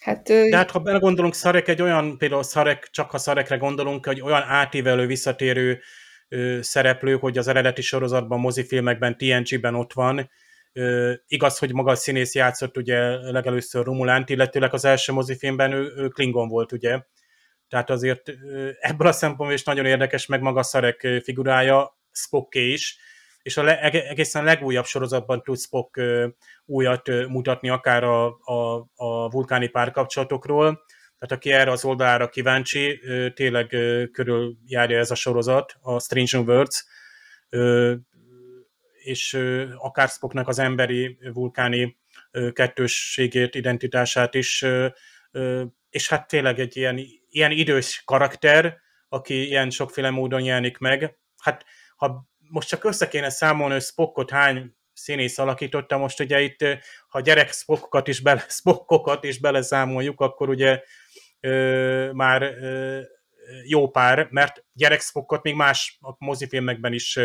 [0.00, 4.20] Hát, De hát ha belegondolunk, Szarek egy olyan, például Szarek, csak ha Szarekre gondolunk, hogy
[4.20, 5.80] olyan átívelő, visszatérő
[6.28, 10.30] ö, szereplő, hogy az eredeti sorozatban, mozifilmekben, TNG-ben ott van.
[10.72, 12.98] Ö, igaz, hogy maga a színész játszott ugye
[13.30, 17.00] legelőször Romulánt, illetőleg az első mozifilmben ő, ő Klingon volt, ugye.
[17.72, 18.28] Tehát azért
[18.80, 22.98] ebből a szempontból is nagyon érdekes meg maga Szarek figurája, Spocké is,
[23.42, 26.00] és a le, egészen legújabb sorozatban tud Spock
[26.64, 30.84] újat mutatni, akár a, a, a vulkáni párkapcsolatokról,
[31.18, 33.00] tehát aki erre az oldalára kíváncsi,
[33.34, 33.66] tényleg
[34.12, 36.84] körüljárja ez a sorozat, a Strange New Worlds,
[39.02, 39.38] és
[39.76, 41.98] akár Spocknak az emberi vulkáni
[42.52, 44.64] kettősségét, identitását is,
[45.90, 46.98] és hát tényleg egy ilyen,
[47.32, 48.76] ilyen idős karakter,
[49.08, 51.16] aki ilyen sokféle módon jelenik meg.
[51.38, 51.64] Hát
[51.96, 56.64] ha most csak össze kéne számolni, hogy Spockot hány színész alakította, most ugye itt,
[57.08, 60.82] ha gyerek Spockokat is, bele, Spockokat is beleszámoljuk, akkor ugye
[61.40, 63.00] ö, már ö,
[63.66, 67.18] jó pár, mert gyerek Spockot még más mozifilmekben is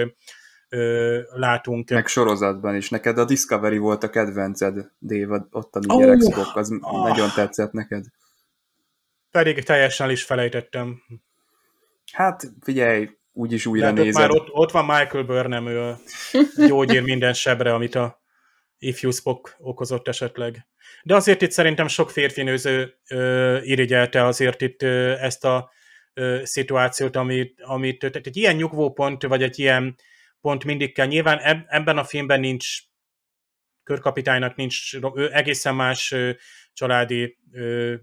[0.70, 1.90] ö, látunk.
[1.90, 2.90] Meg sorozatban is.
[2.90, 7.08] Neked a Discovery volt a kedvenced, Dave, ottani oh, gyerek Spock, az oh.
[7.08, 8.06] nagyon tetszett neked.
[9.32, 11.04] Pedig teljesen is felejtettem.
[12.12, 14.22] Hát figyelj, úgyis újra De nézed.
[14.22, 15.96] Már ott, ott van Michael Burnham, ő
[16.68, 18.22] gyógyír minden sebre, amit a
[18.80, 20.68] ifjú Spock okozott esetleg.
[21.04, 25.72] De azért itt szerintem sok férfi nőző ö, irigyelte azért itt ö, ezt a
[26.14, 29.96] ö, szituációt, amit, amit tehát egy ilyen nyugvópont, vagy egy ilyen
[30.42, 31.06] pont mindig kell.
[31.06, 32.80] Nyilván eb, ebben a filmben nincs
[33.84, 36.32] körkapitánynak nincs, ő egészen más ö,
[36.74, 37.96] családi ö,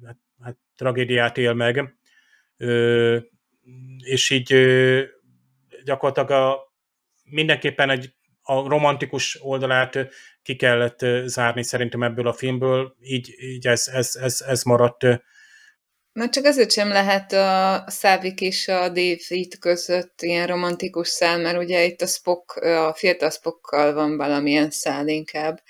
[0.43, 1.95] hát, tragédiát él meg,
[2.57, 3.19] ö,
[3.99, 5.03] és így ö,
[5.85, 6.73] gyakorlatilag a,
[7.25, 9.99] mindenképpen egy, a romantikus oldalát
[10.43, 15.07] ki kellett zárni szerintem ebből a filmből, így, így ez, ez, ez, ez maradt.
[16.13, 21.59] Na csak azért sem lehet a Szávik és a David között ilyen romantikus szál, mert
[21.59, 25.63] ugye itt a Spock, a fiatal Spockkal van valamilyen szál inkább,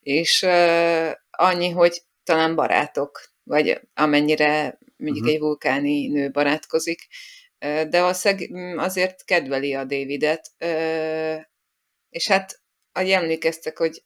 [0.00, 5.34] és uh, annyi, hogy talán barátok, vagy amennyire mondjuk uh-huh.
[5.34, 7.06] egy vulkáni nő barátkozik,
[7.88, 10.50] de szeg, azért kedveli a Davidet,
[12.08, 12.60] és hát,
[12.92, 14.02] ahogy emlékeztek, hogy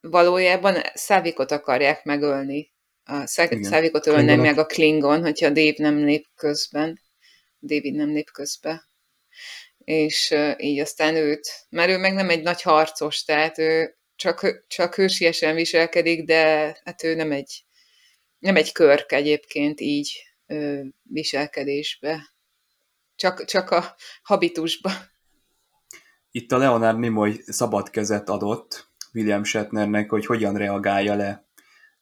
[0.00, 2.72] valójában Szávikot akarják megölni.
[3.04, 7.00] A Szávikot ölne meg a Klingon, hogyha Dave nem lép közben.
[7.60, 8.88] David nem lép közbe.
[9.78, 14.94] És így aztán őt, mert ő meg nem egy nagy harcos, tehát ő csak, csak
[14.94, 16.42] hősiesen viselkedik, de
[16.84, 17.64] hát ő nem egy,
[18.42, 20.22] nem egy körk egyébként így
[21.02, 22.34] viselkedésbe
[23.14, 24.90] csak, csak a habitusba.
[26.30, 31.46] Itt a Leonard Nimoy szabad kezet adott William Shatnernek, hogy hogyan reagálja le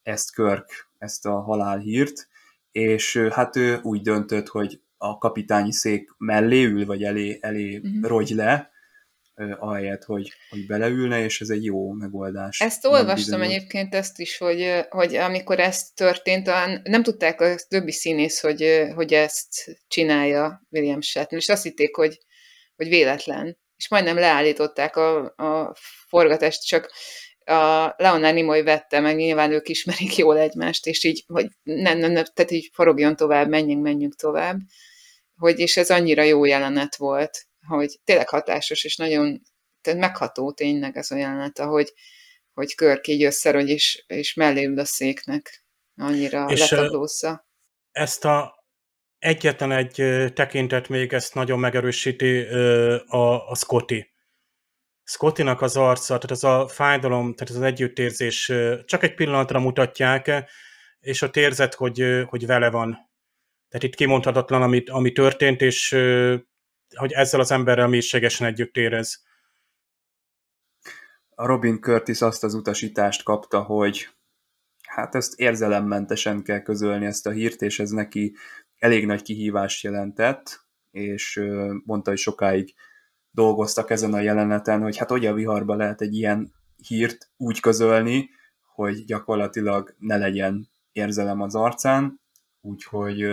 [0.03, 2.29] ezt Körk, ezt a halálhírt,
[2.73, 8.03] és hát ő úgy döntött, hogy a kapitányi szék mellé ül, vagy elé, elé uh-huh.
[8.03, 8.70] rogy le,
[9.59, 12.61] ahelyett, hogy, hogy beleülne, és ez egy jó megoldás.
[12.61, 16.51] Ezt olvastam egyébként ezt is, hogy, hogy amikor ez történt,
[16.83, 22.19] nem tudták a többi színész, hogy, hogy ezt csinálja William Shatner, és azt hitték, hogy,
[22.77, 23.59] hogy véletlen.
[23.77, 25.75] És majdnem leállították a, a
[26.09, 26.93] forgatást, csak
[27.45, 32.13] a Leonard Nimoy vette, meg nyilván ők ismerik jól egymást, és így, hogy nem, nem,
[32.13, 34.59] nem, tehát így forogjon tovább, menjünk, menjünk tovább.
[35.37, 39.43] Hogy, és ez annyira jó jelenet volt, hogy tényleg hatásos, és nagyon
[39.81, 41.93] tehát megható tényleg ez a jelenet, ahogy
[42.53, 45.65] hogy Körk így összerogy, és, és mellé ül a széknek.
[45.97, 47.47] Annyira és letaglózza.
[47.91, 48.65] Ezt a
[49.19, 50.05] egyetlen egy
[50.35, 52.41] tekintet még ezt nagyon megerősíti
[53.07, 54.09] a, a Scotty.
[55.03, 58.53] Scottynak az arca, tehát az a fájdalom, tehát az együttérzés
[58.85, 60.51] csak egy pillanatra mutatják,
[61.01, 62.91] és ott érzed, hogy, hogy vele van.
[63.69, 65.97] Tehát itt kimondhatatlan, ami, ami történt, és
[66.97, 69.23] hogy ezzel az emberrel mélységesen együtt érez.
[71.35, 74.09] A Robin Curtis azt az utasítást kapta, hogy
[74.87, 78.37] hát ezt érzelemmentesen kell közölni ezt a hírt, és ez neki
[78.79, 81.41] elég nagy kihívást jelentett, és
[81.85, 82.75] mondta, hogy sokáig
[83.31, 88.31] dolgoztak ezen a jeleneten, hogy hát hogy a viharba lehet egy ilyen hírt úgy közölni,
[88.75, 92.21] hogy gyakorlatilag ne legyen érzelem az arcán,
[92.61, 93.27] úgyhogy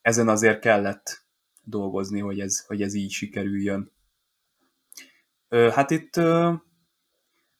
[0.00, 1.24] ezen azért kellett
[1.62, 3.92] dolgozni, hogy ez, hogy ez így sikerüljön.
[5.48, 6.20] Hát itt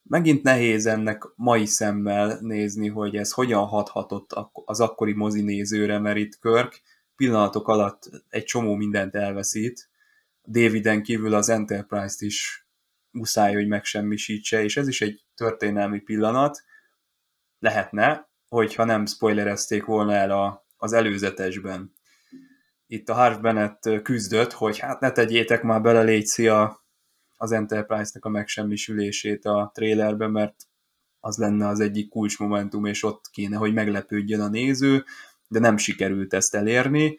[0.03, 6.39] megint nehéz ennek mai szemmel nézni, hogy ez hogyan hathatott az akkori mozinézőre, mert itt
[6.39, 6.83] Körk
[7.17, 9.91] pillanatok alatt egy csomó mindent elveszít.
[10.45, 12.67] Daviden kívül az Enterprise-t is
[13.11, 16.65] muszáj, hogy megsemmisítse, és ez is egy történelmi pillanat.
[17.59, 21.93] Lehetne, hogyha nem spoilerezték volna el a, az előzetesben.
[22.93, 26.85] Itt a Harv Bennett küzdött, hogy hát ne tegyétek már bele létszi a,
[27.37, 30.55] az Enterprise-nak a megsemmisülését a trailerbe, mert
[31.21, 35.05] az lenne az egyik kulcsmomentum, és ott kéne, hogy meglepődjön a néző,
[35.49, 37.19] de nem sikerült ezt elérni,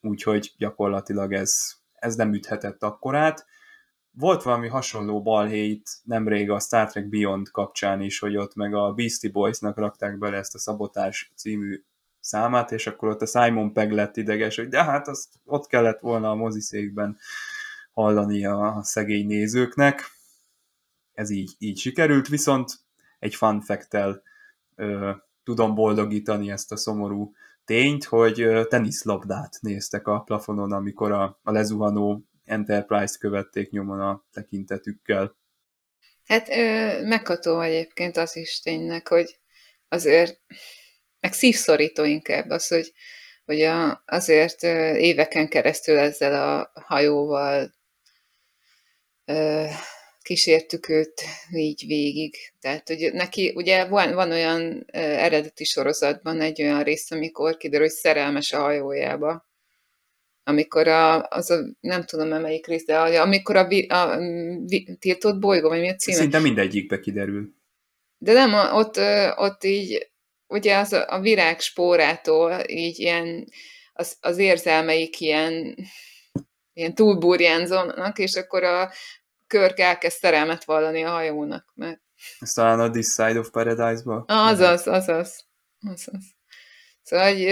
[0.00, 3.46] úgyhogy gyakorlatilag ez, ez nem üthetett akkorát.
[4.10, 8.74] Volt valami hasonló balhé itt nemrég a Star Trek Beyond kapcsán is, hogy ott meg
[8.74, 11.82] a Beastie Boys-nak rakták bele ezt a Szabotás című
[12.28, 16.00] számát, és akkor ott a Simon Pegg lett ideges, hogy de hát azt ott kellett
[16.00, 17.18] volna a moziszékben
[17.92, 20.10] hallani a szegény nézőknek.
[21.14, 22.72] Ez így, így sikerült, viszont
[23.18, 23.96] egy fun fact
[24.74, 25.10] ö,
[25.44, 27.34] tudom boldogítani ezt a szomorú
[27.64, 35.36] tényt, hogy teniszlabdát néztek a plafonon, amikor a, a lezuhanó Enterprise-t követték nyomon a tekintetükkel.
[36.26, 39.38] Hát ö, megható egyébként az is tényleg, hogy
[39.88, 40.40] azért,
[41.20, 42.92] meg szívszorító inkább az, hogy,
[43.44, 44.62] hogy a, azért
[44.96, 47.74] éveken keresztül ezzel a hajóval
[49.24, 49.64] ö,
[50.22, 52.34] kísértük őt így végig.
[52.60, 57.94] Tehát, hogy neki, ugye van, van olyan eredeti sorozatban egy olyan rész, amikor kiderül, hogy
[57.94, 59.48] szerelmes a hajójába,
[60.44, 64.18] amikor a, az a, nem tudom melyik rész, de amikor a, a, a
[64.98, 66.16] tiltott bolygó, vagy mi a címe?
[66.16, 67.54] Szinte mindegyikbe kiderül.
[68.18, 69.00] De nem, ott,
[69.36, 70.10] ott így,
[70.48, 73.48] ugye az a, a virág spórától így ilyen,
[73.92, 75.76] az, az érzelmeik ilyen,
[76.72, 78.92] ilyen túlburjánzónak, és akkor a
[79.46, 82.00] körk elkezd szerelmet vallani a hajónak, mert...
[82.38, 84.24] Ez talán a This Side of Paradise-ba?
[84.26, 85.46] Azaz, azaz.
[85.86, 86.24] azaz.
[87.02, 87.44] Szóval, hogy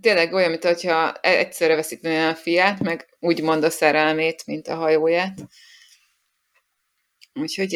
[0.00, 4.74] tényleg olyan, mint hogyha egyszerre veszíteni a fiát, meg úgy mond a szerelmét, mint a
[4.74, 5.40] hajóját.
[7.32, 7.72] Úgyhogy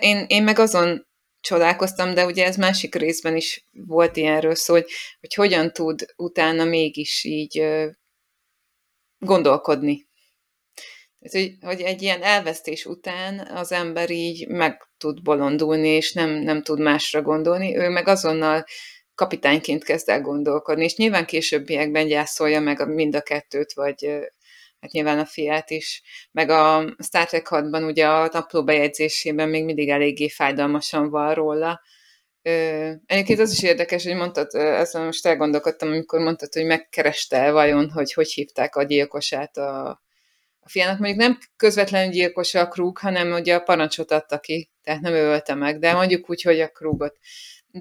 [0.00, 1.06] én, én meg azon
[1.46, 4.86] csodálkoztam, de ugye ez másik részben is volt ilyenről szó, hogy,
[5.20, 7.66] hogy hogyan tud utána mégis így
[9.18, 10.06] gondolkodni.
[11.20, 16.30] Tehát, hogy, hogy egy ilyen elvesztés után az ember így meg tud bolondulni, és nem,
[16.30, 17.76] nem tud másra gondolni.
[17.76, 18.64] Ő meg azonnal
[19.14, 24.18] kapitányként kezd el gondolkodni, és nyilván későbbiekben gyászolja meg mind a kettőt, vagy
[24.86, 26.02] hát nyilván a fiát is,
[26.32, 31.80] meg a Star Trek 6-ban ugye a napló bejegyzésében még mindig eléggé fájdalmasan van róla.
[33.06, 38.12] Egyébként az is érdekes, hogy mondtad, ezzel most elgondolkodtam, amikor mondtad, hogy megkereste vajon, hogy
[38.12, 39.88] hogy hívták a gyilkosát a,
[40.60, 40.98] a fiának.
[40.98, 45.54] Mondjuk nem közvetlenül gyilkos a krúg, hanem ugye a parancsot adta ki, tehát nem ölte
[45.54, 47.18] meg, de mondjuk úgy, hogy a krúgot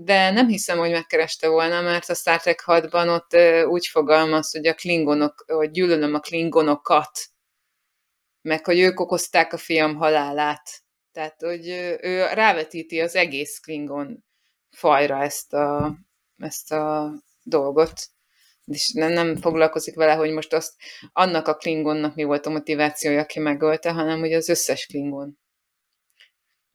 [0.04, 3.36] de nem hiszem, hogy megkereste volna, mert a Star Trek 6-ban ott
[3.68, 7.20] úgy fogalmaz, hogy a klingonok, hogy gyűlölöm a klingonokat,
[8.42, 10.70] meg hogy ők okozták a fiam halálát.
[11.12, 11.68] Tehát, hogy
[12.02, 14.24] ő rávetíti az egész klingon
[14.70, 15.98] fajra ezt a,
[16.38, 17.14] ezt a
[17.44, 17.94] dolgot,
[18.66, 20.74] és nem, nem foglalkozik vele, hogy most azt
[21.12, 25.38] annak a klingonnak mi volt a motivációja, aki megölte, hanem hogy az összes klingon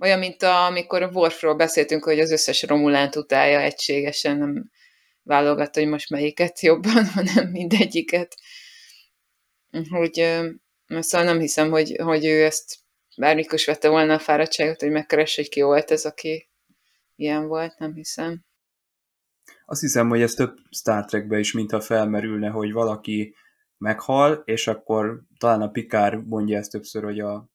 [0.00, 4.70] olyan, mint a, amikor a Worfról beszéltünk, hogy az összes Romulánt utálja egységesen, nem
[5.22, 8.34] válogatta, hogy most melyiket jobban, hanem mindegyiket.
[9.88, 10.12] Hogy,
[10.86, 12.78] szóval nem hiszem, hogy, hogy ő ezt
[13.16, 16.48] bármikor is vette volna a fáradtságot, hogy megkeresse, hogy ki volt ez, aki
[17.16, 18.44] ilyen volt, nem hiszem.
[19.64, 23.34] Azt hiszem, hogy ez több Star Trekbe is, mintha felmerülne, hogy valaki
[23.78, 27.50] meghal, és akkor talán a Pikár mondja ezt többször, hogy a,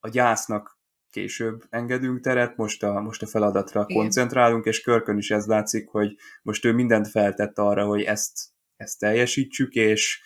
[0.00, 0.79] a gyásznak
[1.10, 4.02] később engedünk teret, most a, most a feladatra Igen.
[4.02, 8.32] koncentrálunk, és Körkön is ez látszik, hogy most ő mindent feltett arra, hogy ezt,
[8.76, 10.22] ezt teljesítsük, és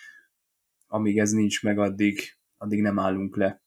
[0.86, 2.20] amíg ez nincs meg, addig,
[2.56, 3.62] addig nem állunk le.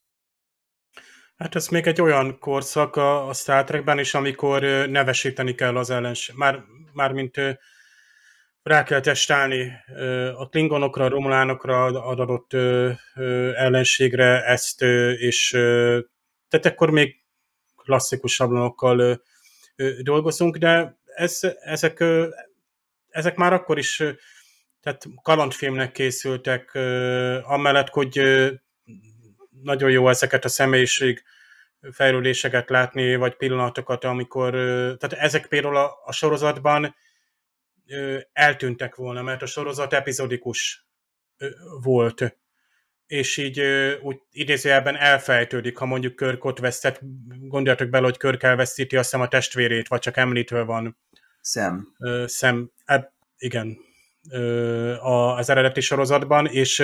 [1.35, 5.89] Hát ez még egy olyan korszak a, a Star Trekben is, amikor nevesíteni kell az
[5.89, 6.35] ellenség.
[6.35, 6.63] Már,
[6.93, 7.35] már mint
[8.63, 9.71] rá kell testálni
[10.35, 12.53] a klingonokra, a romulánokra adott
[13.53, 14.81] ellenségre ezt,
[15.17, 15.57] és
[16.49, 17.15] tehát akkor még
[17.75, 19.13] klasszikus sablonokkal ö,
[19.75, 22.27] ö, dolgozunk, de ez, ezek, ö,
[23.09, 24.03] ezek már akkor is
[24.81, 26.75] tehát kalandfilmnek készültek,
[27.43, 28.21] amellett, hogy
[29.63, 31.23] nagyon jó ezeket a személyiség
[31.91, 36.95] fejlődéseket látni, vagy pillanatokat, amikor, tehát ezek például a, a sorozatban
[38.33, 40.87] eltűntek volna, mert a sorozat epizodikus
[41.81, 42.37] volt
[43.07, 43.61] és így
[44.01, 46.99] úgy idézőjelben elfejtődik, ha mondjuk Körk ott vesztett,
[47.39, 50.97] gondoljatok bele, hogy Körk elveszíti azt hiszem a testvérét, vagy csak említve van.
[51.41, 51.87] Szem.
[52.25, 53.77] Szem, e, igen,
[54.99, 56.83] a, az eredeti sorozatban, és,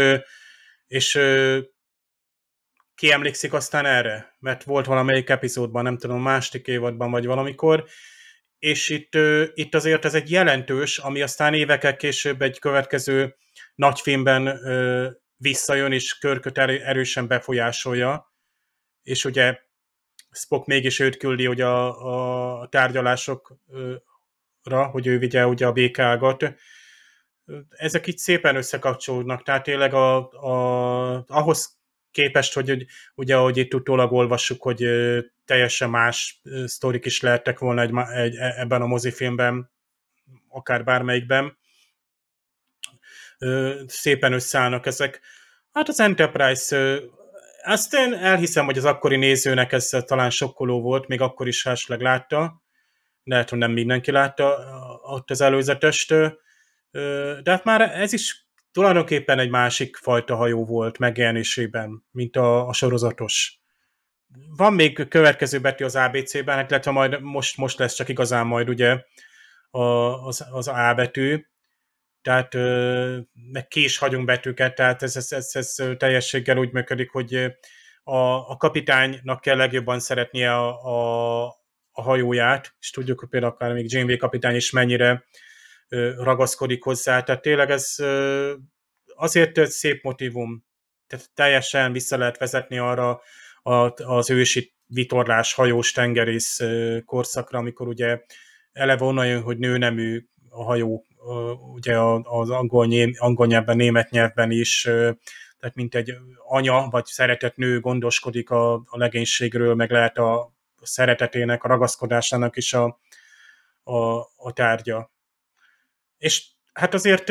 [0.87, 1.19] és
[2.95, 4.35] ki emlékszik aztán erre?
[4.39, 7.85] Mert volt valamelyik epizódban, nem tudom, másik évadban, vagy valamikor,
[8.59, 9.17] és itt,
[9.53, 13.35] itt azért ez egy jelentős, ami aztán évekkel később egy következő
[13.75, 14.59] nagyfilmben
[15.37, 18.33] visszajön, és körköt erősen befolyásolja,
[19.03, 19.59] és ugye
[20.31, 24.01] Spock mégis őt küldi ugye a, a tárgyalásokra,
[24.91, 26.55] hogy ő vigye ugye a békágat.
[27.69, 31.81] Ezek itt szépen összekapcsolódnak, tehát tényleg a, a, ahhoz
[32.11, 32.85] képest, hogy
[33.15, 34.85] ugye, ahogy itt utólag olvassuk, hogy
[35.45, 39.71] teljesen más sztorik is lehettek volna egy, egy, e, ebben a mozifilmben,
[40.47, 41.57] akár bármelyikben.
[43.87, 45.21] Szépen összeállnak ezek.
[45.71, 46.99] Hát az Enterprise,
[47.63, 52.01] azt én elhiszem, hogy az akkori nézőnek ez talán sokkoló volt, még akkor is esetleg
[52.01, 52.61] látta,
[53.23, 54.57] lehet, hogy nem mindenki látta
[55.01, 56.13] ott az előzetest,
[57.43, 62.73] de hát már ez is tulajdonképpen egy másik fajta hajó volt megjelenésében, mint a, a
[62.73, 63.61] sorozatos.
[64.57, 68.69] Van még következő betű az ABC-ben, hát lehet, majd most, most lesz csak igazán majd
[68.69, 69.03] ugye
[69.69, 69.81] a,
[70.27, 71.45] az, az A betű,
[72.23, 72.53] tehát
[73.51, 77.33] meg ki is betűket, tehát ez, ez, ez, ez teljességgel úgy működik, hogy
[78.03, 81.45] a, a kapitánynak kell legjobban szeretnie a, a,
[81.91, 85.25] a hajóját, és tudjuk, hogy például akár még Janeway kapitány is mennyire
[86.17, 87.95] ragaszkodik hozzá, tehát tényleg ez
[89.15, 90.65] azért egy szép motivum,
[91.07, 93.21] tehát teljesen vissza lehet vezetni arra
[93.95, 96.59] az ősi vitorlás, hajós, tengerész
[97.05, 98.19] korszakra, amikor ugye
[98.71, 101.05] eleve onnan jön, hogy nőnemű a hajó,
[101.73, 102.87] ugye az angol,
[103.17, 104.81] angol nyelvben, német nyelvben is,
[105.59, 106.13] tehát mint egy
[106.47, 112.73] anya vagy szeretett nő gondoskodik a, a legénységről, meg lehet a szeretetének, a ragaszkodásának is
[112.73, 112.99] a,
[113.83, 115.11] a, a tárgya.
[116.17, 117.29] És hát azért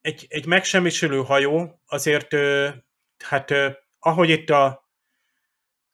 [0.00, 2.34] egy, egy megsemmisülő hajó, azért
[3.18, 3.52] hát
[3.98, 4.84] ahogy itt a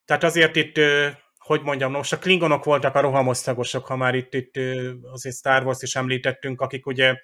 [0.05, 0.81] tehát azért itt
[1.43, 4.55] hogy mondjam, most a klingonok voltak a rohamosztagosok, ha már itt, itt
[5.13, 7.15] azért Star Wars is említettünk, akik ugye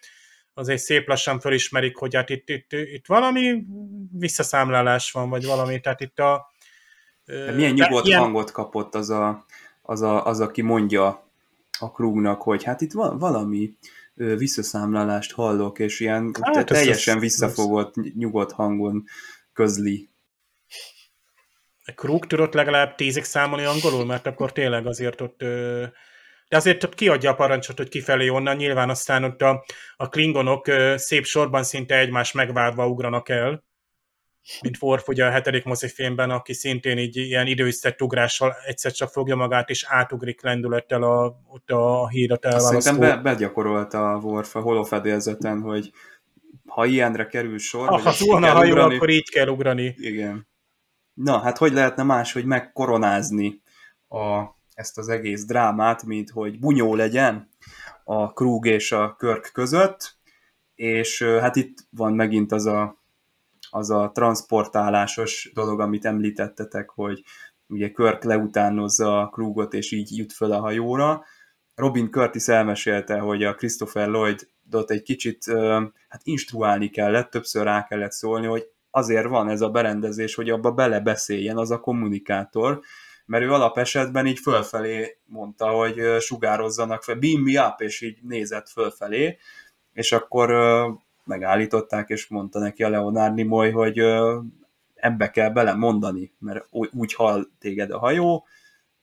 [0.54, 3.64] azért szép lassan fölismerik, hogy hát itt, itt, itt valami
[4.12, 6.52] visszaszámlálás van, vagy valami, tehát itt a...
[7.24, 8.20] De milyen nyugodt ilyen...
[8.20, 9.44] hangot kapott az, a,
[9.82, 11.30] az, a, az, aki mondja
[11.78, 13.76] a krúgnak, hogy hát itt van valami
[14.14, 19.04] visszaszámlálást hallok, és ilyen hát, teljesen visszafogott, nyugodt hangon
[19.52, 20.08] közli
[21.94, 25.38] Krug tudott legalább tízig számolni angolul, mert akkor tényleg azért ott...
[26.48, 29.64] De azért ott kiadja a parancsot, hogy kifelé onnan, nyilván aztán ott a,
[29.96, 30.66] a klingonok
[30.96, 33.64] szép sorban szinte egymás megvárva ugranak el,
[34.62, 39.36] mint Worf ugye a hetedik mozifilmben, aki szintén így ilyen időztett ugrással egyszer csak fogja
[39.36, 42.80] magát, és átugrik lendülettel a, ott a hírat elválasztó.
[42.80, 45.90] Szerintem be, begyakorolta a Worf a holofedélzeten, hogy
[46.66, 49.94] ha ilyenre kerül sor, ha, ha túl a hajó, ugrani, akkor így kell ugrani.
[49.96, 50.47] Igen.
[51.18, 53.62] Na, hát hogy lehetne más, hogy megkoronázni
[54.08, 54.42] a,
[54.74, 57.48] ezt az egész drámát, mint hogy bunyó legyen
[58.04, 60.16] a Krug és a Körk között,
[60.74, 63.02] és hát itt van megint az a,
[63.70, 67.22] az a transportálásos dolog, amit említettetek, hogy
[67.66, 71.24] ugye Körk leutánozza a Krugot, és így jut föl a hajóra.
[71.74, 75.44] Robin Curtis elmesélte, hogy a Christopher Lloyd Dot egy kicsit
[76.08, 80.72] hát instruálni kellett, többször rá kellett szólni, hogy azért van ez a berendezés, hogy abba
[80.72, 82.80] belebeszéljen az a kommunikátor,
[83.26, 88.68] mert ő alapesetben így fölfelé mondta, hogy sugározzanak fel, beam me up, és így nézett
[88.68, 89.38] fölfelé,
[89.92, 90.52] és akkor
[91.24, 93.98] megállították, és mondta neki a Leonard Nimoy, hogy
[94.94, 98.46] ebbe kell bele mondani, mert úgy hall téged a hajó,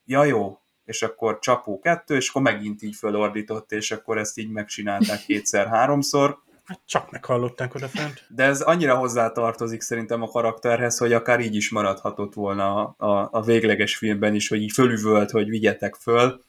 [0.05, 4.49] ja jó, és akkor csapó kettő, és akkor megint így fölordított, és akkor ezt így
[4.49, 8.25] megcsinálták kétszer-háromszor, Hát csak meghallották odafent.
[8.29, 13.29] De ez annyira hozzátartozik szerintem a karakterhez, hogy akár így is maradhatott volna a, a,
[13.31, 16.43] a végleges filmben is, hogy így fölüvölt, hogy vigyetek föl.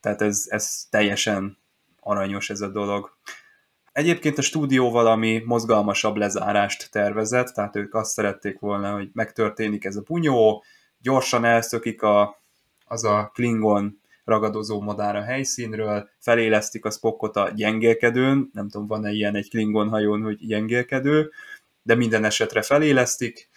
[0.00, 1.58] Tehát ez, ez teljesen
[2.00, 3.16] aranyos ez a dolog.
[3.92, 9.96] Egyébként a stúdió valami mozgalmasabb lezárást tervezett, tehát ők azt szerették volna, hogy megtörténik ez
[9.96, 10.64] a bunyó,
[10.98, 12.42] gyorsan elszökik a,
[12.84, 19.10] az a Klingon ragadozó madár a helyszínről, felélesztik a Spockot a gyengélkedőn, nem tudom, van-e
[19.10, 21.30] ilyen egy Klingon hajón, hogy gyengélkedő,
[21.82, 23.48] de minden esetre felélesztik,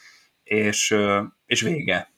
[0.44, 0.96] és,
[1.46, 2.12] és vége.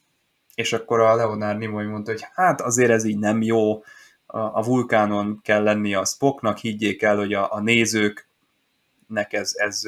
[0.55, 3.83] És akkor a Leonard Nimoy mondta, hogy hát azért ez így nem jó,
[4.31, 9.83] a, vulkánon kell lenni a Spocknak, higgyék el, hogy a, a nézőknek ez, ez,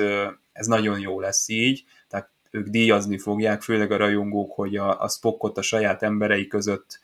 [0.51, 5.09] ez nagyon jó lesz így, tehát ők díjazni fogják, főleg a rajongók, hogy a, a
[5.09, 6.99] Spockot a saját emberei között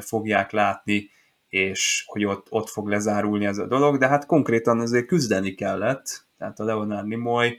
[0.00, 1.10] fogják látni,
[1.48, 6.26] és hogy ott, ott fog lezárulni ez a dolog, de hát konkrétan azért küzdeni kellett,
[6.38, 7.58] tehát a Leonard Nimoy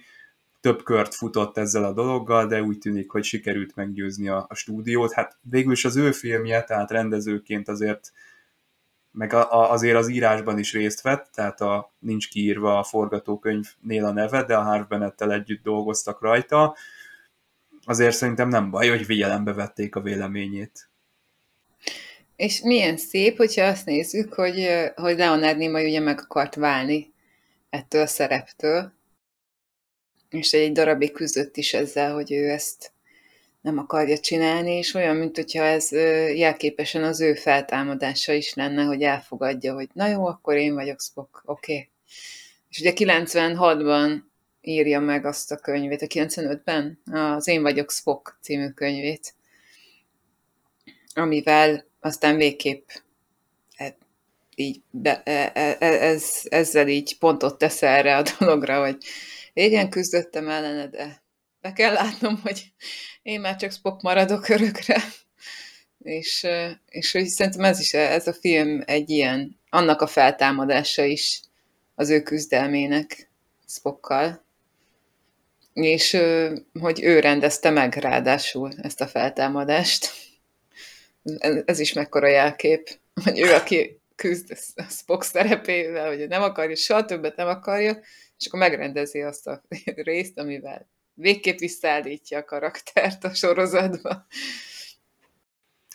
[0.62, 5.14] több kört futott ezzel a dologgal, de úgy tűnik, hogy sikerült meggyőzni a, a stúdiót.
[5.14, 8.12] Hát végül is az ő filmje, tehát rendezőként azért
[9.12, 14.06] meg a, a, azért az írásban is részt vett, tehát a, nincs kiírva a forgatókönyvnél
[14.06, 16.76] a neve, de a Harv Bennettel együtt dolgoztak rajta.
[17.86, 20.91] Azért szerintem nem baj, hogy figyelembe vették a véleményét.
[22.42, 27.14] És milyen szép, hogyha azt nézzük, hogy, hogy Leonard Nimoy ugye meg akart válni
[27.70, 28.92] ettől a szereptől,
[30.30, 32.92] és egy darabig küzdött is ezzel, hogy ő ezt
[33.62, 35.92] nem akarja csinálni, és olyan, mint hogyha ez
[36.36, 41.42] jelképesen az ő feltámadása is lenne, hogy elfogadja, hogy na jó, akkor én vagyok Spock,
[41.46, 41.74] oké.
[41.74, 41.90] Okay.
[42.70, 44.18] És ugye 96-ban
[44.62, 49.34] írja meg azt a könyvét, a 95-ben az Én vagyok Spock című könyvét,
[51.14, 52.90] amivel aztán végképp
[53.76, 53.98] e,
[54.56, 58.98] így be, e, e, ez, ezzel így pontot tesz erre a dologra, hogy
[59.54, 61.24] régen küzdöttem ellene, de
[61.62, 62.74] be kell látnom, hogy
[63.22, 65.04] én már csak Spock maradok örökre.
[66.04, 66.48] és,
[66.86, 71.42] és hogy szerintem ez is, ez a film egy ilyen, annak a feltámadása is
[71.96, 73.30] az ő küzdelmének
[73.68, 74.46] Spockkal.
[75.74, 76.18] És
[76.80, 80.31] hogy ő rendezte meg ráadásul ezt a feltámadást.
[81.66, 82.90] Ez is mekkora jelkép,
[83.24, 88.00] hogy ő, aki küzd a Spock szerepével, hogy nem akarja, soha többet nem akarja,
[88.38, 89.62] és akkor megrendezi azt a
[89.96, 94.26] részt, amivel végképp visszaállítja a karaktert a sorozatba.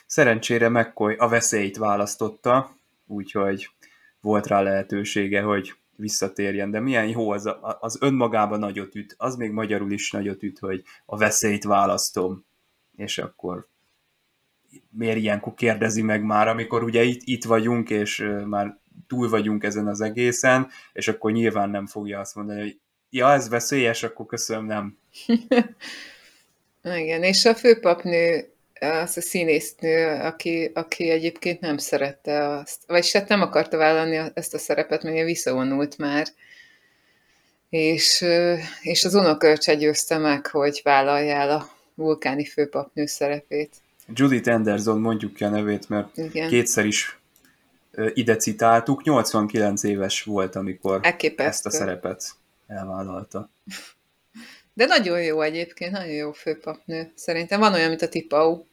[0.06, 2.76] Szerencsére McCoy a veszélyt választotta,
[3.06, 3.68] úgyhogy
[4.20, 7.50] volt rá lehetősége, hogy visszatérjen, de milyen jó az,
[7.80, 12.44] az önmagában nagyot üt, az még magyarul is nagyot üt, hogy a veszélyt választom,
[12.96, 13.68] és akkor
[14.90, 19.86] miért ilyenkor kérdezi meg már, amikor ugye itt, itt vagyunk, és már túl vagyunk ezen
[19.86, 22.78] az egészen, és akkor nyilván nem fogja azt mondani, hogy
[23.10, 24.98] ja, ez veszélyes, akkor köszönöm, nem.
[27.00, 28.50] Igen, és a főpapnő,
[28.80, 34.54] az a színésznő, aki, aki egyébként nem szerette azt, vagy hát nem akarta vállalni ezt
[34.54, 36.26] a szerepet, mert visszavonult már,
[37.68, 38.24] és,
[38.80, 43.74] és az unokölcse győzte meg, hogy vállalja el a vulkáni főpapnő szerepét.
[44.14, 46.48] Judith Anderson mondjuk ki a nevét, mert Igen.
[46.48, 47.18] kétszer is
[48.14, 51.48] ide citáltuk, 89 éves volt, amikor Elképesztő.
[51.50, 52.30] ezt a szerepet
[52.66, 53.50] elvállalta.
[54.72, 57.12] De nagyon jó egyébként, nagyon jó főpapnő.
[57.14, 58.64] Szerintem van olyan, mint a Tipau.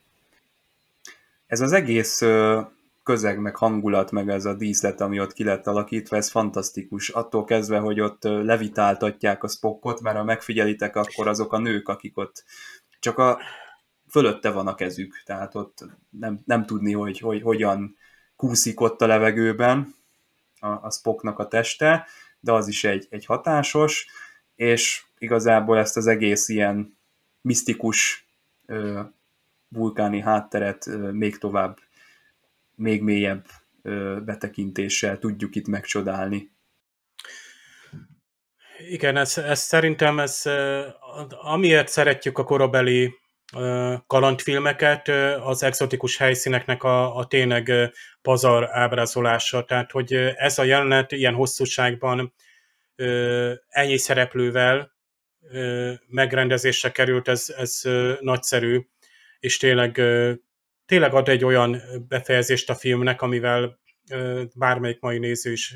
[1.48, 2.22] Ez az egész
[3.04, 7.10] közeg, meg hangulat, meg ez a díszlet, ami ott ki lett alakítva, ez fantasztikus.
[7.10, 12.18] Attól kezdve, hogy ott levitáltatják a spokkot, mert ha megfigyelitek, akkor azok a nők, akik
[12.18, 12.44] ott
[13.00, 13.40] csak a
[14.14, 17.98] fölötte van a kezük, tehát ott nem, nem tudni, hogy, hogy hogyan
[18.36, 19.96] kúszik ott a levegőben
[20.60, 22.08] a, a Spocknak a teste,
[22.40, 24.08] de az is egy, egy hatásos,
[24.56, 26.98] és igazából ezt az egész ilyen
[27.42, 28.28] misztikus
[28.66, 29.02] ö,
[29.68, 31.80] vulkáni hátteret ö, még tovább,
[32.76, 33.46] még mélyebb
[33.82, 36.52] ö, betekintéssel tudjuk itt megcsodálni.
[38.90, 40.42] Igen, ez, ez szerintem ez,
[41.30, 43.22] amiért szeretjük a korabeli
[44.08, 45.08] kalandfilmeket,
[45.44, 47.72] az exotikus helyszíneknek a, a tényleg
[48.22, 49.64] pazar ábrázolása.
[49.64, 52.34] Tehát, hogy ez a jelenet ilyen hosszúságban
[53.68, 54.92] ennyi szereplővel
[56.08, 57.82] megrendezésre került, ez, ez
[58.20, 58.88] nagyszerű,
[59.40, 60.02] és tényleg,
[60.86, 63.80] tényleg ad egy olyan befejezést a filmnek, amivel
[64.56, 65.76] bármelyik mai néző is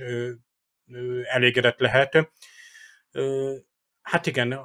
[1.24, 2.32] elégedett lehet.
[4.02, 4.60] Hát igen,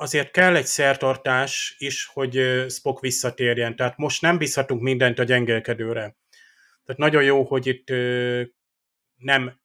[0.00, 3.76] azért kell egy szertartás is, hogy Spock visszatérjen.
[3.76, 6.16] Tehát most nem bízhatunk mindent a gyengelkedőre.
[6.84, 7.88] Tehát nagyon jó, hogy itt
[9.16, 9.60] nem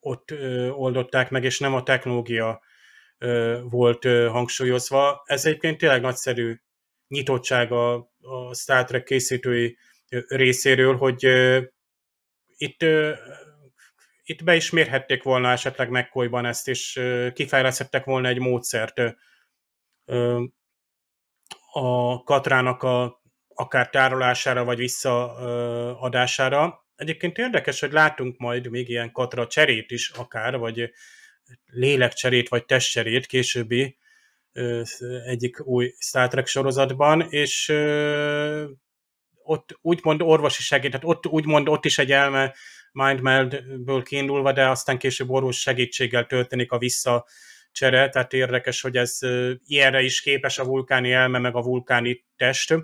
[0.00, 0.32] ott
[0.70, 2.62] oldották meg, és nem a technológia
[3.62, 5.22] volt hangsúlyozva.
[5.24, 6.60] Ez egyébként tényleg nagyszerű
[7.08, 9.78] nyitottság a, a Star Trek készítői
[10.28, 11.24] részéről, hogy
[12.56, 12.84] itt
[14.22, 17.00] itt be is mérhették volna esetleg megkolyban ezt, és
[17.34, 19.00] kifejlesztettek volna egy módszert
[21.72, 23.22] a katrának a,
[23.54, 26.86] akár tárolására, vagy visszaadására.
[26.96, 30.90] Egyébként érdekes, hogy látunk majd még ilyen katra cserét is akár, vagy
[31.66, 33.98] lélekcserét, vagy testcserét későbbi
[35.26, 37.68] egyik új Star Trek sorozatban, és
[39.42, 42.54] ott úgymond orvosi segít, tehát ott úgymond ott is egy elme
[42.92, 47.26] mindmeldből kiindulva, de aztán később orvos segítséggel történik a vissza
[47.72, 49.18] csere, tehát érdekes, hogy ez
[49.66, 52.74] ilyenre is képes a vulkáni elme, meg a vulkáni test.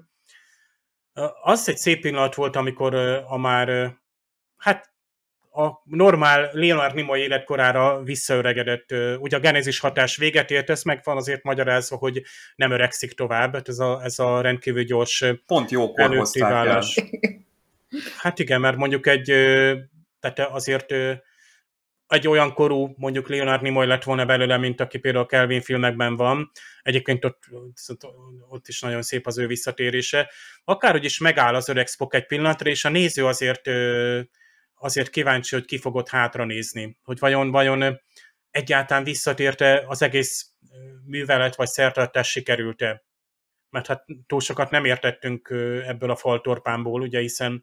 [1.42, 2.94] Az egy szép pillanat volt, amikor
[3.26, 3.96] a már,
[4.56, 4.92] hát
[5.52, 11.16] a normál Leonard Nimoy életkorára visszaöregedett, ugye a genezis hatás véget ért, ez meg van
[11.16, 12.22] azért magyarázva, hogy
[12.56, 16.82] nem öregszik tovább, ez a, ez a rendkívül gyors Pont jókor hozták el.
[18.16, 19.24] Hát igen, mert mondjuk egy
[20.20, 20.94] Tehát azért
[22.06, 26.16] egy olyan korú, mondjuk Leonard Nimoy lett volna belőle, mint aki például a Kelvin filmekben
[26.16, 26.50] van.
[26.82, 27.42] Egyébként ott,
[28.48, 30.30] ott is nagyon szép az ő visszatérése.
[30.64, 33.68] Akárhogy is megáll az öreg Spock egy pillanatra, és a néző azért,
[34.74, 36.98] azért kíváncsi, hogy ki fogod hátra nézni.
[37.04, 38.00] Hogy vajon, vajon
[38.50, 40.50] egyáltalán visszatérte az egész
[41.04, 43.04] művelet vagy szertartás sikerült-e.
[43.70, 45.48] Mert hát túl sokat nem értettünk
[45.86, 47.62] ebből a faltorpánból, ugye, hiszen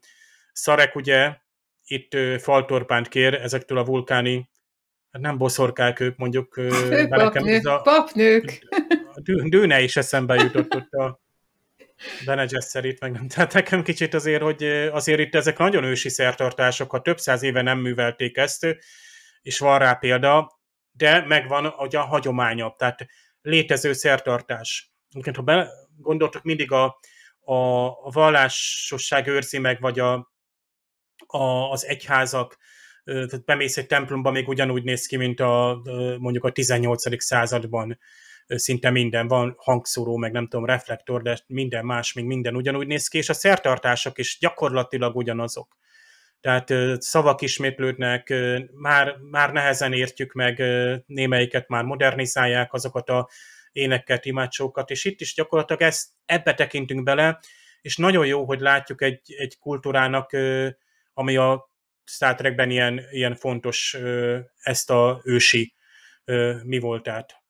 [0.52, 1.36] Szarek ugye
[1.84, 4.50] itt faltorpánt kér ezektől a vulkáni,
[5.10, 6.60] hát nem boszorkák ők, mondjuk
[7.08, 8.66] papnők, a, papnők.
[9.14, 11.20] A dűne is eszembe jutott ott a
[12.24, 13.28] Bene Gesserit, meg nem.
[13.28, 17.62] Tehát nekem kicsit azért, hogy azért itt ezek nagyon ősi szertartások, ha több száz éve
[17.62, 18.66] nem művelték ezt,
[19.42, 20.60] és van rá példa,
[20.92, 23.06] de megvan a hagyománya, tehát
[23.42, 24.92] létező szertartás.
[25.10, 26.84] Egyébként, ha gondoltok, mindig a,
[27.40, 30.31] a, a vallásosság őrzi meg, vagy a,
[31.32, 32.58] a, az egyházak,
[33.04, 35.82] tehát bemész egy templomba, még ugyanúgy néz ki, mint a,
[36.18, 37.22] mondjuk a 18.
[37.22, 37.98] században
[38.46, 43.08] szinte minden, van hangszóró, meg nem tudom, reflektor, de minden más, még minden ugyanúgy néz
[43.08, 45.76] ki, és a szertartások is gyakorlatilag ugyanazok.
[46.40, 48.34] Tehát szavak ismétlődnek,
[48.72, 50.62] már, már nehezen értjük meg,
[51.06, 53.28] némelyiket már modernizálják azokat a
[53.72, 57.40] éneket, imádságokat, és itt is gyakorlatilag ezt, ebbe tekintünk bele,
[57.80, 60.36] és nagyon jó, hogy látjuk egy, egy kultúrának
[61.14, 61.70] ami a
[62.04, 63.96] Star Trekben ilyen, ilyen fontos
[64.60, 65.74] ezt a ősi
[66.62, 67.42] mi voltát.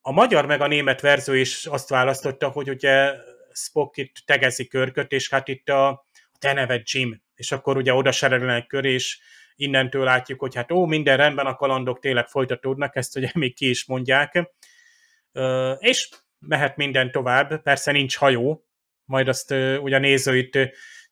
[0.00, 3.14] A magyar meg a német verzió is azt választotta, hogy ugye
[3.52, 6.04] Spock itt tegezi körköt, és hát itt a,
[6.38, 9.18] te neved Jim, és akkor ugye oda serelnek kör, és
[9.54, 13.68] innentől látjuk, hogy hát ó, minden rendben, a kalandok tényleg folytatódnak, ezt ugye még ki
[13.68, 14.50] is mondják,
[15.78, 18.66] és mehet minden tovább, persze nincs hajó,
[19.04, 20.58] majd azt ugye a néző itt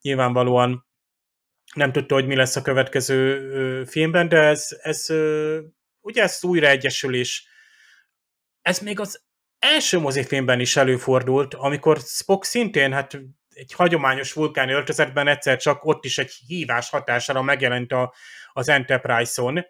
[0.00, 0.86] nyilvánvalóan
[1.74, 5.06] nem tudta, hogy mi lesz a következő filmben, de ez, ez
[6.00, 7.48] ugye ez újraegyesülés.
[8.62, 9.22] Ez még az
[9.58, 16.04] első mozifilmben is előfordult, amikor Spock szintén hát egy hagyományos vulkáni öltözetben egyszer csak ott
[16.04, 18.14] is egy hívás hatására megjelent a,
[18.52, 19.66] az Enterprise-on,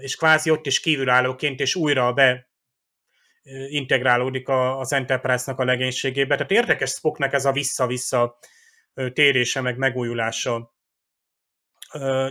[0.00, 2.50] és kvázi ott is kívülállóként, és újra be
[3.68, 6.34] integrálódik az Enterprise-nak a legénységébe.
[6.34, 8.38] Tehát érdekes Spocknak ez a vissza-vissza
[9.12, 10.71] térése, meg megújulása.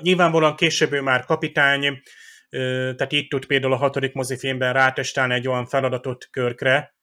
[0.02, 2.02] Nyilvánvalóan később ő már kapitány,
[2.50, 6.96] tehát itt tud például a hatodik mozifilmben rátestálni egy olyan feladatot körkre,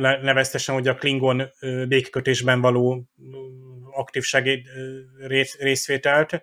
[0.00, 1.50] neveztesen, hogy a Klingon
[1.88, 3.08] békkötésben való
[3.90, 4.66] aktív segéd
[5.58, 6.42] részvételt,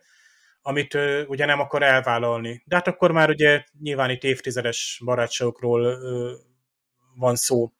[0.61, 0.97] amit
[1.27, 2.63] ugye nem akar elvállalni.
[2.65, 5.97] De hát akkor már ugye nyilván itt évtizedes barátságokról
[7.15, 7.71] van szó.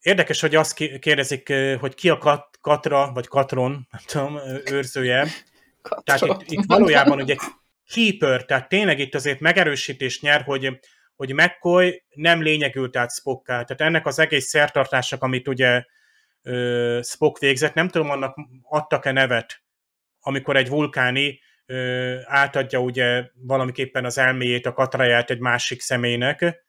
[0.00, 5.26] Érdekes, hogy azt kérdezik, hogy ki a Katra, vagy Katron, nem tudom, őrzője.
[5.82, 6.04] Katron.
[6.04, 7.36] Tehát itt, itt valójában ugye
[7.92, 10.80] Keeper, tehát tényleg itt azért megerősítés nyer, hogy,
[11.16, 13.52] hogy McCoy nem lényegült át Spocká.
[13.62, 15.84] Tehát ennek az egész szertartásnak, amit ugye
[16.42, 19.62] uh, Spock végzett, nem tudom, annak adtak-e nevet,
[20.20, 26.66] amikor egy vulkáni uh, átadja ugye valamiképpen az elméjét, a katraját egy másik személynek,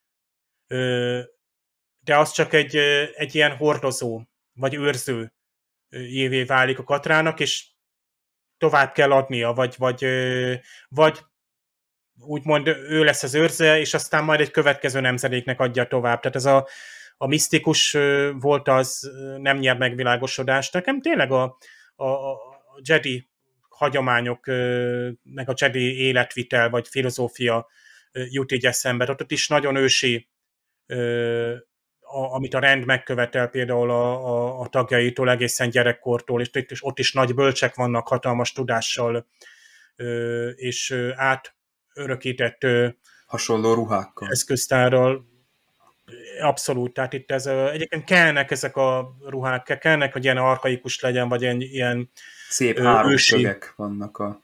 [2.00, 2.76] de az csak egy,
[3.16, 4.22] egy ilyen hordozó,
[4.54, 5.34] vagy őrző
[5.90, 7.68] jévé válik a Katrának, és
[8.58, 10.06] tovább kell adnia, vagy, vagy,
[10.90, 11.20] vagy
[12.22, 16.20] úgymond ő lesz az őrze, és aztán majd egy következő nemzedéknek adja tovább.
[16.20, 16.68] Tehát ez a,
[17.18, 17.98] a misztikus
[18.40, 20.74] volt az nem nyer megvilágosodást.
[20.74, 21.58] Nekem tényleg a,
[21.96, 22.38] a, a
[22.84, 23.30] Jedi
[23.70, 24.46] hagyományok,
[25.24, 27.68] meg a Jedi életvitel, vagy filozófia
[28.12, 29.10] jut így eszembe.
[29.10, 30.30] Ott is nagyon ősi
[32.12, 37.00] a, amit a rend megkövetel például a, a, a tagjaitól egészen gyerekkortól, és, és ott
[37.00, 39.28] is nagy bölcsek vannak hatalmas tudással,
[40.56, 42.66] és átörökített
[43.26, 44.30] hasonló ruhákkal.
[44.32, 45.28] Eszköztárral.
[46.42, 51.42] Abszolút, tehát itt ez, egyébként kellnek ezek a ruhák, kellnek, hogy ilyen arkaikus legyen, vagy
[51.42, 52.12] ilyen, ilyen
[52.50, 54.44] Szép háromszögek vannak a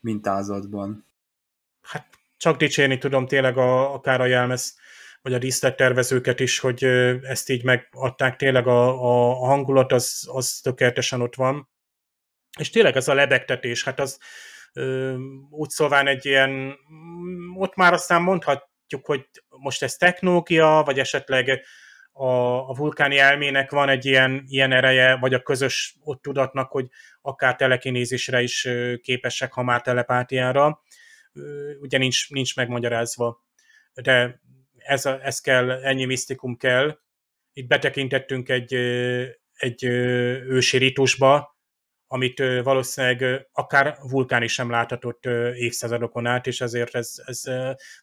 [0.00, 1.06] mintázatban.
[1.82, 2.06] Hát
[2.36, 4.76] csak dicsérni tudom tényleg a, akár a jelmez
[5.26, 6.84] vagy a díszlettervezőket is, hogy
[7.22, 11.68] ezt így megadták, tényleg a, a hangulat az, az tökéletesen ott van.
[12.58, 14.18] És tényleg ez a lebegtetés, hát az
[15.50, 16.76] úgy szóván egy ilyen,
[17.54, 21.62] ott már aztán mondhatjuk, hogy most ez technológia, vagy esetleg
[22.12, 22.28] a,
[22.68, 26.86] a vulkáni elmének van egy ilyen, ilyen ereje, vagy a közös ott tudatnak, hogy
[27.20, 28.68] akár telekinézisre is
[29.02, 30.82] képesek, ha már telepátiára.
[31.80, 33.44] Ugye nincs, nincs megmagyarázva.
[33.94, 34.44] De
[34.86, 36.98] ez, a, ez kell, ennyi misztikum kell.
[37.52, 38.74] Itt betekintettünk egy,
[39.52, 41.56] egy ősi ritusba,
[42.06, 47.42] amit valószínűleg akár vulkán is sem láthatott évszázadokon át, és ezért ez, ez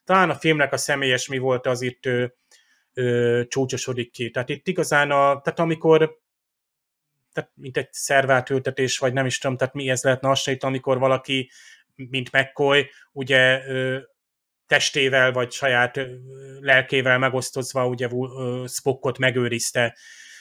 [0.04, 2.08] talán a filmnek a személyes mi volt, az itt
[3.48, 4.30] csúcsosodik ki.
[4.30, 6.22] Tehát itt igazán, a, tehát amikor
[7.32, 11.50] tehát mint egy szervátültetés, vagy nem is tudom, tehát mi ez lehetne hasonlítani, amikor valaki,
[11.94, 13.62] mint McCoy, ugye
[14.74, 16.00] testével, vagy saját
[16.60, 18.08] lelkével megosztozva ugye
[18.66, 19.96] Spockot megőrizte,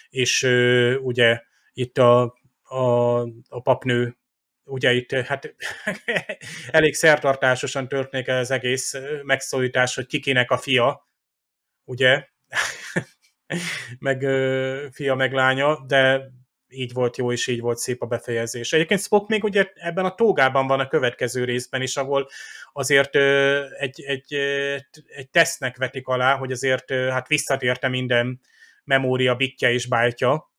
[0.09, 0.43] és
[1.01, 1.41] ugye
[1.73, 4.17] itt a a, a papnő
[4.63, 5.55] ugye itt hát
[6.71, 8.93] elég szertartásosan történik ez egész
[9.23, 11.07] megszólítás, hogy kikinek a fia,
[11.83, 12.27] ugye,
[13.99, 14.19] meg
[14.91, 16.31] fia, meg lánya, de
[16.73, 18.73] így volt jó, és így volt szép a befejezés.
[18.73, 22.29] Egyébként Spock még ugye ebben a tógában van a következő részben is, ahol
[22.73, 23.15] azért
[23.79, 24.33] egy, egy,
[25.07, 28.39] egy tesznek vetik alá, hogy azért hát visszatérte minden
[28.83, 30.51] memória bitja és bájtja,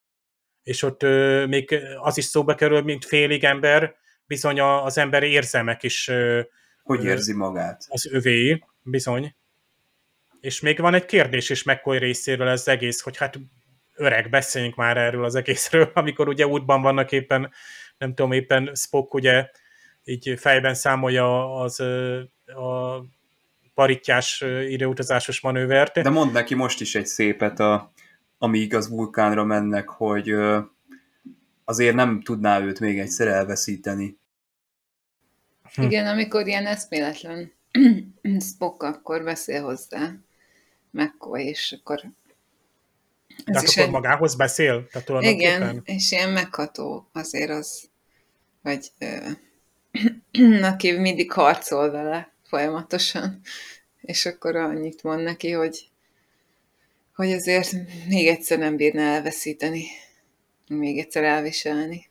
[0.63, 1.03] és ott
[1.47, 3.95] még az is szóba kerül, mint félig ember,
[4.27, 6.11] bizony az emberi érzelmek is
[6.85, 7.85] hogy érzi magát?
[7.89, 9.35] Az övé, bizony.
[10.41, 13.39] És még van egy kérdés is McCoy részéről ez egész, hogy hát
[13.95, 17.51] öreg, beszéljünk már erről az egészről, amikor ugye útban vannak éppen,
[17.99, 19.51] nem tudom, éppen Spock ugye
[20.05, 21.81] így fejben számolja az
[22.47, 23.01] a
[23.75, 26.03] parittyás időutazásos manővert.
[26.03, 27.93] De mond neki most is egy szépet a
[28.39, 30.35] amíg az vulkánra mennek, hogy
[31.65, 34.19] azért nem tudná őt még egyszer elveszíteni.
[35.75, 35.83] Hm.
[35.83, 37.53] Igen, amikor ilyen eszméletlen
[38.51, 40.13] Spock akkor beszél hozzá
[40.91, 42.01] McCoy, és akkor
[43.45, 43.91] ez is akkor egy...
[43.91, 44.87] magához beszél?
[44.87, 47.89] Tehát igen, és ilyen megható azért az,
[48.63, 49.17] vagy ö,
[50.73, 53.41] aki mindig harcol vele folyamatosan,
[54.01, 55.89] és akkor annyit mond neki, hogy
[57.15, 57.73] hogy azért
[58.09, 59.85] még egyszer nem bírna elveszíteni,
[60.69, 62.09] még egyszer elviselni.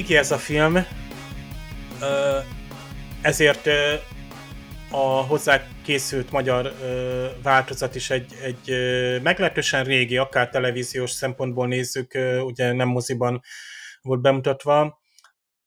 [0.00, 0.86] Régi ez a film,
[3.22, 3.66] ezért
[4.90, 6.74] a hozzá készült magyar
[7.42, 8.70] változat is egy, egy
[9.22, 13.40] meglehetősen régi, akár televíziós szempontból nézzük, ugye nem moziban
[14.02, 15.00] volt bemutatva.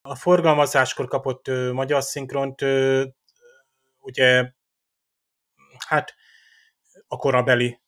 [0.02, 2.62] A forgalmazáskor kapott magyar szinkront,
[4.00, 4.52] ugye
[5.88, 6.14] hát
[7.08, 7.83] a korabeli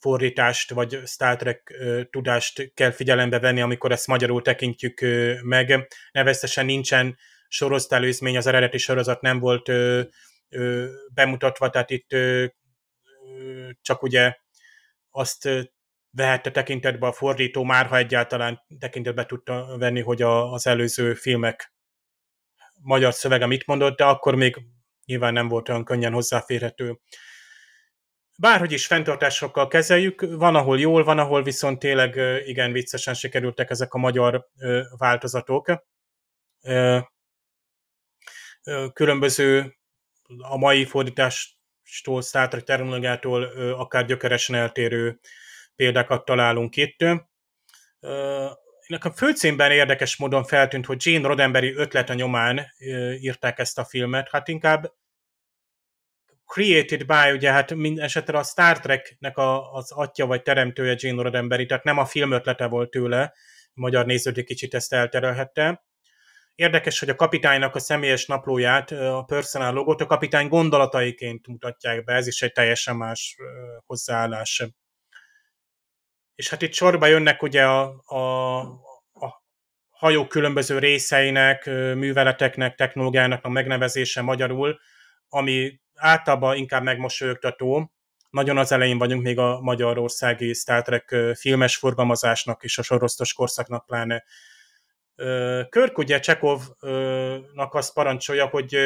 [0.00, 1.74] fordítást, vagy Star Trek
[2.10, 5.00] tudást kell figyelembe venni, amikor ezt magyarul tekintjük
[5.42, 5.88] meg.
[6.12, 7.18] Neveztesen nincsen
[7.48, 9.70] sorosztálőzmény, az eredeti sorozat nem volt
[11.14, 12.16] bemutatva, tehát itt
[13.82, 14.36] csak ugye
[15.10, 15.48] azt
[16.10, 21.72] vehette tekintetbe a fordító már, ha egyáltalán tekintetbe tudta venni, hogy a, az előző filmek
[22.82, 24.56] magyar szövege mit mondott, de akkor még
[25.04, 27.00] nyilván nem volt olyan könnyen hozzáférhető.
[28.40, 33.94] Bárhogy is fenntartásokkal kezeljük, van, ahol jól, van, ahol viszont tényleg igen viccesen sikerültek ezek
[33.94, 34.48] a magyar
[34.98, 35.84] változatok
[38.92, 39.76] különböző
[40.38, 45.20] a mai fordítástól, Star terminológiától akár gyökeresen eltérő
[45.76, 47.04] példákat találunk itt.
[48.86, 52.66] Nekem főcímben érdekes módon feltűnt, hogy Gene Roddenberry ötlete nyomán
[53.20, 54.28] írták ezt a filmet.
[54.30, 54.92] Hát inkább
[56.54, 61.22] created by, ugye hát minden esetre a Star Treknek a, az atya vagy teremtője Gene
[61.22, 63.22] Roddenberry, tehát nem a film ötlete volt tőle,
[63.66, 65.84] a magyar nézőt kicsit ezt elterelhette.
[66.54, 72.14] Érdekes, hogy a kapitánynak a személyes naplóját, a personal logot a kapitány gondolataiként mutatják be,
[72.14, 73.36] ez is egy teljesen más
[73.86, 74.64] hozzáállás.
[76.34, 78.58] És hát itt sorba jönnek ugye a, a,
[79.12, 79.44] a
[79.90, 84.78] hajók különböző részeinek, műveleteknek, technológiának a megnevezése magyarul,
[85.28, 87.92] ami általában inkább megmosolyogtató.
[88.30, 93.86] Nagyon az elején vagyunk még a magyarországi Star Trek filmes forgalmazásnak és a sorosztos korszaknak
[93.86, 94.24] pláne
[95.68, 98.78] Körk ugye Csekovnak azt parancsolja, hogy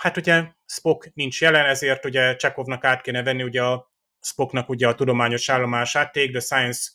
[0.00, 4.88] hát ugye Spock nincs jelen, ezért ugye Csekovnak át kéne venni ugye a Spocknak ugye
[4.88, 6.90] a tudományos állomását, Take the Science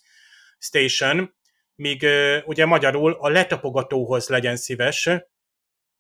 [0.58, 1.36] Station,
[1.76, 2.08] míg
[2.46, 5.10] ugye magyarul a letapogatóhoz legyen szíves,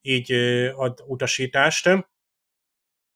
[0.01, 0.31] így
[0.75, 1.89] ad utasítást.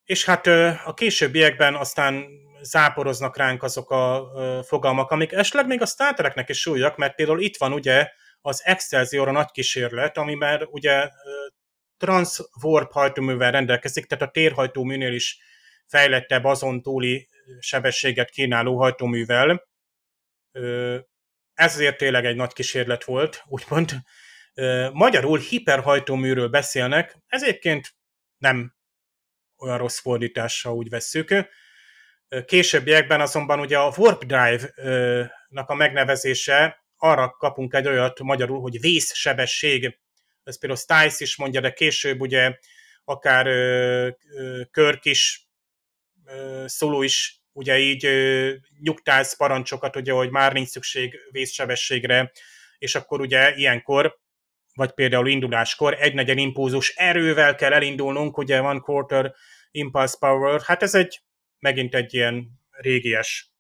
[0.10, 0.48] És hát
[0.86, 2.26] a későbbiekben aztán
[2.62, 4.32] záporoznak ránk azok a
[4.64, 8.12] fogalmak, amik esetleg még a Star is súlyak, mert például itt van ugye
[8.42, 11.10] az Excelsior a nagy kísérlet, amiben ugye
[11.98, 15.38] transwarp hajtóművel rendelkezik, tehát a térhajtóműnél is
[15.88, 17.28] fejlettebb azon túli
[17.60, 19.68] sebességet kínáló hajtóművel.
[21.54, 23.92] Ez azért tényleg egy nagy kísérlet volt, úgymond.
[24.92, 27.96] Magyarul hiperhajtóműről beszélnek, ez egyébként
[28.38, 28.78] nem
[29.60, 31.34] olyan rossz fordítása, úgy vesszük.
[32.46, 40.00] Későbbiekben azonban ugye a Warp Drive-nak a megnevezése, arra kapunk egy olyat magyarul, hogy vészsebesség.
[40.44, 42.58] Ez például Stiles is mondja, de később ugye
[43.04, 43.46] akár
[44.72, 45.48] Körk is,
[46.66, 48.10] Szóló is ugye így
[48.80, 52.32] nyugtáz parancsokat, ugye, hogy már nincs szükség vészsebességre,
[52.78, 54.20] és akkor ugye ilyenkor,
[54.80, 59.34] vagy például induláskor egynegyed impulzus erővel kell elindulnunk, ugye van quarter
[59.72, 61.22] impulse power, hát ez egy
[61.60, 63.52] megint egy ilyen régies.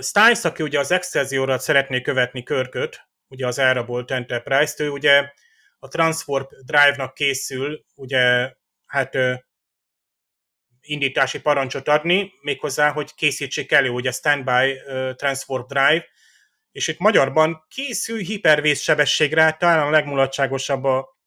[0.00, 5.32] Stiles, aki ugye az Excelsior szeretné követni körköt, ugye az elrabolt Enterprise-t, ő ugye
[5.78, 8.52] a Transwarp Drive-nak készül, ugye
[8.86, 9.16] hát
[10.80, 14.80] indítási parancsot adni, méghozzá, hogy készítsék elő ugye Standby
[15.16, 16.06] Transwarp Drive,
[16.72, 21.18] és itt magyarban készül hipervész sebességre, talán a legmulatságosabb a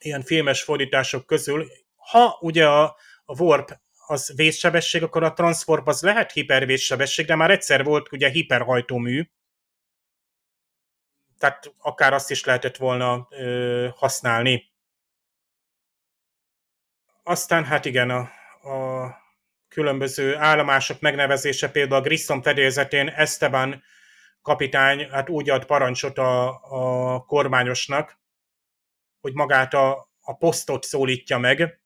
[0.00, 1.66] ilyen filmes fordítások közül.
[1.96, 7.50] Ha ugye a, a Warp az vészsebesség, akkor a Transwarp az lehet hipervészsebesség, de már
[7.50, 9.24] egyszer volt ugye hiperhajtómű,
[11.38, 14.72] tehát akár azt is lehetett volna ö, használni.
[17.22, 18.18] Aztán hát igen, a,
[18.70, 19.16] a
[19.68, 23.82] különböző állomások megnevezése, például a Grissom fedélzetén Esteban
[24.44, 28.18] kapitány hát úgy ad parancsot a, a kormányosnak,
[29.20, 31.80] hogy magát a, a posztot szólítja meg,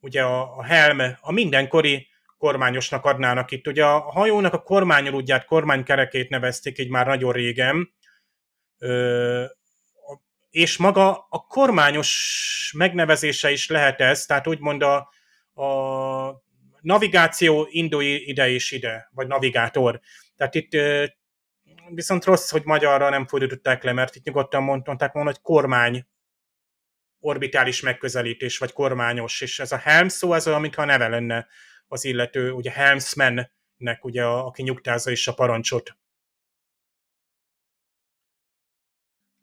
[0.00, 2.08] ugye a, a helm, a mindenkori
[2.38, 3.66] kormányosnak adnának itt.
[3.66, 7.92] Ugye a hajónak a kormányolódját, kormánykerekét nevezték így már nagyon régen,
[8.78, 9.44] ö,
[10.50, 14.96] és maga a kormányos megnevezése is lehet ez, tehát úgymond a,
[15.62, 16.42] a
[16.80, 20.00] navigáció indulj ide és ide, vagy navigátor.
[20.36, 20.72] Tehát itt
[21.94, 26.06] viszont rossz, hogy magyarra nem fordították le, mert itt nyugodtan mondták volna, hogy kormány
[27.20, 31.46] orbitális megközelítés, vagy kormányos, és ez a helm szó, ez olyan, mintha neve lenne
[31.88, 35.98] az illető, ugye helmsmannek, ugye, aki nyugtázza is a parancsot.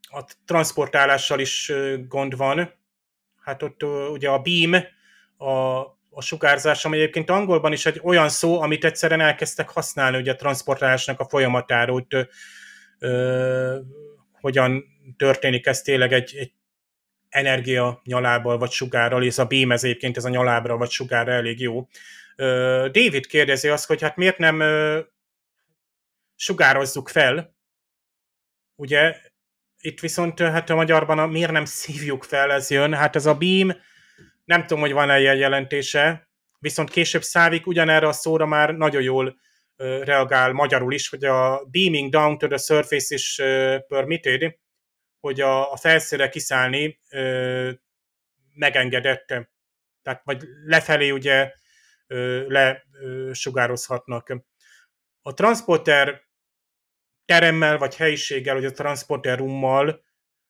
[0.09, 1.71] A transportálással is
[2.07, 2.73] gond van.
[3.41, 4.73] Hát ott ugye a beam,
[5.37, 5.85] a,
[6.17, 10.35] a sugárzás, ami egyébként angolban is egy olyan szó, amit egyszerűen elkezdtek használni ugye a
[10.35, 12.27] transportálásnak a folyamatára, hogy
[12.99, 13.79] ö,
[14.31, 14.83] hogyan
[15.17, 16.51] történik ez tényleg egy, egy
[17.29, 21.59] energia nyalábbal vagy sugárral, és a beam ez egyébként ez a nyalábra vagy sugárra elég
[21.59, 21.87] jó.
[22.91, 24.63] David kérdezi azt, hogy hát miért nem
[26.35, 27.55] sugározzuk fel,
[28.75, 29.15] ugye,
[29.79, 33.35] itt viszont hát a magyarban a, miért nem szívjuk fel, ez jön, hát ez a
[33.35, 33.75] beam,
[34.47, 36.29] nem tudom, hogy van-e ilyen jelentése,
[36.59, 39.37] viszont később Szávik ugyanerre a szóra már nagyon jól
[39.77, 43.35] reagál magyarul is, hogy a beaming down to the surface is
[43.87, 44.55] permitted,
[45.19, 47.71] hogy a, a felszíre kiszállni ö,
[48.53, 49.25] megengedett,
[50.01, 51.53] tehát vagy lefelé ugye
[52.07, 54.43] ö, lesugározhatnak.
[55.21, 56.21] A transporter
[57.25, 60.05] teremmel vagy helyiséggel, vagy a transporter roommal,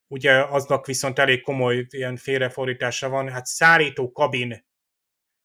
[0.07, 4.65] ugye aznak viszont elég komoly ilyen félrefordítása van, hát szárító kabin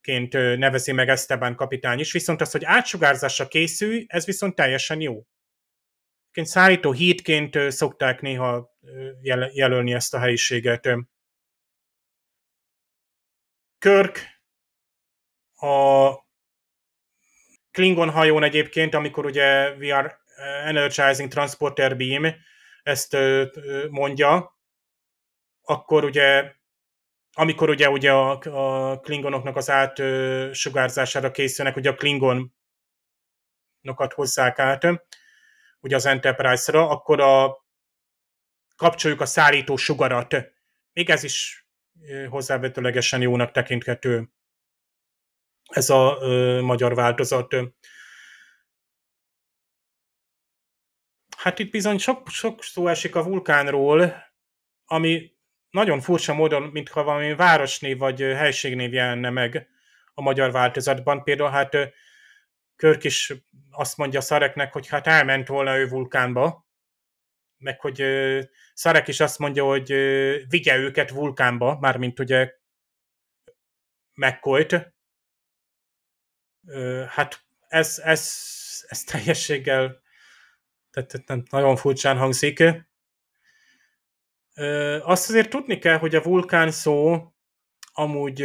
[0.00, 5.26] ként nevezi meg Esteban kapitány is, viszont az, hogy átsugárzásra készül, ez viszont teljesen jó
[6.34, 8.76] szállító hídként szokták néha
[9.52, 10.88] jelölni ezt a helyiséget.
[13.78, 14.26] Körk
[15.52, 16.10] a
[17.70, 20.20] Klingon hajón egyébként, amikor ugye we are
[20.64, 22.34] energizing transporter beam,
[22.82, 23.16] ezt
[23.90, 24.56] mondja,
[25.62, 26.54] akkor ugye
[27.34, 28.30] amikor ugye, ugye a,
[28.90, 32.52] a klingonoknak az átsugárzására készülnek, ugye a klingonokat
[34.14, 34.86] hozzák át,
[35.80, 37.64] ugye az Enterprise-ra, akkor a,
[38.76, 40.36] kapcsoljuk a szállító sugarat.
[40.92, 41.66] Még ez is
[42.28, 44.30] hozzávetőlegesen jónak tekinthető
[45.68, 47.56] ez a ö, magyar változat.
[51.42, 54.14] Hát itt bizony sok, sok szó esik a vulkánról,
[54.84, 55.36] ami
[55.70, 59.68] nagyon furcsa módon, mintha valami városnév vagy helységnév jelenne meg
[60.14, 61.22] a magyar változatban.
[61.22, 61.76] Például hát
[62.76, 63.32] Körk is
[63.70, 66.66] azt mondja Szareknek, hogy hát elment volna ő vulkánba,
[67.58, 68.04] meg hogy
[68.74, 69.88] Szarek is azt mondja, hogy
[70.48, 72.52] vigye őket vulkánba, mármint ugye
[74.14, 74.94] McCoy-t.
[77.08, 78.32] Hát ez, ez,
[78.88, 80.01] ez teljességgel
[80.92, 82.62] tehát nem, nagyon furcsán hangzik.
[85.00, 87.26] Azt azért tudni kell, hogy a vulkán szó
[87.92, 88.40] amúgy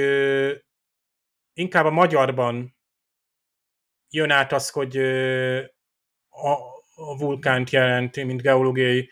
[1.53, 2.77] inkább a magyarban
[4.09, 4.97] jön át az, hogy
[6.29, 6.75] a,
[7.17, 9.09] vulkánt jelenti, mint geológiai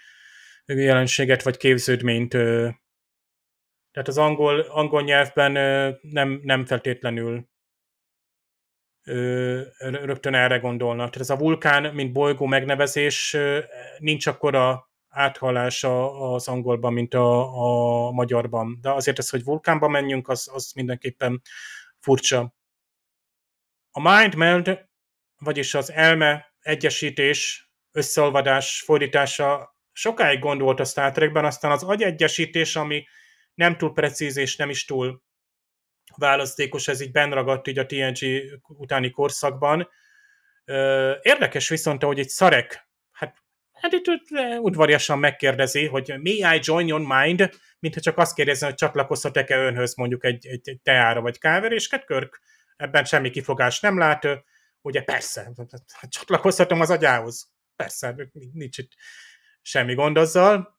[0.65, 2.29] jelenséget vagy képződményt.
[3.91, 5.51] Tehát az angol, angol nyelvben
[6.01, 7.49] nem, nem feltétlenül
[9.77, 11.09] rögtön erre gondolnak.
[11.09, 13.37] Tehát ez a vulkán, mint bolygó megnevezés,
[13.97, 18.77] nincs akkora áthallása az angolban, mint a, a magyarban.
[18.81, 21.41] De azért ez, hogy vulkánba menjünk, az, az mindenképpen
[21.99, 22.55] furcsa.
[23.91, 24.85] A mind meld,
[25.37, 33.05] vagyis az elme egyesítés, összeolvadás fordítása sokáig gondolt a Star Trekben, aztán az agyegyesítés, ami
[33.53, 35.23] nem túl precíz és nem is túl
[36.17, 38.19] választékos, ez így benragadt így a TNG
[38.67, 39.89] utáni korszakban.
[41.21, 43.43] Érdekes viszont, hogy egy szarek, hát,
[43.73, 44.05] hát itt
[44.59, 49.95] udvariasan megkérdezi, hogy may I join your mind, mintha csak azt kérdezi, hogy csatlakozhatok-e önhöz
[49.95, 52.41] mondjuk egy, egy, teára vagy káverésket, Körk
[52.75, 54.27] ebben semmi kifogás nem lát,
[54.81, 55.51] ugye persze,
[56.09, 58.15] csatlakozhatom az agyához, persze,
[58.53, 58.91] nincs itt
[59.61, 60.74] semmi gond azzal,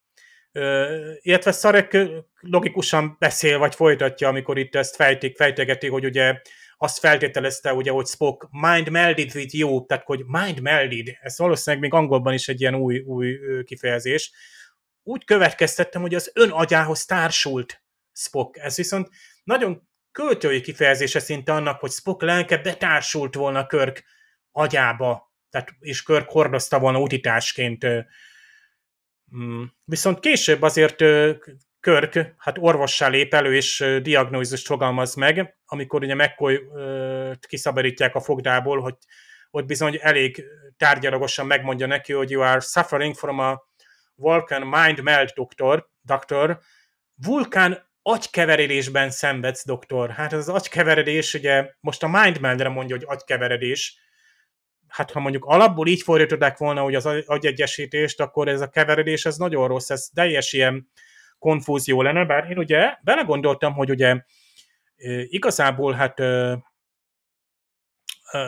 [1.20, 1.96] illetve Szarek
[2.40, 6.40] logikusan beszél, vagy folytatja, amikor itt ezt fejtik, fejtegeti, hogy ugye
[6.76, 11.82] azt feltételezte, ugye, hogy Spock mind melded with you, tehát hogy mind melded, ez valószínűleg
[11.82, 14.32] még angolban is egy ilyen új, új kifejezés.
[15.02, 18.56] Úgy következtettem, hogy az ön agyához társult Spock.
[18.56, 19.08] Ez viszont
[19.44, 24.04] nagyon költői kifejezése szinte annak, hogy Spock lelke betársult volna Körk
[24.52, 27.86] agyába, tehát, és Körk hordozta volna utitásként.
[29.84, 31.04] Viszont később azért
[31.80, 36.60] Körk, hát orvossá lép elő, és diagnózist fogalmaz meg, amikor ugye McCoy
[37.40, 38.94] kiszabadítják a fogdából, hogy
[39.50, 40.44] ott bizony elég
[40.76, 43.62] tárgyalagosan megmondja neki, hogy you are suffering from a
[44.14, 46.58] Vulcan mind melt doktor, doktor,
[47.14, 50.10] vulkán agykeveredésben szenvedsz, doktor.
[50.10, 53.98] Hát ez az agykeveredés, ugye most a mind meldre mondja, hogy agykeveredés,
[54.88, 59.36] hát ha mondjuk alapból így fordították volna, hogy az agyegyesítést, akkor ez a keveredés, ez
[59.36, 60.88] nagyon rossz, ez teljes ilyen
[61.38, 64.22] konfúzió lenne, bár én ugye belegondoltam, hogy ugye
[65.28, 66.20] igazából hát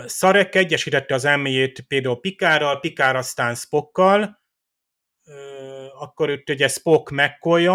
[0.07, 4.43] Szarek egyesítette az elméjét például Pikárral, Pikár aztán Spockkal,
[5.99, 7.67] akkor itt ugye Spock mccoy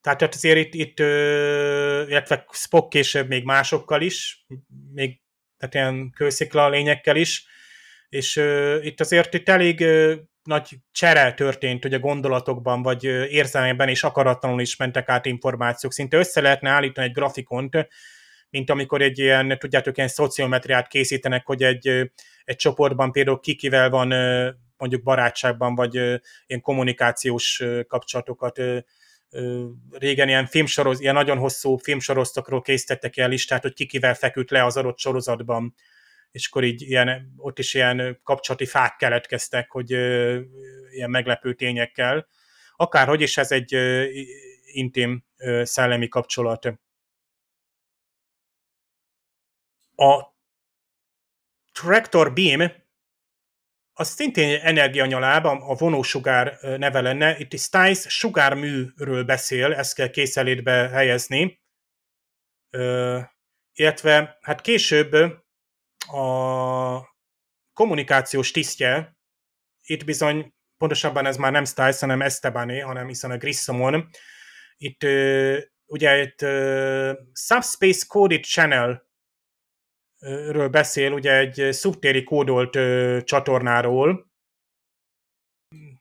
[0.00, 0.98] tehát azért itt, itt
[2.08, 4.46] illetve Spock később még másokkal is,
[4.92, 5.21] még
[5.68, 7.46] tehát ilyen kőszikla lényekkel is,
[8.08, 10.12] és uh, itt azért itt elég uh,
[10.42, 15.92] nagy csere történt hogy a gondolatokban, vagy érzelmekben és akaratlanul is mentek át információk.
[15.92, 17.88] Szinte össze lehetne állítani egy grafikont,
[18.50, 21.88] mint amikor egy ilyen, tudjátok, ilyen szociometriát készítenek, hogy egy,
[22.44, 24.08] egy csoportban például kikivel van
[24.76, 25.94] mondjuk barátságban, vagy
[26.46, 28.60] ilyen kommunikációs kapcsolatokat
[29.90, 34.76] régen ilyen filmsoroz, ilyen nagyon hosszú filmsorozatokról készítettek el listát, hogy kikivel feküdt le az
[34.76, 35.74] adott sorozatban,
[36.30, 39.90] és akkor így ilyen, ott is ilyen kapcsolati fák keletkeztek, hogy
[40.90, 42.26] ilyen meglepő tényekkel.
[42.76, 43.76] Akárhogy is ez egy
[44.64, 45.24] intim
[45.62, 46.64] szellemi kapcsolat.
[49.96, 50.30] A
[51.72, 52.72] Tractor Beam
[53.92, 57.38] az szintén energianyaláb, a vonósugár neve lenne.
[57.38, 61.60] Itt Stice sugárműről beszél, ezt kell készelétbe helyezni.
[62.70, 63.18] Ö,
[63.72, 65.12] illetve hát később
[66.12, 67.14] a
[67.72, 69.16] kommunikációs tisztje,
[69.82, 74.08] itt bizony pontosabban ez már nem Stice, hanem Estebané, hanem hiszen a Grissomon.
[74.76, 75.02] Itt
[75.86, 76.38] ugye itt
[77.32, 79.10] Subspace Coded Channel
[80.22, 84.30] ről beszél, ugye egy szubtéri kódolt ö, csatornáról,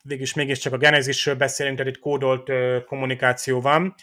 [0.03, 3.95] végülis mégiscsak a genezisről beszélünk, tehát itt kódolt ö, kommunikáció van.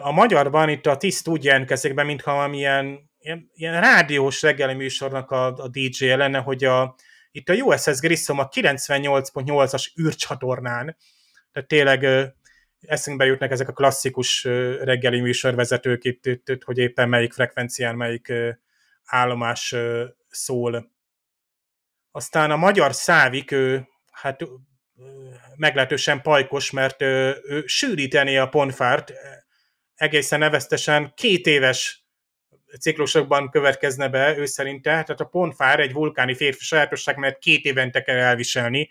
[0.00, 5.30] A magyarban itt a tiszt úgy jelentkezik be, mintha valamilyen ilyen, ilyen rádiós reggeli műsornak
[5.30, 6.94] a, a DJ-je lenne, hogy a,
[7.30, 10.96] itt a USS Grissom a 98.8-as űrcsatornán,
[11.52, 12.24] tehát tényleg ö,
[12.80, 14.44] eszünkbe jutnak ezek a klasszikus
[14.82, 18.32] reggeli műsorvezetők itt, itt, itt, hogy éppen melyik frekvencián, melyik
[19.08, 19.74] állomás
[20.28, 20.90] szól.
[22.10, 24.44] Aztán a magyar szávik, ő, hát
[25.56, 29.12] meglehetősen pajkos, mert ő, ő sűríteni a ponfárt,
[29.94, 32.06] egészen neveztesen két éves
[32.80, 38.02] ciklusokban következne be ő szerinte, tehát a ponfár egy vulkáni férfi sajátosság, mert két évente
[38.02, 38.90] kell elviselni,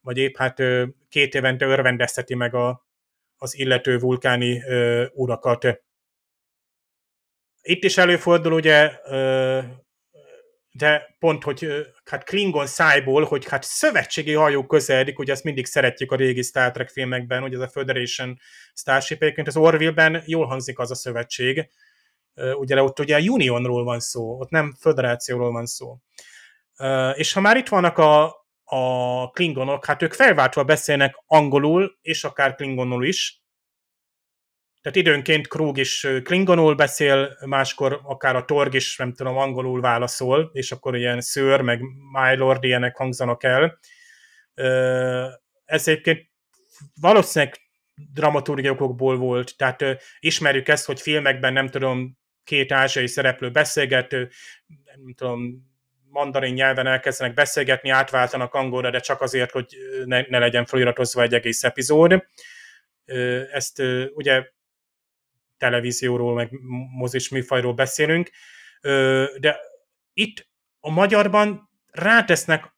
[0.00, 0.62] vagy épp hát
[1.08, 2.86] két évente örvendezteti meg a,
[3.36, 4.62] az illető vulkáni
[5.12, 5.84] urakat.
[7.68, 8.92] Itt is előfordul ugye,
[10.70, 16.12] de pont, hogy hát Klingon szájból, hogy hát szövetségi hajó közeledik, ugye ezt mindig szeretjük
[16.12, 18.38] a régi Star Trek filmekben, hogy ez a Federation
[18.74, 21.70] Starship, egyébként az Orville-ben jól hangzik az a szövetség,
[22.34, 25.98] ugye ott ugye Unionról van szó, ott nem föderációról van szó.
[27.14, 28.24] És ha már itt vannak a,
[28.64, 33.44] a klingonok, hát ők felváltva beszélnek angolul, és akár klingonul is,
[34.86, 40.50] tehát időnként Krug is klingonul beszél, máskor akár a Torg is, nem tudom, angolul válaszol,
[40.52, 41.80] és akkor ilyen szőr, meg
[42.12, 43.78] My Lord ilyenek hangzanak el.
[45.64, 46.30] Ez egyébként
[47.00, 47.56] valószínűleg
[48.12, 49.84] dramaturgiai okokból volt, tehát
[50.18, 55.66] ismerjük ezt, hogy filmekben nem tudom, két ázsiai szereplő beszélget, nem tudom,
[56.08, 61.34] mandarin nyelven elkezdenek beszélgetni, átváltanak angolra, de csak azért, hogy ne, ne legyen feliratozva egy
[61.34, 62.26] egész epizód.
[63.52, 63.82] Ezt
[64.14, 64.54] ugye
[65.56, 66.50] televízióról, meg
[66.96, 68.30] mozis műfajról beszélünk,
[69.40, 69.60] de
[70.12, 70.48] itt
[70.80, 72.74] a magyarban rátesznek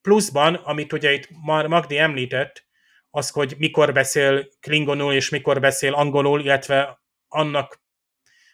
[0.00, 2.66] pluszban, amit ugye itt Magdi említett,
[3.10, 7.80] az, hogy mikor beszél klingonul és mikor beszél angolul, illetve annak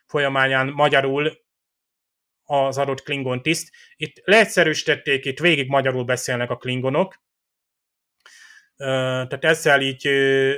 [0.07, 1.43] folyamányán magyarul
[2.43, 3.71] az adott klingon tiszt.
[3.97, 7.24] Itt leegyszerűsítették, itt végig magyarul beszélnek a klingonok,
[8.85, 10.09] tehát ezzel így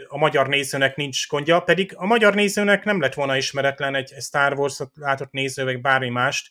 [0.08, 4.58] a magyar nézőnek nincs gondja, pedig a magyar nézőnek nem lett volna ismeretlen egy Star
[4.58, 6.50] Wars-ot látott néző, vagy bármi mást,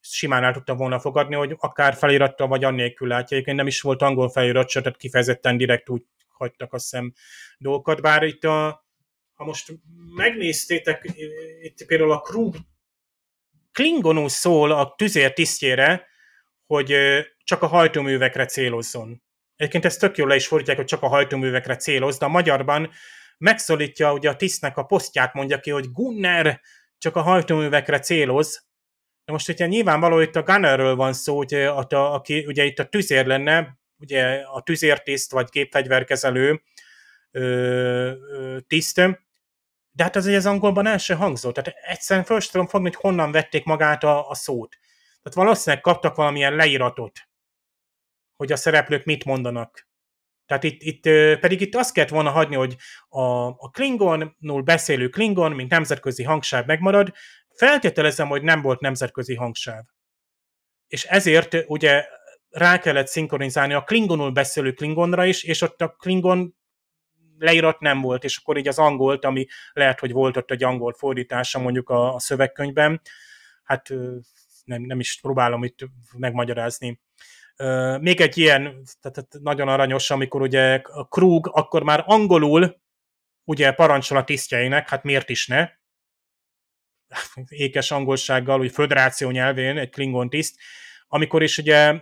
[0.00, 3.36] simán el tudta volna fogadni, hogy akár felirattal, vagy annélkül látja.
[3.36, 7.12] Egyébként nem is volt angol felirat, tehát kifejezetten direkt úgy hagytak a szem
[7.58, 8.86] dolgokat, bár itt a,
[9.34, 9.72] ha most
[10.16, 11.10] megnéztétek,
[11.62, 12.50] itt például a crew
[13.72, 16.06] klingonul szól a tüzér tisztjére,
[16.66, 16.94] hogy
[17.44, 19.22] csak a hajtóművekre célozzon.
[19.56, 22.90] Egyébként ezt tök jól le is fordítják, hogy csak a hajtóművekre céloz, de a magyarban
[23.38, 26.60] megszólítja ugye a tisztnek a posztját, mondja ki, hogy Gunner
[26.98, 28.66] csak a hajtóművekre céloz.
[29.24, 32.78] De most ugye nyilvánvaló itt a Gunnerről van szó, ugye, a, a, aki ugye itt
[32.78, 36.62] a tüzér lenne, ugye a tüzértiszt vagy gépfegyverkezelő
[38.66, 38.96] tiszt,
[39.90, 41.54] de hát az az angolban el sem hangzott.
[41.54, 44.76] Tehát egyszerűen föl tudom fogni, hogy honnan vették magát a, a szót.
[45.22, 47.20] Tehát valószínűleg kaptak valamilyen leíratot,
[48.36, 49.88] hogy a szereplők mit mondanak.
[50.46, 51.02] Tehát itt, itt
[51.40, 52.76] pedig itt azt kellett volna hagyni, hogy
[53.08, 57.12] a, a Klingonul beszélő Klingon, mint nemzetközi hangsáv megmarad,
[57.56, 59.82] feltételezem, hogy nem volt nemzetközi hangsáv.
[60.86, 62.06] És ezért ugye
[62.50, 66.56] rá kellett szinkronizálni a Klingonul beszélő Klingonra is, és ott a Klingon
[67.38, 70.92] leírat nem volt, és akkor így az angolt, ami lehet, hogy volt ott egy angol
[70.92, 73.00] fordítása mondjuk a, a szövegkönyvben,
[73.62, 73.88] hát
[74.64, 75.78] nem, nem is próbálom itt
[76.16, 77.00] megmagyarázni.
[78.00, 82.80] Még egy ilyen, tehát nagyon aranyos, amikor ugye a Krug akkor már angolul
[83.44, 85.68] ugye parancsol a tisztjeinek, hát miért is ne,
[87.48, 90.60] ékes angolsággal, úgy föderáció nyelvén egy Klingon tiszt,
[91.08, 92.00] amikor is ugye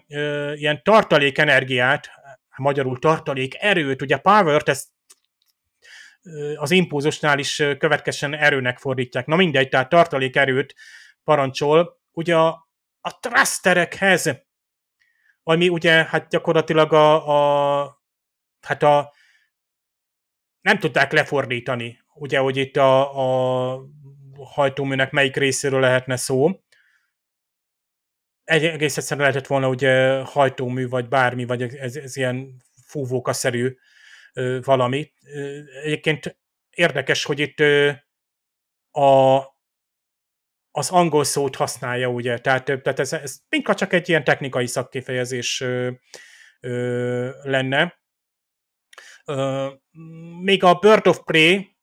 [0.55, 2.11] ilyen tartalék energiát,
[2.57, 4.89] magyarul tartalék erőt, ugye power-t, ezt
[6.55, 9.27] az impulzusnál is következően erőnek fordítják.
[9.27, 10.75] Na mindegy, tehát tartalék erőt
[11.25, 12.69] parancsol, ugye a,
[13.01, 14.31] a thrusterekhez,
[15.43, 18.01] ami ugye hát gyakorlatilag a, a
[18.61, 19.13] hát a
[20.61, 23.81] nem tudták lefordítani, ugye, hogy itt a, a
[24.45, 26.61] hajtóműnek melyik részéről lehetne szó.
[28.45, 33.77] Egy, egész egyszerűen lehetett volna ugye hajtómű, vagy bármi, vagy ez, ez ilyen fúvókaszerű
[34.63, 35.13] valami.
[35.83, 36.39] Egyébként
[36.71, 37.61] érdekes, hogy itt
[38.91, 39.37] a,
[40.73, 45.61] az angol szót használja, ugye, tehát, tehát ez, ez inkább csak egy ilyen technikai szakkifejezés
[45.61, 45.91] ö,
[46.61, 48.01] ö, lenne.
[49.25, 49.69] Ö,
[50.43, 51.77] még a Bird of Prey,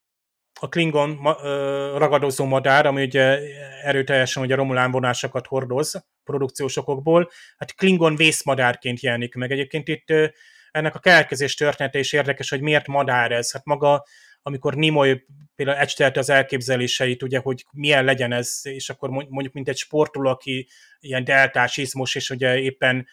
[0.60, 3.40] a Klingon ma, ö, ragadozó madár, ami ugye
[3.84, 9.52] erőteljesen ugye romulán vonásokat hordoz produkciós okokból, hát Klingon vészmadárként jelenik meg.
[9.52, 10.26] Egyébként itt ö,
[10.72, 13.52] ennek a keletkezés története is érdekes, hogy miért madár ez.
[13.52, 14.06] Hát maga
[14.50, 19.68] amikor Nimoy például ecstelte az elképzeléseit, ugye, hogy milyen legyen ez, és akkor mondjuk, mint
[19.68, 20.68] egy sportoló, aki
[21.00, 23.08] ilyen deltás izmos, és ugye éppen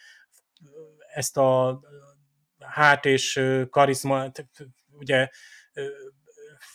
[1.13, 1.79] ezt a
[2.59, 4.31] hát és karizma,
[4.91, 5.29] ugye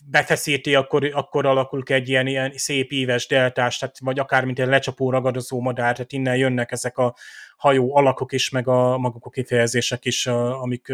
[0.04, 4.58] befeszíti, akkor, akkor alakul ki egy ilyen, ilyen szép íves deltás, tehát, vagy akár mint
[4.58, 7.14] egy lecsapó ragadozó madár, tehát innen jönnek ezek a
[7.56, 10.92] hajó alakok is, meg a maguk a kifejezések is, amik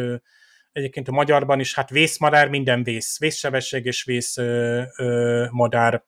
[0.79, 6.05] egyébként a magyarban is, hát vészmadár, minden vész, vészsebesség és vész ö, ö, madár.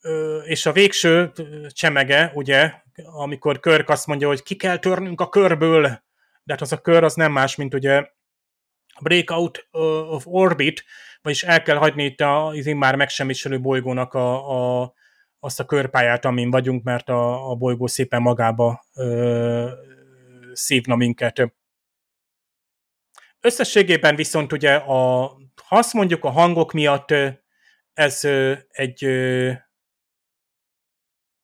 [0.00, 1.32] Ö, és a végső
[1.68, 2.72] csemege, ugye,
[3.02, 5.82] amikor Körk azt mondja, hogy ki kell törnünk a körből,
[6.42, 8.06] de hát az a kör az nem más, mint ugye
[9.00, 9.68] breakout
[10.10, 10.84] of orbit,
[11.22, 14.50] vagyis el kell hagyni itt az már megsemmisülő bolygónak a,
[14.82, 14.92] a,
[15.40, 19.70] azt a körpályát, amin vagyunk, mert a, a bolygó szépen magába ö,
[20.52, 21.52] szívna minket.
[23.44, 25.20] Összességében viszont ugye, a,
[25.64, 27.14] ha azt mondjuk a hangok miatt
[27.92, 28.24] ez
[28.68, 29.04] egy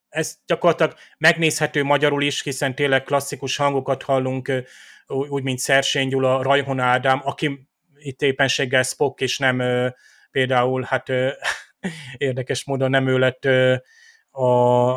[0.08, 4.52] ez gyakorlatilag megnézhető magyarul is, hiszen tényleg klasszikus hangokat hallunk,
[5.06, 7.68] úgy, mint Szersény Gyula, Rajhon Ádám, aki
[7.98, 9.62] itt éppenséggel Spock, és nem
[10.30, 11.08] például, hát
[12.16, 13.44] érdekes módon nem ő lett
[14.30, 14.94] a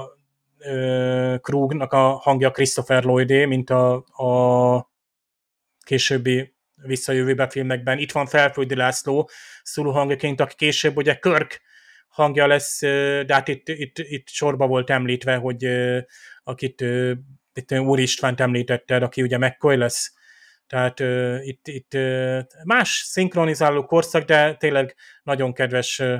[1.42, 4.92] Krugnak a hangja Christopher Lloydé, mint a, a
[5.86, 6.53] későbbi
[6.85, 7.97] visszajövőbe filmekben.
[7.97, 9.30] Itt van Felföldi László
[9.64, 11.61] Szulu hangjaként, aki később ugye Körk
[12.07, 15.68] hangja lesz, de hát itt, itt, itt sorba volt említve, hogy
[16.43, 16.81] akit
[17.53, 20.14] itt Úr Istvánt említetted, aki ugye McCoy lesz,
[20.68, 26.19] tehát uh, itt, itt uh, más szinkronizáló korszak, de tényleg nagyon kedves uh,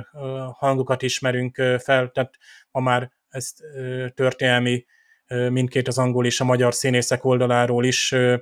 [0.52, 2.34] hangokat ismerünk uh, fel, tehát
[2.70, 4.84] ma már ezt uh, történelmi
[5.28, 8.38] uh, mindkét az angol és a magyar színészek oldaláról is uh,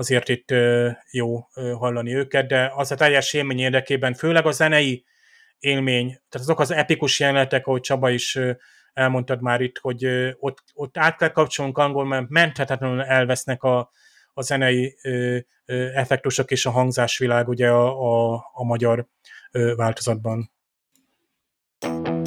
[0.00, 0.54] azért itt
[1.10, 1.38] jó
[1.78, 5.04] hallani őket, de az a teljes élmény érdekében, főleg a zenei
[5.58, 8.38] élmény, tehát azok az epikus jelenetek, ahogy Csaba is
[8.92, 10.06] elmondtad már itt, hogy
[10.38, 13.90] ott, ott át kell kapcsolnunk angol, mert menthetetlenül elvesznek a,
[14.32, 15.38] a zenei ö,
[15.94, 19.06] effektusok és a hangzásvilág ugye a, a, a magyar
[19.50, 20.50] ö, változatban.
[21.80, 22.19] valóban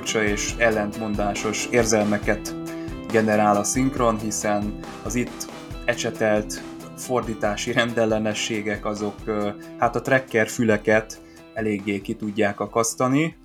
[0.00, 2.54] furcsa és ellentmondásos érzelmeket
[3.10, 5.50] generál a szinkron, hiszen az itt
[5.84, 6.62] ecsetelt
[6.96, 9.14] fordítási rendellenességek azok
[9.78, 11.20] hát a tracker füleket
[11.54, 13.36] eléggé ki tudják akasztani,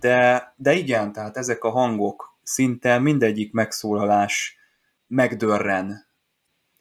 [0.00, 4.56] de, de igen, tehát ezek a hangok szinte mindegyik megszólalás
[5.06, 6.06] megdörren.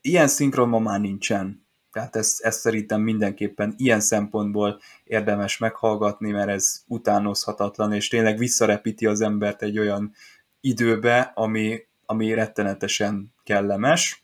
[0.02, 1.67] Ilyen szinkron ma már nincsen.
[1.98, 9.06] Tehát ezt, ezt szerintem mindenképpen ilyen szempontból érdemes meghallgatni, mert ez utánozhatatlan, és tényleg visszarepíti
[9.06, 10.14] az embert egy olyan
[10.62, 14.24] időbe, ami, ami rettenetesen kellemes.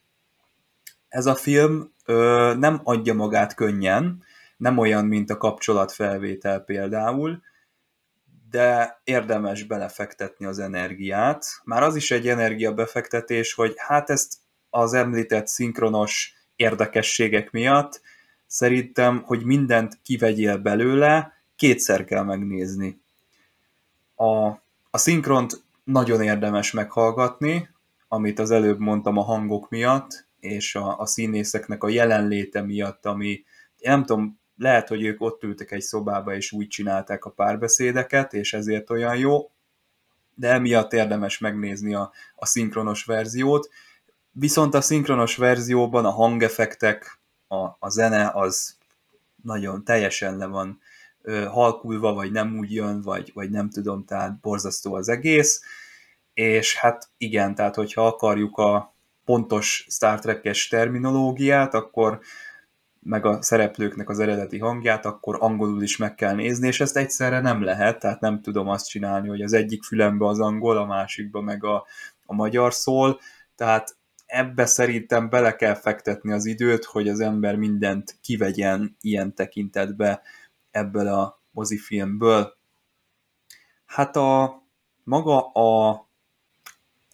[1.10, 4.24] Ez a film ö, nem adja magát könnyen,
[4.58, 7.42] nem olyan, mint a kapcsolatfelvétel például,
[8.50, 11.46] de érdemes belefektetni az energiát.
[11.64, 14.34] Már az is egy energiabefektetés, hogy hát ezt
[14.70, 18.02] az említett szinkronos érdekességek miatt
[18.48, 23.02] szerintem, hogy mindent kivegyél belőle, kétszer kell megnézni.
[24.16, 24.48] A,
[24.90, 27.70] a szinkront nagyon érdemes meghallgatni,
[28.08, 33.44] amit az előbb mondtam a hangok miatt, és a, a színészeknek a jelenléte miatt, ami
[33.82, 38.54] nem tudom, lehet, hogy ők ott ültek egy szobába, és úgy csinálták a párbeszédeket, és
[38.54, 39.52] ezért olyan jó,
[40.36, 43.70] de emiatt érdemes megnézni a, a szinkronos verziót,
[44.36, 48.78] Viszont a szinkronos verzióban a hangeffektek, a, a zene az
[49.44, 50.80] nagyon teljesen le van
[51.22, 55.62] ö, halkulva, vagy nem úgy jön, vagy, vagy nem tudom, tehát borzasztó az egész.
[56.34, 58.94] És hát igen, tehát hogyha akarjuk a
[59.26, 62.20] pontos Star Trek-es terminológiát, akkor
[63.00, 67.40] meg a szereplőknek az eredeti hangját, akkor angolul is meg kell nézni, és ezt egyszerre
[67.40, 71.42] nem lehet, tehát nem tudom azt csinálni, hogy az egyik fülembe az angol, a másikba
[71.42, 71.86] meg a,
[72.26, 73.20] a magyar szól,
[73.56, 73.96] tehát
[74.34, 80.22] ebbe szerintem bele kell fektetni az időt, hogy az ember mindent kivegyen ilyen tekintetbe
[80.72, 82.58] ebből a mozifilmből.
[83.86, 84.62] Hát a
[85.04, 85.90] maga a,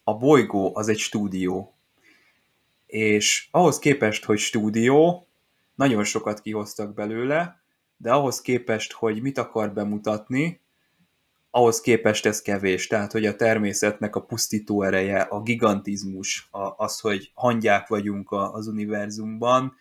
[0.03, 1.73] a bolygó az egy stúdió,
[2.85, 5.27] és ahhoz képest, hogy stúdió,
[5.75, 7.61] nagyon sokat kihoztak belőle,
[7.97, 10.61] de ahhoz képest, hogy mit akar bemutatni,
[11.51, 16.99] ahhoz képest ez kevés, tehát hogy a természetnek a pusztító ereje, a gigantizmus, a, az,
[16.99, 19.75] hogy hangyák vagyunk a, az univerzumban,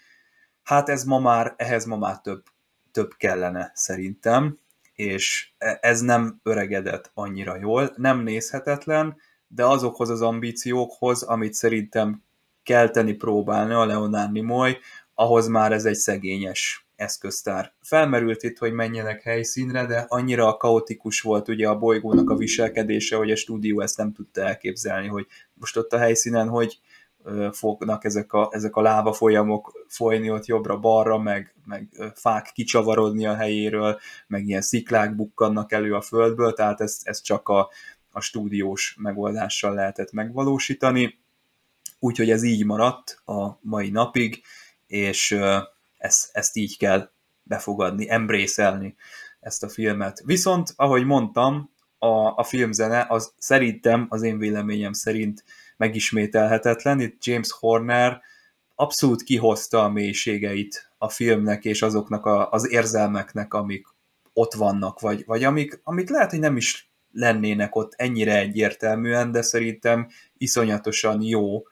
[0.63, 2.43] hát ez ma már, ehhez ma már több,
[2.93, 4.59] több kellene szerintem,
[4.95, 9.17] és e, ez nem öregedett annyira jól, nem nézhetetlen,
[9.49, 12.23] de azokhoz az ambíciókhoz, amit szerintem
[12.63, 14.77] kelteni próbálna a Leonard Nimoy,
[15.15, 17.73] ahhoz már ez egy szegényes eszköztár.
[17.83, 23.31] Felmerült itt, hogy menjenek helyszínre, de annyira kaotikus volt ugye a bolygónak a viselkedése, hogy
[23.31, 26.81] a stúdió ezt nem tudta elképzelni, hogy most ott a helyszínen, hogy
[27.53, 33.35] fognak ezek a, ezek a láva folyamok folyni ott jobbra-balra, meg, meg fák kicsavarodni a
[33.35, 37.71] helyéről, meg ilyen sziklák bukkannak elő a földből, tehát ezt, ezt csak a,
[38.11, 41.19] a stúdiós megoldással lehetett megvalósítani.
[41.99, 44.43] Úgyhogy ez így maradt a mai napig,
[44.87, 45.39] és
[45.99, 47.11] ezt, ezt így kell
[47.43, 48.95] befogadni, embrészelni
[49.41, 50.23] ezt a filmet.
[50.25, 55.45] Viszont, ahogy mondtam, a, a filmzene, az szerintem, az én véleményem szerint
[55.77, 57.01] megismételhetetlen.
[57.01, 58.21] Itt James Horner
[58.75, 63.87] abszolút kihozta a mélységeit a filmnek és azoknak a, az érzelmeknek, amik
[64.33, 69.43] ott vannak, vagy, vagy amik, amik lehet, hogy nem is lennének ott ennyire egyértelműen, de
[69.43, 71.63] szerintem iszonyatosan jó,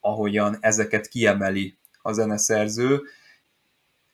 [0.00, 3.02] ahogyan ezeket kiemeli a zeneszerző.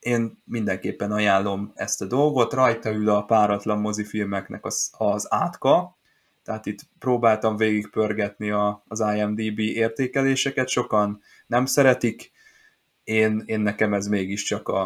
[0.00, 5.98] Én mindenképpen ajánlom ezt a dolgot, rajta ül a páratlan mozifilmeknek az, az átka,
[6.42, 12.30] tehát itt próbáltam végigpörgetni a, az IMDB értékeléseket, sokan nem szeretik,
[13.04, 14.82] én, én nekem ez mégiscsak a,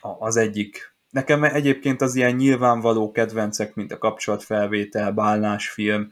[0.00, 0.94] a, az egyik.
[1.10, 6.10] Nekem egyébként az ilyen nyilvánvaló kedvencek, mint a kapcsolatfelvétel, bálnásfilm,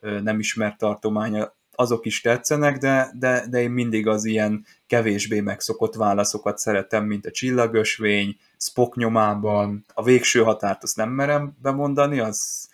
[0.00, 5.94] nem ismert tartománya, azok is tetszenek, de, de, de én mindig az ilyen kevésbé megszokott
[5.94, 12.68] válaszokat szeretem, mint a csillagösvény, Spock nyomában, a végső határt azt nem merem bemondani, az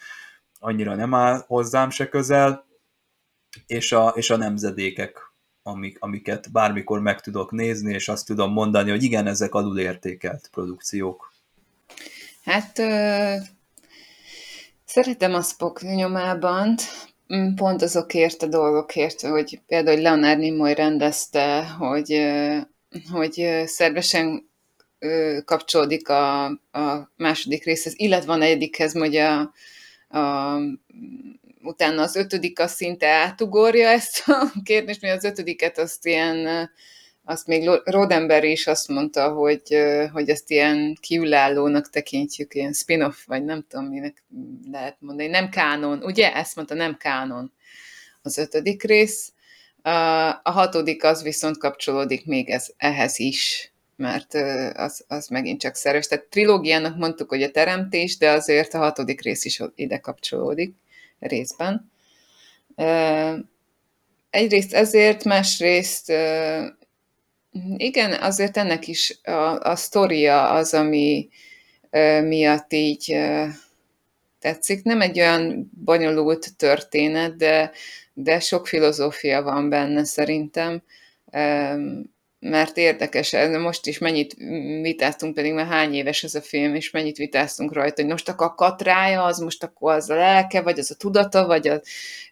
[0.59, 2.67] annyira nem áll hozzám se közel,
[3.67, 5.19] és a, és a nemzedékek,
[5.63, 11.33] amik, amiket bármikor meg tudok nézni, és azt tudom mondani, hogy igen, ezek alulértékelt produkciók.
[12.45, 13.35] Hát ö,
[14.85, 16.75] szeretem a Spock nyomában,
[17.57, 22.27] pont azokért a dolgokért, hogy például Leonard Nimoy rendezte, hogy,
[23.11, 24.51] hogy szervesen
[25.45, 29.53] kapcsolódik a, a második részhez, illetve a negyedikhez, hogy a,
[30.09, 30.57] a,
[31.63, 36.71] utána az ötödik a szinte átugorja ezt a kérdést, mert az ötödiket azt ilyen
[37.29, 39.77] azt még Rodember is azt mondta, hogy,
[40.13, 44.25] hogy ezt ilyen kiülállónak tekintjük, ilyen spin-off, vagy nem tudom, minek
[44.71, 46.35] lehet mondani, nem kánon, ugye?
[46.35, 47.53] Ezt mondta, nem kánon
[48.23, 49.33] az ötödik rész.
[50.43, 54.35] A hatodik az viszont kapcsolódik még ez, ehhez is, mert
[54.75, 56.07] az, az megint csak szerves.
[56.07, 60.75] Tehát trilógiának mondtuk, hogy a teremtés, de azért a hatodik rész is ide kapcsolódik
[61.19, 61.91] részben.
[64.31, 66.13] Egyrészt ezért, másrészt
[67.77, 71.29] igen, azért ennek is a, a sztoria az, ami
[71.91, 73.45] ö, miatt így ö,
[74.39, 74.83] tetszik.
[74.83, 77.73] Nem egy olyan bonyolult történet, de,
[78.13, 80.83] de sok filozófia van benne szerintem.
[81.33, 81.75] Ö,
[82.41, 84.35] mert érdekes, most is mennyit
[84.83, 88.47] vitáztunk, pedig már hány éves ez a film, és mennyit vitáztunk rajta, hogy most akkor
[88.47, 91.81] a katrája, az most akkor az a lelke, vagy az a tudata, vagy a,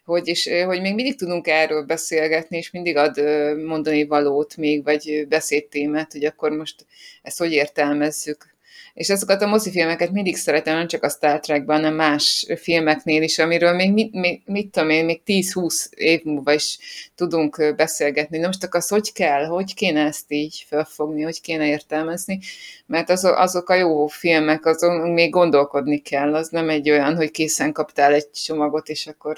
[0.05, 3.17] hogy, és, hogy még mindig tudunk erről beszélgetni, és mindig ad
[3.65, 6.85] mondani valót még, vagy beszédtémát, hogy akkor most
[7.21, 8.56] ezt hogy értelmezzük
[8.97, 13.39] és azokat a mozifilmeket mindig szeretem, nem csak a Star Trekben, hanem más filmeknél is,
[13.39, 16.77] amiről még mit, mit, mit tudom én, még 10-20 év múlva is
[17.15, 18.37] tudunk beszélgetni.
[18.37, 22.39] Na most akkor az hogy kell, hogy kéne ezt így felfogni, hogy kéne értelmezni,
[22.85, 27.31] mert azok, azok a jó filmek, azon még gondolkodni kell, az nem egy olyan, hogy
[27.31, 29.37] készen kaptál egy csomagot, és akkor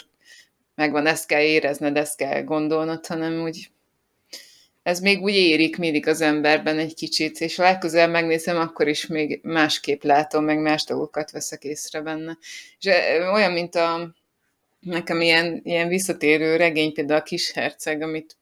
[0.76, 3.70] megvan, ezt kell érezned, ezt kell gondolnod, hanem úgy
[4.90, 9.40] ez még úgy érik mindig az emberben egy kicsit, és legközelebb megnézem, akkor is még
[9.44, 12.38] másképp látom, meg más dolgokat veszek észre benne.
[12.80, 12.86] És
[13.34, 14.14] olyan, mint a
[14.80, 18.38] nekem ilyen, ilyen visszatérő regény, például a Kis Herceg, amit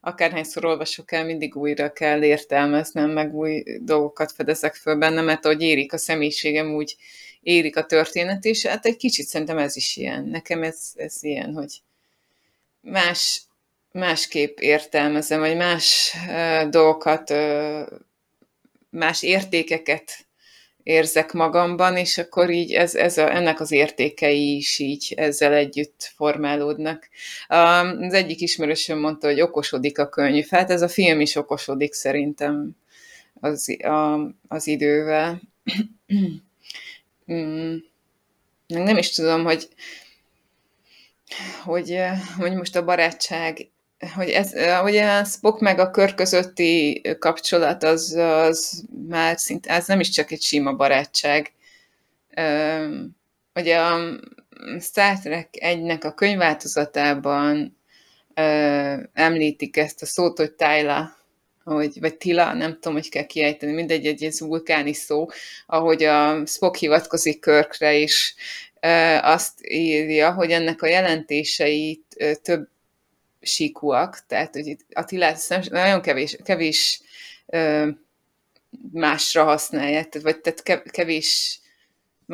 [0.00, 5.62] akárhányszor olvasok el, mindig újra kell értelmeznem, meg új dolgokat fedezek föl benne, mert ahogy
[5.62, 6.96] érik a személyiségem, úgy
[7.40, 10.24] érik a történet, és hát egy kicsit szerintem ez is ilyen.
[10.24, 11.82] Nekem ez, ez ilyen, hogy
[12.80, 13.42] más
[13.92, 16.16] másképp értelmezem, vagy más
[16.70, 17.34] dolgokat,
[18.90, 20.26] más értékeket
[20.82, 26.12] érzek magamban, és akkor így ez, ez a, ennek az értékei is így ezzel együtt
[26.16, 27.08] formálódnak.
[27.48, 30.46] Az egyik ismerősöm mondta, hogy okosodik a könyv.
[30.48, 32.76] Hát ez a film is okosodik szerintem
[33.40, 35.40] az, a, az idővel.
[37.32, 37.76] Mm.
[38.66, 39.68] Nem is tudom, hogy
[41.64, 41.98] hogy,
[42.38, 43.71] hogy most a barátság
[44.14, 49.86] hogy ez, hogy a Spock meg a kör közötti kapcsolat az, az már szinte, ez
[49.86, 51.52] nem is csak egy sima barátság.
[53.54, 54.20] Ugye a
[54.80, 57.76] Star Trek 1-nek a könyvváltozatában
[59.12, 61.16] említik ezt a szót, hogy Tyla,
[61.64, 65.26] hogy, vagy Tila, nem tudom, hogy kell kiejteni, mindegy, egy ez vulkáni szó,
[65.66, 68.34] ahogy a Spock hivatkozik Körkre is,
[69.20, 72.68] azt írja, hogy ennek a jelentéseit több
[73.42, 77.00] síkúak, tehát hogy Attilát nagyon kevés, kevés
[77.46, 77.88] ö,
[78.92, 81.60] másra használják, tehát, vagy tehát kevés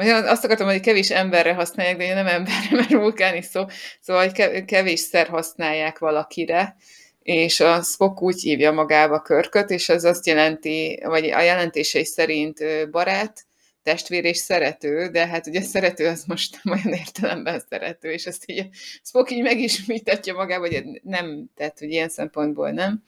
[0.03, 3.65] azt akartam, hogy kevés emberre használják, de nem emberre, mert vulkán is szó,
[4.01, 6.77] szóval hogy kevésszer használják valakire,
[7.23, 12.61] és a Spock úgy hívja magába körköt, és ez azt jelenti, vagy a jelentései szerint
[12.91, 13.47] barát,
[13.89, 18.43] testvér és szerető, de hát ugye szerető az most nem olyan értelemben szerető, és ezt
[18.47, 18.69] így
[19.03, 23.03] Spock így megismétetja magába, hogy nem, tehát hogy ilyen szempontból nem,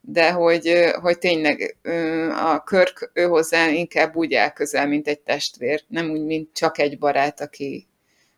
[0.00, 1.76] de hogy, hogy tényleg
[2.34, 6.78] a Körk ő hozzá inkább úgy áll közel, mint egy testvér, nem úgy, mint csak
[6.78, 7.86] egy barát, aki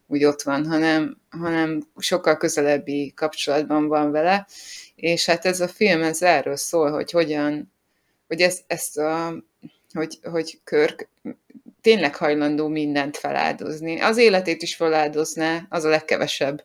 [0.07, 4.47] úgy ott van, hanem, hanem sokkal közelebbi kapcsolatban van vele,
[4.95, 7.73] és hát ez a film ez erről szól, hogy hogyan,
[8.27, 9.35] hogy ezt, ezt a,
[9.93, 11.09] hogy, hogy Körk
[11.81, 14.01] tényleg hajlandó mindent feláldozni.
[14.01, 16.65] Az életét is feláldozná, az a legkevesebb,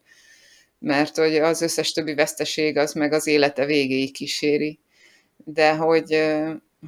[0.80, 4.80] mert hogy az összes többi veszteség az meg az élete végéig kíséri.
[5.38, 6.24] De hogy,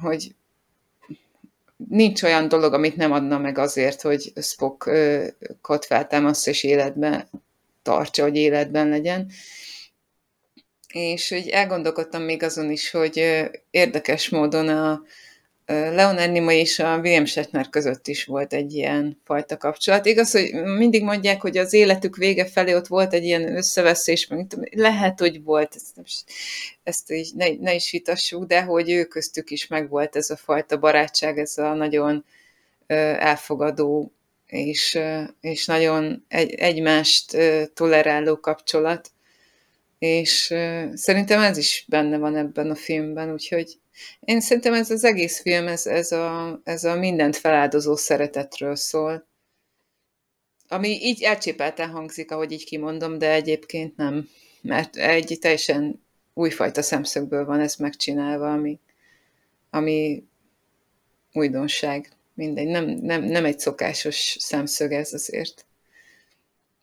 [0.00, 0.34] hogy
[1.88, 7.28] nincs olyan dolog, amit nem adna meg azért, hogy Spockot feltámaszt és életben
[7.82, 9.30] tartsa, hogy életben legyen.
[10.92, 15.02] És hogy elgondolkodtam még azon is, hogy érdekes módon a,
[15.70, 20.06] Leonard Nimoy és a William Shatner között is volt egy ilyen fajta kapcsolat.
[20.06, 24.28] Igaz, hogy mindig mondják, hogy az életük vége felé ott volt egy ilyen összeveszés,
[24.70, 26.24] lehet, hogy volt, ezt,
[26.82, 30.78] ezt így ne, ne is vitassuk, de hogy ő köztük is megvolt ez a fajta
[30.78, 32.24] barátság, ez a nagyon
[32.86, 34.12] elfogadó
[34.46, 34.98] és,
[35.40, 37.36] és nagyon egy, egymást
[37.74, 39.10] toleráló kapcsolat.
[39.98, 40.54] És
[40.94, 43.78] szerintem ez is benne van ebben a filmben, úgyhogy
[44.20, 49.26] én szerintem ez az egész film, ez, ez, a, ez a mindent feláldozó szeretetről szól.
[50.68, 54.28] Ami így elcsépelten hangzik, ahogy így kimondom, de egyébként nem.
[54.62, 56.02] Mert egy teljesen
[56.34, 58.78] újfajta szemszögből van ez megcsinálva, ami,
[59.70, 60.24] ami
[61.32, 62.08] újdonság.
[62.34, 65.66] Mindegy, nem, nem, nem egy szokásos szemszög ez azért.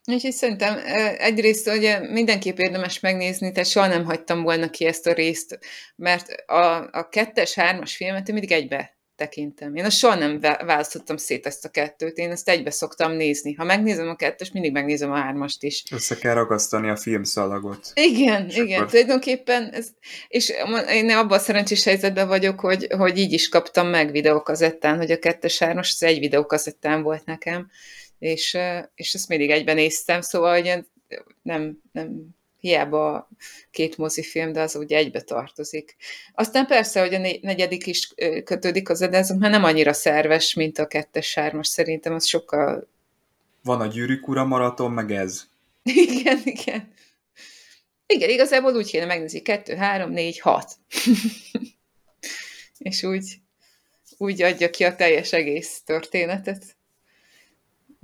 [0.08, 0.80] Úgyhogy szerintem
[1.18, 5.60] egyrészt ugye mindenképp érdemes megnézni, tehát soha nem hagytam volna ki ezt a részt,
[5.96, 9.76] mert a, a kettes, hármas filmet én mindig egybe tekintem.
[9.76, 13.54] Én azt soha nem választottam szét ezt a kettőt, én ezt egybe szoktam nézni.
[13.54, 15.84] Ha megnézem a kettős, mindig megnézem a hármast is.
[15.92, 17.92] Össze kell ragasztani a filmszalagot.
[17.94, 18.92] Igen, és igen, akkor...
[18.92, 19.88] tulajdonképpen, ez,
[20.28, 20.54] és
[20.92, 25.20] én abban a szerencsés helyzetben vagyok, hogy, hogy így is kaptam meg videókazettán, hogy a
[25.20, 27.70] kettes, hármas, az egy videókazettán volt nekem,
[28.20, 28.58] és,
[28.96, 30.86] és ezt mindig egyben néztem, szóval hogy
[31.42, 33.30] nem, nem hiába
[33.72, 35.96] két mozifilm, de az ugye egybe tartozik.
[36.34, 40.78] Aztán persze, hogy a negyedik is kötődik az de ez már nem annyira szerves, mint
[40.78, 42.88] a kettes sármas, szerintem az sokkal...
[43.64, 45.48] Van a gyűrűk ura maraton, meg ez.
[45.84, 46.94] Igen, igen.
[48.08, 50.72] Igen, igazából úgy kéne megnézni, kettő, három, négy, hat.
[52.78, 53.36] és úgy,
[54.18, 56.75] úgy adja ki a teljes egész történetet.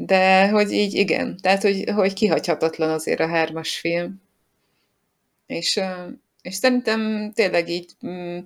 [0.06, 4.22] De hogy így igen, tehát hogy, hogy kihagyhatatlan azért a hármas film.
[5.46, 5.80] És,
[6.42, 8.40] és szerintem tényleg így mm,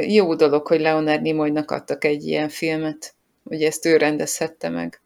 [0.00, 3.14] jó dolog, hogy Leonard Nimoynak adtak egy ilyen filmet,
[3.44, 5.00] hogy ezt ő rendezhette meg.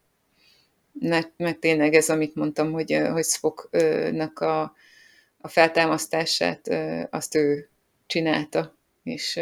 [1.37, 4.61] Mert tényleg ez, amit mondtam, hogy, hogy Spocknak a,
[5.37, 6.67] a feltámasztását
[7.09, 7.69] azt ő
[8.07, 9.39] csinálta, és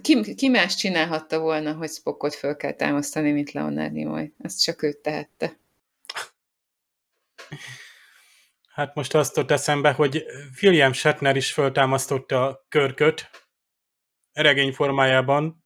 [0.00, 4.32] ki, ki más csinálhatta volna, hogy Spockot föl kell támasztani, mint Leonard Nimoy?
[4.38, 5.56] Ezt csak őt tehette.
[8.74, 10.24] Hát most azt ott eszembe, hogy
[10.62, 13.30] William Shatner is föltámasztotta a körköt
[14.32, 15.64] regény formájában.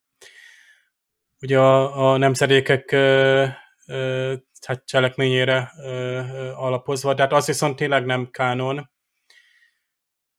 [1.41, 3.47] Ugye a, a nemzedékek ö,
[3.87, 4.35] ö,
[4.67, 8.91] hát cselekményére ö, ö, alapozva, tehát az viszont tényleg nem kánon.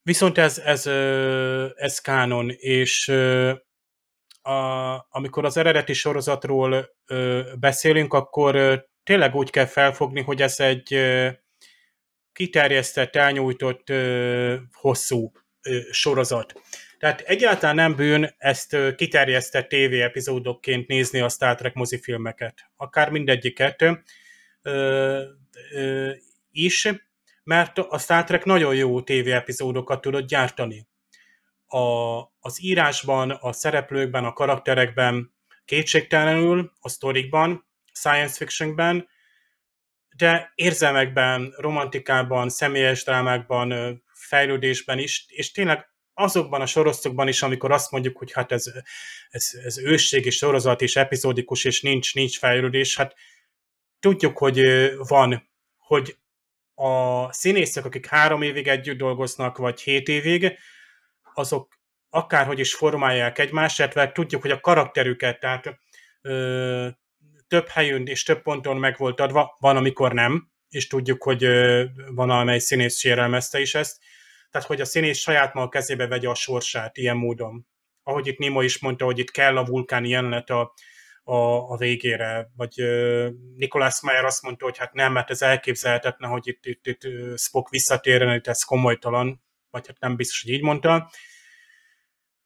[0.01, 0.87] Viszont ez, ez,
[1.75, 3.07] ez kánon, és
[4.41, 6.89] a, amikor az eredeti sorozatról
[7.59, 10.99] beszélünk, akkor tényleg úgy kell felfogni, hogy ez egy
[12.33, 13.91] kiterjesztett, elnyújtott,
[14.71, 15.31] hosszú
[15.91, 16.61] sorozat.
[16.99, 22.69] Tehát egyáltalán nem bűn ezt kiterjesztett TV epizódokként nézni a Star Trek mozifilmeket.
[22.75, 23.85] Akár mindegyiket
[26.51, 26.89] is,
[27.49, 30.87] mert a Star Trek nagyon jó TV epizódokat tudott gyártani.
[31.67, 31.79] A,
[32.39, 35.33] az írásban, a szereplőkben, a karakterekben,
[35.65, 39.07] kétségtelenül, a sztorikban, science fictionben,
[40.15, 47.91] de érzelmekben, romantikában, személyes drámákban, fejlődésben is, és tényleg azokban a sorozatokban is, amikor azt
[47.91, 48.65] mondjuk, hogy hát ez,
[49.29, 53.15] ez, ez ősségi sorozat és epizódikus, és nincs, nincs fejlődés, hát
[53.99, 54.61] tudjuk, hogy
[54.97, 56.17] van, hogy
[56.79, 60.57] a színészek, akik három évig együtt dolgoznak, vagy hét évig,
[61.33, 61.77] azok
[62.09, 65.79] akárhogy is formálják egymást, illetve tudjuk, hogy a karakterüket, tehát
[66.21, 66.87] ö,
[67.47, 71.83] több helyön és több ponton meg volt adva, van, amikor nem, és tudjuk, hogy ö,
[72.11, 73.99] van, amely színész sérelmezte is ezt,
[74.51, 77.67] tehát hogy a színész saját maga kezébe vegye a sorsát ilyen módon.
[78.03, 80.73] Ahogy itt Nimo is mondta, hogy itt kell a vulkáni jelenet a,
[81.29, 82.73] a, a végére, vagy
[83.55, 87.69] Nikolás Meyer azt mondta, hogy hát nem, mert ez elképzelhetetlen, hogy itt, itt, itt Spock
[87.69, 91.11] visszatérjen, itt ez komolytalan, vagy hát nem biztos, hogy így mondta.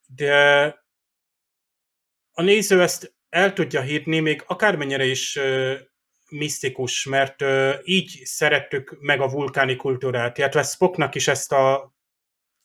[0.07, 0.65] De
[2.31, 5.39] a néző ezt el tudja hírni, még akármennyire is
[6.29, 7.43] misztikus, mert
[7.83, 11.93] így szerettük meg a vulkáni kultúrát, illetve Spocknak is ezt a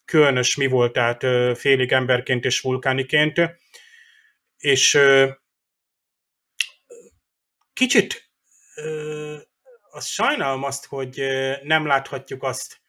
[0.04, 3.40] különös mi volt, tehát uh, félig emberként és vulkániként,
[4.56, 4.98] és
[7.78, 8.30] kicsit
[8.76, 9.36] uh,
[9.90, 11.22] az sajnálom azt, hogy
[11.62, 12.80] nem láthatjuk azt,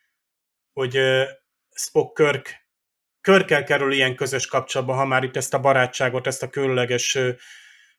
[0.74, 1.24] hogy uh,
[1.76, 2.68] Spock Körk
[3.22, 7.18] Körkel kerül ilyen közös kapcsolatba, ha már itt ezt a barátságot, ezt a különleges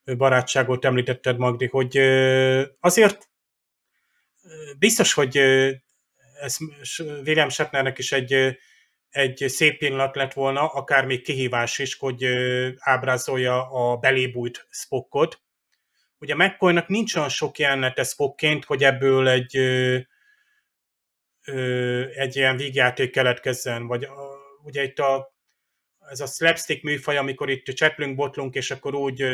[0.04, 1.98] barátságot említetted, Magdi, hogy
[2.80, 3.30] azért
[4.78, 5.36] biztos, hogy
[6.40, 6.56] ez
[6.98, 8.58] William Shatnernek is egy,
[9.10, 12.26] egy szép pillanat lett volna, akár még kihívás is, hogy
[12.78, 15.42] ábrázolja a belébújt Spockot.
[16.20, 19.56] Ugye McCoynak nincs olyan sok jelenete Spockként, hogy ebből egy
[22.14, 24.08] egy ilyen vígjáték keletkezzen, vagy
[24.62, 25.34] ugye itt a,
[25.98, 29.24] ez a slapstick műfaj, amikor itt cseplünk, botlunk, és akkor úgy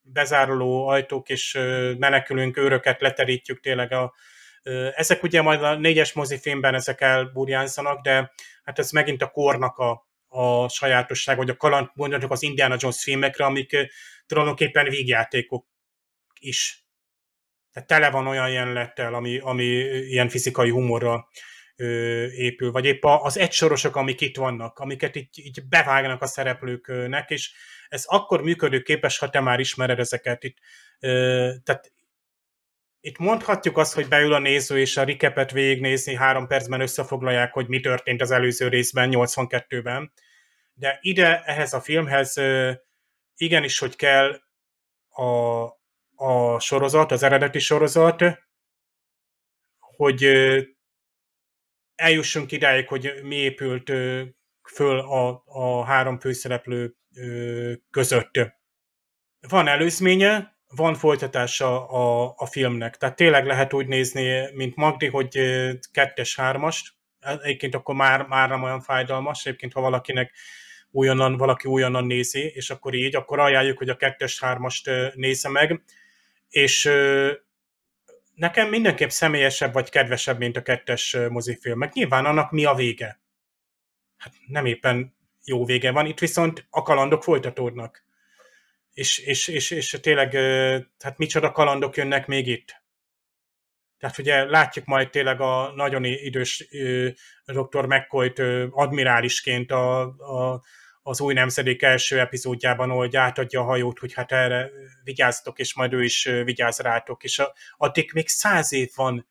[0.00, 1.58] bezáruló ajtók, és
[1.98, 4.14] menekülünk, őröket leterítjük tényleg a,
[4.94, 8.32] ezek ugye majd a négyes mozifilmben ezek elburjánzanak, de
[8.62, 13.02] hát ez megint a kornak a, a sajátosság, vagy a kaland, mondjuk az Indiana Jones
[13.02, 13.76] filmekre, amik
[14.26, 15.66] tulajdonképpen vígjátékok
[16.40, 16.84] is.
[17.72, 21.28] Tehát tele van olyan jelenettel, ami, ami ilyen fizikai humorra
[22.34, 27.52] épül, vagy épp az egysorosok, amik itt vannak, amiket így, így bevágnak a szereplőknek, és
[27.88, 30.44] ez akkor működőképes, ha te már ismered ezeket.
[30.44, 30.56] Itt,
[31.62, 31.92] tehát
[33.00, 37.68] itt mondhatjuk azt, hogy beül a néző és a rikepet végignézni, három percben összefoglalják, hogy
[37.68, 40.12] mi történt az előző részben, 82-ben,
[40.72, 42.40] de ide, ehhez a filmhez
[43.36, 44.40] igenis, hogy kell
[45.08, 45.62] a,
[46.20, 48.24] a sorozat, az eredeti sorozat,
[49.78, 50.24] hogy
[51.94, 53.92] eljussunk idáig, hogy mi épült
[54.72, 56.94] föl a, a három főszereplő
[57.90, 58.30] között.
[59.48, 62.96] Van előzménye, van folytatása a, a filmnek.
[62.96, 65.38] Tehát tényleg lehet úgy nézni, mint Magdi, hogy
[65.92, 66.94] kettes, hármast.
[67.20, 69.46] Egyébként akkor már, már nem olyan fájdalmas.
[69.46, 70.32] Egyébként, ha valakinek
[70.90, 75.82] újonnan, valaki újonnan nézi, és akkor így, akkor ajánljuk, hogy a kettes, hármast nézze meg.
[76.50, 76.90] És
[78.34, 81.78] nekem mindenképp személyesebb vagy kedvesebb, mint a kettes mozifilm.
[81.78, 83.20] Meg nyilván annak mi a vége?
[84.16, 85.14] Hát nem éppen
[85.44, 88.04] jó vége van, itt viszont a kalandok folytatódnak.
[88.92, 90.34] És, és, és, és tényleg,
[90.98, 92.82] hát micsoda kalandok jönnek még itt.
[93.98, 96.68] Tehát ugye látjuk majd tényleg a nagyon idős
[97.44, 97.86] dr.
[97.86, 98.38] McCoy-t
[98.70, 100.62] admirálisként a, a,
[101.02, 104.70] az új nemzedék első epizódjában, hogy átadja a hajót, hogy hát erre
[105.04, 109.28] vigyáztok, és majd ő is vigyáz rátok, és a, addig még száz év van.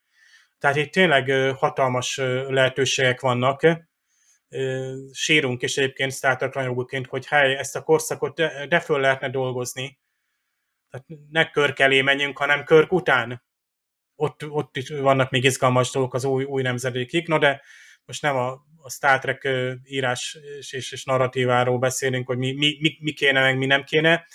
[0.58, 2.18] Tehát itt tényleg hatalmas
[2.48, 3.62] lehetőségek vannak.
[5.12, 10.00] Sírunk is egyébként Star hogy hely, ezt a korszakot de, de föl lehetne dolgozni.
[10.90, 13.44] Tehát ne körk elé menjünk, hanem körk után.
[14.16, 17.62] Ott, ott vannak még izgalmas dolgok az új, új nemzedékig, no de
[18.06, 19.48] most nem a, a Star Trek
[19.84, 23.84] írás és, és, és narratíváról beszélünk, hogy mi, mi, mi, mi kéne, meg mi nem
[23.84, 24.26] kéne.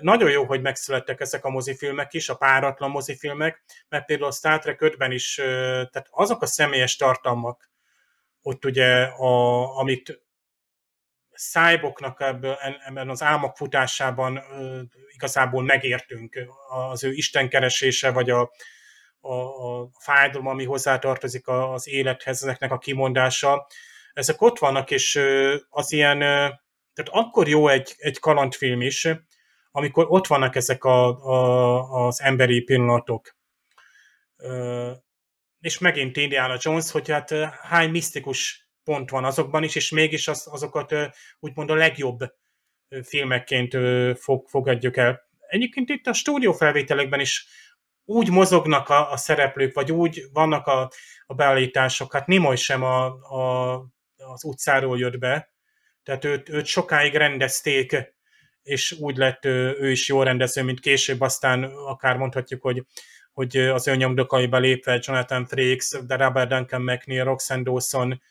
[0.00, 4.58] Nagyon jó, hogy megszülettek ezek a mozifilmek is, a páratlan mozifilmek, mert például a Star
[4.58, 7.70] Trek 5-ben is, tehát azok a személyes tartalmak,
[8.42, 10.22] ott ugye, a, amit
[11.32, 12.20] szájboknak
[12.86, 14.42] ebben az álmok futásában
[15.08, 16.38] igazából megértünk,
[16.68, 18.50] az ő istenkeresése, vagy a,
[19.20, 23.66] a, a fájdalom, ami hozzátartozik az élethez, ezeknek a kimondása,
[24.12, 25.20] ezek ott vannak, és
[25.68, 29.08] az ilyen, tehát akkor jó egy, egy kalandfilm is,
[29.70, 33.36] amikor ott vannak ezek a, a, az emberi pillanatok.
[35.60, 37.30] És megint Indiana Jones, hogy hát
[37.62, 40.94] hány misztikus pont van azokban is, és mégis az, azokat
[41.40, 42.18] úgymond a legjobb
[43.02, 43.76] filmekként
[44.18, 45.26] fog, fogadjuk el.
[45.48, 47.46] Egyébként itt a stúdiófelvételekben is
[48.08, 50.90] úgy mozognak a, a szereplők, vagy úgy vannak a,
[51.26, 53.72] a beállítások, hát Nimoy sem a, a,
[54.16, 55.52] az utcáról jött be,
[56.02, 58.14] tehát őt, őt sokáig rendezték,
[58.62, 62.84] és úgy lett ő, ő is jó rendező, mint később, aztán akár mondhatjuk, hogy,
[63.32, 68.22] hogy az ő nyomdokaiba lépve Jonathan Frakes, de Robert Duncan McNeil, Roxanne Dawson,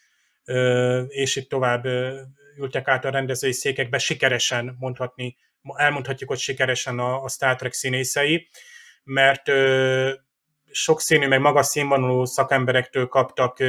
[1.08, 1.86] és itt tovább
[2.58, 5.38] ültek át a rendezői székekbe sikeresen mondhatni,
[5.76, 8.48] elmondhatjuk, hogy sikeresen a, a Star Trek színészei
[9.08, 9.52] mert
[10.72, 13.60] sokszínű, meg magas színvonalú szakemberektől kaptak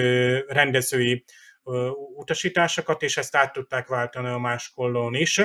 [0.48, 1.24] rendezői
[2.16, 5.44] utasításokat, és ezt át tudták váltani a más kollón is.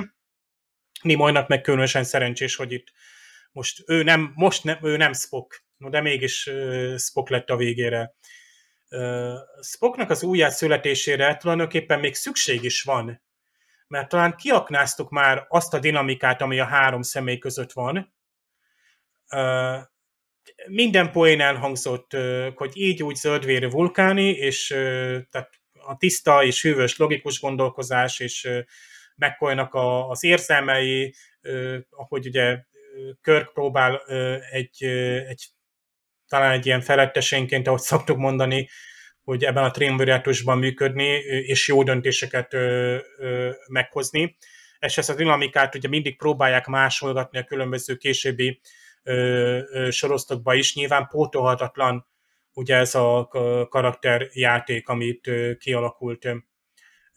[1.01, 2.91] Nimoynak meg különösen szerencsés, hogy itt
[3.51, 6.49] most ő nem, most nem, ő nem Spock, no, de mégis
[6.97, 8.15] Spock lett a végére.
[9.61, 13.21] Spocknak az újjászületésére tulajdonképpen még szükség is van,
[13.87, 18.13] mert talán kiaknáztuk már azt a dinamikát, ami a három személy között van.
[20.67, 22.11] Minden poén elhangzott,
[22.55, 24.67] hogy így úgy zöldvérű vulkáni, és
[25.29, 25.49] tehát
[25.85, 28.49] a tiszta és hűvös logikus gondolkozás, és
[29.15, 29.73] megkolynak
[30.09, 31.15] az érzelmei,
[31.89, 32.63] ahogy ugye
[33.21, 34.01] Körk próbál
[34.51, 34.83] egy,
[35.27, 35.45] egy
[36.27, 38.69] talán egy ilyen felettesénként, ahogy szoktuk mondani,
[39.23, 42.55] hogy ebben a triumvirátusban működni, és jó döntéseket
[43.67, 44.37] meghozni.
[44.79, 48.61] És ezt a dinamikát ugye mindig próbálják másolgatni a különböző későbbi
[49.89, 50.75] sorozatokba is.
[50.75, 52.05] Nyilván pótolhatatlan
[52.53, 53.27] ugye ez a
[53.69, 56.27] karakterjáték, amit kialakult.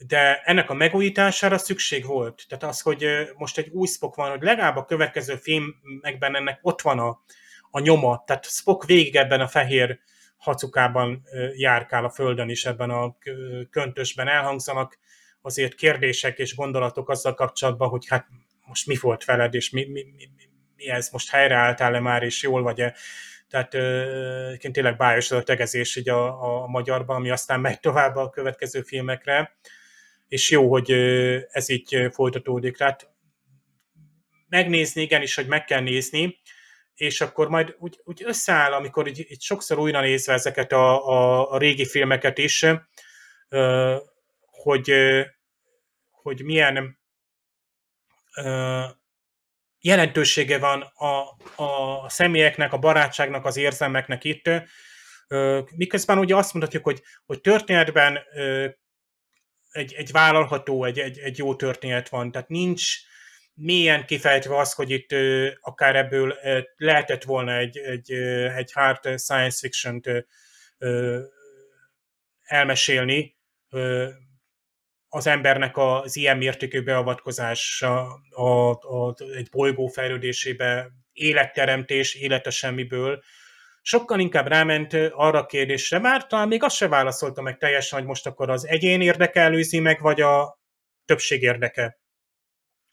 [0.07, 2.45] De ennek a megújítására szükség volt.
[2.49, 3.07] Tehát az, hogy
[3.37, 7.21] most egy új Spock van, hogy legalább a következő filmekben ennek ott van a,
[7.71, 8.23] a nyoma.
[8.27, 9.99] Tehát Spock végig ebben a fehér
[10.37, 11.23] hacukában
[11.57, 13.17] járkál a Földön is, ebben a
[13.71, 14.99] köntösben elhangzanak
[15.41, 18.27] azért kérdések és gondolatok azzal kapcsolatban, hogy hát
[18.67, 20.29] most mi volt veled, és mi, mi, mi,
[20.77, 22.95] mi ez, most helyreálltál-e már, és jól vagy-e.
[23.49, 28.17] Tehát ö, tényleg bájos az a tegezés így a, a magyarban, ami aztán megy tovább
[28.17, 29.57] a következő filmekre,
[30.29, 30.91] és jó, hogy
[31.51, 32.77] ez így folytatódik.
[32.77, 33.11] Tehát
[34.49, 36.39] megnézni, igenis, hogy meg kell nézni,
[36.95, 41.51] és akkor majd úgy, úgy összeáll, amikor így, így sokszor újra nézve ezeket a, a,
[41.53, 42.67] a régi filmeket is,
[44.51, 44.93] hogy,
[46.11, 46.99] hogy milyen
[49.87, 54.51] jelentősége van a, a személyeknek, a barátságnak, az érzelmeknek itt,
[55.77, 58.19] miközben ugye azt mondhatjuk, hogy, hogy történetben
[59.71, 62.85] egy, egy vállalható, egy, egy, egy jó történet van, tehát nincs,
[63.55, 65.15] mélyen kifejtve az, hogy itt
[65.61, 66.39] akár ebből
[66.77, 68.13] lehetett volna egy, egy,
[68.57, 70.27] egy hard science fiction-t
[72.43, 73.37] elmesélni,
[75.17, 83.23] az embernek az ilyen mértékű beavatkozása a, a, egy bolygó fejlődésébe, életteremtés, élete semmiből,
[83.83, 88.09] sokkal inkább ráment arra a kérdésre, már talán még azt se válaszolta meg teljesen, hogy
[88.09, 90.61] most akkor az egyén érdeke előzi meg, vagy a
[91.05, 91.99] többség érdeke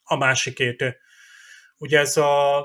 [0.02, 1.00] a másikét.
[1.78, 2.64] Ugye ez a,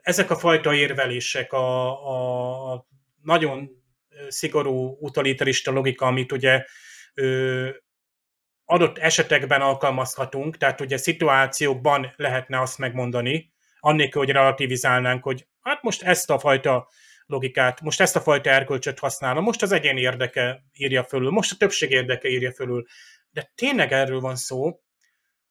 [0.00, 2.86] ezek a fajta érvelések, a, a
[3.22, 3.70] nagyon
[4.28, 6.64] szigorú utalitarista logika, amit ugye
[7.14, 7.68] ö,
[8.70, 16.02] adott esetekben alkalmazhatunk, tehát ugye szituációkban lehetne azt megmondani, annélkül, hogy relativizálnánk, hogy hát most
[16.02, 16.88] ezt a fajta
[17.26, 21.56] logikát, most ezt a fajta erkölcsöt használom, most az egyén érdeke írja fölül, most a
[21.56, 22.86] többség érdeke írja fölül.
[23.30, 24.80] De tényleg erről van szó.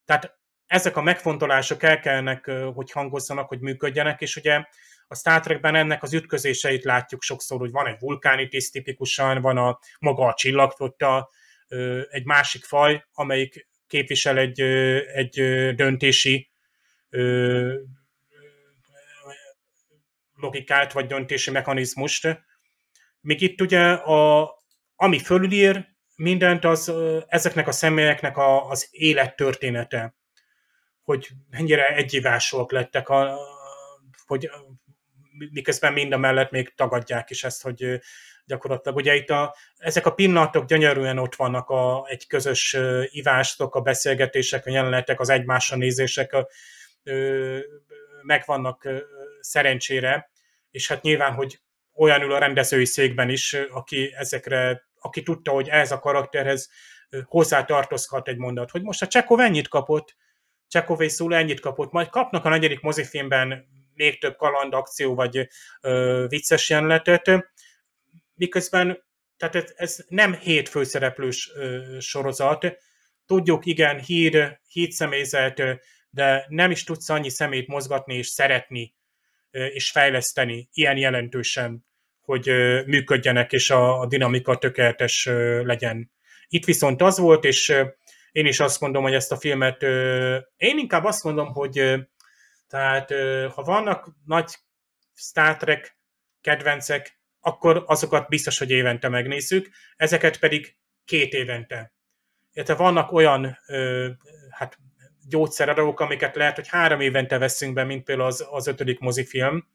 [0.06, 2.42] Tehát ezek a megfontolások el kellene,
[2.74, 4.64] hogy hangozzanak, hogy működjenek, és ugye
[5.08, 9.58] a Star Trekben ennek az ütközéseit látjuk sokszor, hogy van egy vulkáni tiszt tipikusan, van
[9.58, 11.30] a maga a csillagflotta,
[12.10, 14.62] egy másik faj, amelyik képvisel egy,
[15.14, 15.36] egy
[15.76, 16.52] döntési
[20.34, 22.46] logikát, vagy döntési mechanizmust.
[23.22, 24.52] Míg itt ugye a,
[24.96, 26.94] ami fölülír mindent, az
[27.28, 30.18] ezeknek a személyeknek a, az élettörténete
[31.08, 33.38] hogy mennyire egyivásúak lettek, a,
[34.26, 34.50] hogy
[35.52, 38.00] miközben mind a mellett még tagadják is ezt, hogy
[38.46, 38.98] gyakorlatilag.
[38.98, 42.78] Ugye itt a, ezek a pillanatok gyönyörűen ott vannak a, egy közös
[43.10, 46.48] ivástok, a beszélgetések, a jelenetek, az egymásra nézések a,
[48.22, 48.88] megvannak
[49.40, 50.30] szerencsére,
[50.72, 51.60] és hát nyilván, hogy
[51.94, 56.70] olyan ül a rendezői székben is, aki ezekre, aki tudta, hogy ez a karakterhez
[57.24, 60.16] hozzá tartozhat egy mondat, hogy most a Csekov ennyit kapott,
[60.68, 63.68] Csekov és Szula ennyit kapott, majd kapnak a negyedik mozifilmben
[63.98, 65.48] még több kaland, akció vagy
[65.82, 67.54] ö, vicces jelenetet,
[68.34, 69.06] miközben
[69.38, 72.78] tehát ez, ez nem hét főszereplős ö, sorozat,
[73.26, 75.62] tudjuk, igen, hír, hídszemélyzet,
[76.10, 78.96] de nem is tudsz annyi szemét mozgatni és szeretni
[79.52, 81.86] és fejleszteni ilyen jelentősen,
[82.22, 82.48] hogy
[82.86, 85.26] működjenek, és a, a dinamika tökéletes
[85.64, 86.12] legyen.
[86.48, 87.74] Itt viszont az volt, és
[88.32, 89.84] én is azt mondom, hogy ezt a filmet,
[90.58, 91.96] én inkább azt mondom, hogy
[92.68, 93.12] tehát
[93.54, 94.56] ha vannak nagy
[95.14, 95.98] Star Trek
[96.42, 101.94] kedvencek, akkor azokat biztos, hogy évente megnézzük, ezeket pedig két évente.
[102.54, 103.60] Illetve vannak olyan
[104.50, 104.78] hát
[105.28, 109.68] gyógyszeradók, amiket lehet, hogy három évente veszünk be, mint például az, az ötödik mozifilm,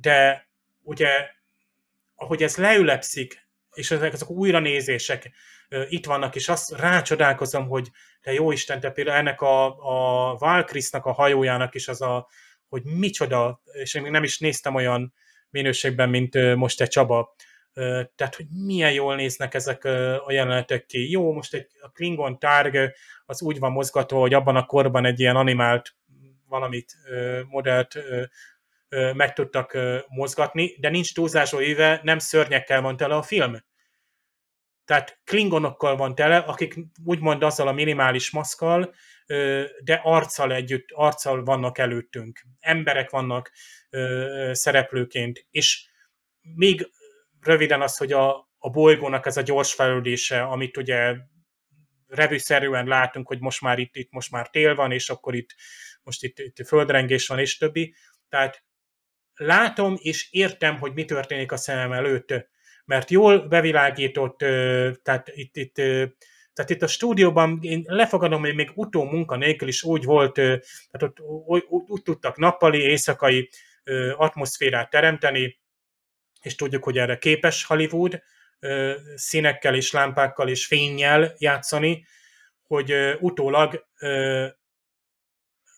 [0.00, 0.48] de
[0.82, 1.30] ugye
[2.14, 3.47] ahogy ez leülepszik,
[3.78, 5.30] és ezek azok újranézések
[5.88, 7.90] itt vannak, és azt rácsodálkozom, hogy
[8.20, 12.28] te jó Isten, te például ennek a, a Valkrisznak a hajójának is az a,
[12.68, 15.14] hogy micsoda, és én még nem is néztem olyan
[15.50, 17.34] minőségben, mint most egy Csaba,
[18.14, 19.84] tehát, hogy milyen jól néznek ezek
[20.24, 21.10] a jelenetek ki.
[21.10, 22.92] Jó, most egy a Klingon tárg
[23.26, 25.94] az úgy van mozgatva, hogy abban a korban egy ilyen animált
[26.48, 26.96] valamit,
[27.48, 27.98] modellt
[28.88, 33.56] meg tudtak mozgatni, de nincs túlzásó éve, nem szörnyekkel van tele a film.
[34.84, 38.94] Tehát klingonokkal van tele, akik úgymond azzal a minimális maszkal,
[39.84, 42.40] de arccal együtt, arccal vannak előttünk.
[42.60, 43.52] Emberek vannak
[44.52, 45.88] szereplőként, és
[46.40, 46.90] még
[47.40, 51.16] röviden az, hogy a, a bolygónak ez a gyors fejlődése, amit ugye
[52.06, 55.54] revűszerűen látunk, hogy most már itt, itt most már tél van, és akkor itt
[56.02, 57.94] most itt, itt földrengés van, és többi.
[58.28, 58.64] Tehát
[59.38, 62.34] látom és értem, hogy mi történik a szemem előtt,
[62.84, 64.38] mert jól bevilágított,
[65.02, 65.74] tehát itt, itt,
[66.52, 71.02] tehát itt a stúdióban én lefogadom, hogy még utó munka nélkül is úgy volt, tehát
[71.02, 73.50] ott úgy, úgy tudtak nappali, éjszakai
[74.16, 75.60] atmoszférát teremteni,
[76.40, 78.22] és tudjuk, hogy erre képes Hollywood,
[79.14, 82.06] színekkel és lámpákkal és fényjel játszani,
[82.62, 83.86] hogy utólag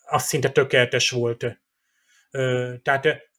[0.05, 1.61] az szinte tökéletes volt.
[2.81, 3.30] Tehát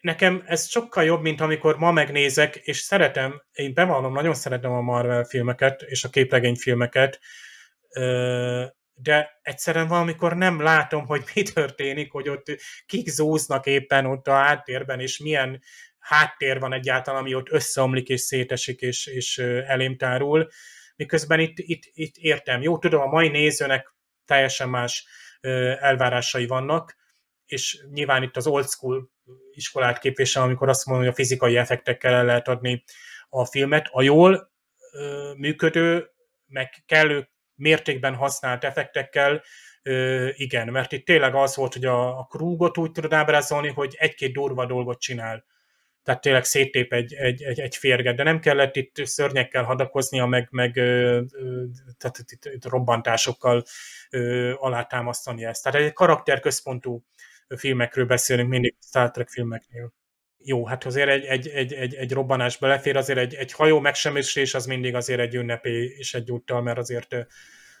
[0.00, 4.80] nekem ez sokkal jobb, mint amikor ma megnézek, és szeretem, én bevallom, nagyon szeretem a
[4.80, 7.20] Marvel filmeket, és a képregényfilmeket,
[8.94, 12.44] de egyszerűen valamikor nem látom, hogy mi történik, hogy ott
[12.86, 15.62] kik zúznak éppen ott a háttérben, és milyen
[15.98, 20.48] háttér van egyáltalán, ami ott összeomlik és szétesik és, és elém tárul,
[20.96, 22.62] miközben itt, itt, itt értem.
[22.62, 25.06] Jó, tudom, a mai nézőnek teljesen más
[25.80, 26.96] elvárásai vannak,
[27.46, 29.10] és nyilván itt az old school
[29.52, 32.84] iskolát képvisel, amikor azt mondom, hogy a fizikai effektekkel el lehet adni
[33.28, 33.88] a filmet.
[33.90, 34.50] A jól
[35.36, 36.10] működő,
[36.46, 39.42] meg kellő mértékben használt effektekkel,
[40.32, 44.32] igen, mert itt tényleg az volt, hogy a, a krúgot úgy tudod ábrázolni, hogy egy-két
[44.32, 45.44] durva dolgot csinál
[46.02, 50.48] tehát tényleg széttép egy, egy, egy, egy férget, de nem kellett itt szörnyekkel hadakoznia, meg,
[50.50, 50.72] meg
[51.98, 53.64] tehát itt, itt robbantásokkal
[54.54, 55.62] alátámasztani ezt.
[55.62, 57.04] Tehát egy karakterközpontú
[57.56, 59.92] filmekről beszélünk mindig Star Trek filmeknél.
[60.42, 64.54] Jó, hát azért egy, egy, egy, egy, egy robbanás belefér, azért egy, egy hajó megsemmisülés
[64.54, 67.16] az mindig azért egy ünnepé és egy úttal, mert azért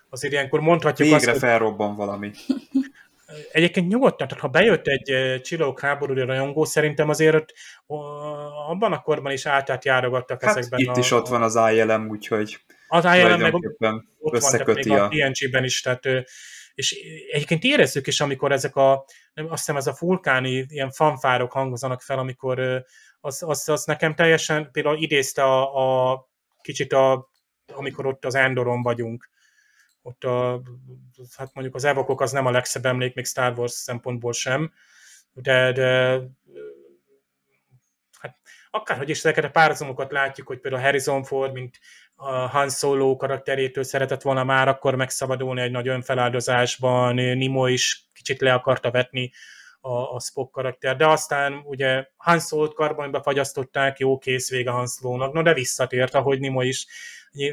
[0.08, 2.30] azért ilyenkor mondhatjuk Végre azt, felrobban valami.
[3.52, 7.52] Egyébként nyugodtan, tehát ha bejött egy csillagok háborúra rajongó, szerintem azért
[8.68, 12.08] abban a korban is átát járogattak hát ezekben itt a, is ott van az ILM,
[12.08, 14.08] úgyhogy az ILM meg ott van,
[14.88, 15.04] a...
[15.04, 16.06] a TNG-ben is, tehát
[16.80, 16.92] és
[17.32, 22.18] egyébként érezzük is, amikor ezek a, azt hiszem ez a vulkáni ilyen fanfárok hangozanak fel,
[22.18, 22.84] amikor
[23.20, 26.28] az, az, az nekem teljesen például idézte a, a
[26.62, 27.30] kicsit a,
[27.72, 29.30] amikor ott az Endoron vagyunk,
[30.02, 30.62] ott a,
[31.36, 34.72] hát mondjuk az evokok az nem a legszebb emlék, még Star Wars szempontból sem,
[35.32, 36.20] de, de
[38.18, 38.36] hát
[38.70, 41.78] akárhogy is ezeket a párhuzamokat látjuk, hogy például Harrison Ford, mint
[42.22, 48.40] a Han Solo karakterétől szeretett volna már akkor megszabadulni egy nagy önfeláldozásban, Nimo is kicsit
[48.40, 49.30] le akarta vetni
[49.80, 54.86] a, a Spock karakter, de aztán ugye Han Solo-t karbonba fagyasztották, jó kész vége Han
[54.86, 56.86] Solo-nak, no de visszatért, ahogy Nimo is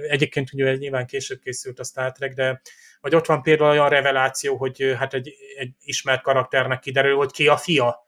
[0.09, 2.61] Egyébként ugye nyilván később készült a Star Trek, de
[3.01, 7.47] vagy ott van például olyan reveláció, hogy hát egy, egy ismert karakternek kiderül, hogy ki
[7.47, 8.05] a fia.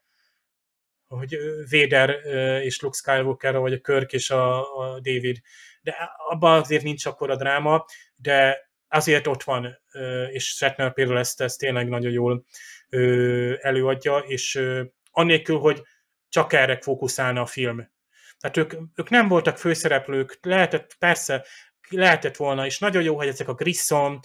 [1.08, 1.38] Hogy
[1.72, 2.10] Vader
[2.64, 5.38] és Luke Skywalker, vagy a Kirk és a, a David.
[5.82, 7.86] De abban azért nincs akkor a dráma,
[8.16, 9.80] de azért ott van,
[10.32, 12.46] és Shatner például ezt, ezt tényleg nagyon jól
[13.62, 14.62] előadja, és
[15.12, 15.82] annélkül, hogy
[16.30, 17.92] csak erre fókuszálna a film.
[18.40, 21.46] Tehát ők, ők nem voltak főszereplők, lehetett, persze,
[21.90, 24.20] lehetett volna, és nagyon jó, hogy ezek a Grissom,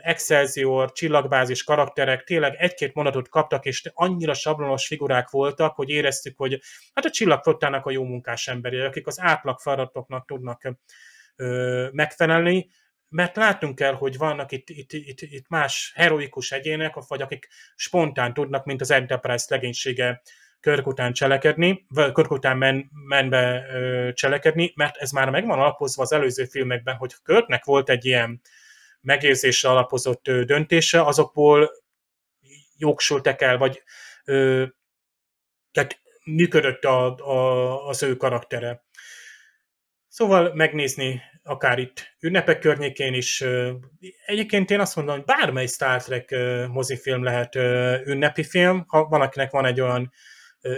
[0.00, 6.60] Excelsior, csillagbázis karakterek tényleg egy-két mondatot kaptak, és annyira sablonos figurák voltak, hogy éreztük, hogy
[6.94, 10.62] hát a csillagflottának a jó munkás emberi, akik az átlag feladatoknak tudnak
[11.92, 12.70] megfelelni,
[13.08, 18.34] mert látunk kell, hogy vannak itt, itt, itt, itt más heroikus egyének, vagy akik spontán
[18.34, 20.22] tudnak, mint az Enterprise legénysége
[20.60, 26.12] Körk után cselekedni, Körk után men, menve ö, cselekedni, mert ez már megvan alapozva az
[26.12, 28.40] előző filmekben, hogy Körknek volt egy ilyen
[29.00, 31.70] megérzésre alapozott döntése, azokból
[32.76, 33.82] jogsültek el, vagy
[34.24, 34.64] ö,
[35.72, 38.84] tehát működött a, a, az ő karaktere.
[40.08, 43.44] Szóval megnézni akár itt ünnepek környékén is.
[44.26, 46.34] Egyébként én azt mondom, hogy bármely Star Trek
[46.68, 47.54] mozifilm lehet
[48.04, 50.12] ünnepi film, ha valakinek van egy olyan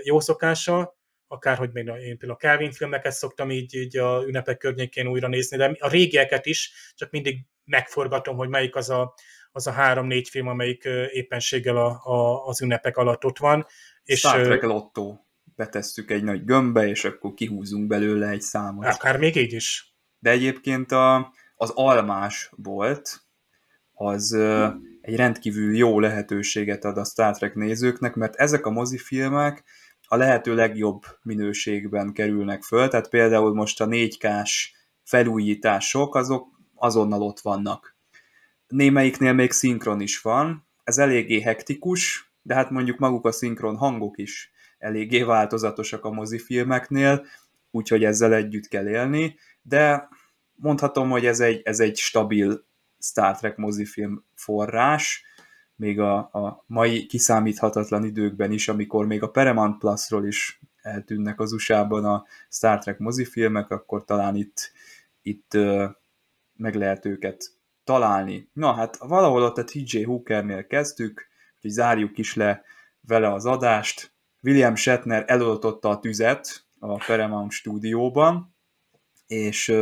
[0.02, 0.96] jó szokása,
[1.32, 5.56] akárhogy még én például a Kelvin filmeket szoktam így, így a ünnepek környékén újra nézni,
[5.56, 9.14] de a régieket is, csak mindig megforgatom, hogy melyik az a,
[9.52, 13.66] az a három-négy film, amelyik éppenséggel a, a, az ünnepek alatt ott van.
[14.04, 15.18] És, Star Trek Lotto
[15.54, 18.86] betesszük egy nagy gömbbe, és akkor kihúzunk belőle egy számot.
[18.86, 19.94] Akár még így is.
[20.18, 23.20] De egyébként a, az almás volt,
[23.92, 24.32] az
[25.00, 29.64] egy rendkívül jó lehetőséget ad a Star Trek nézőknek, mert ezek a mozifilmek
[30.12, 37.40] a lehető legjobb minőségben kerülnek föl, tehát például most a 4K-s felújítások, azok azonnal ott
[37.40, 37.96] vannak.
[38.68, 44.18] Némelyiknél még szinkron is van, ez eléggé hektikus, de hát mondjuk maguk a szinkron hangok
[44.18, 47.26] is eléggé változatosak a mozifilmeknél,
[47.70, 50.08] úgyhogy ezzel együtt kell élni, de
[50.54, 52.64] mondhatom, hogy ez egy, ez egy stabil
[52.98, 55.24] Star Trek mozifilm forrás,
[55.76, 61.52] még a, a mai kiszámíthatatlan időkben is, amikor még a Paramount Plus-ról is eltűnnek az
[61.52, 64.72] USA-ban a Star Trek mozifilmek, akkor talán itt,
[65.22, 65.56] itt
[66.56, 67.44] meg lehet őket
[67.84, 68.48] találni.
[68.52, 71.28] Na hát valahol ott a TJ Hookernél kezdtük,
[71.60, 72.62] hogy zárjuk is le
[73.00, 74.12] vele az adást.
[74.42, 78.54] William Shatner eloltotta a tüzet a Paramount stúdióban,
[79.26, 79.74] és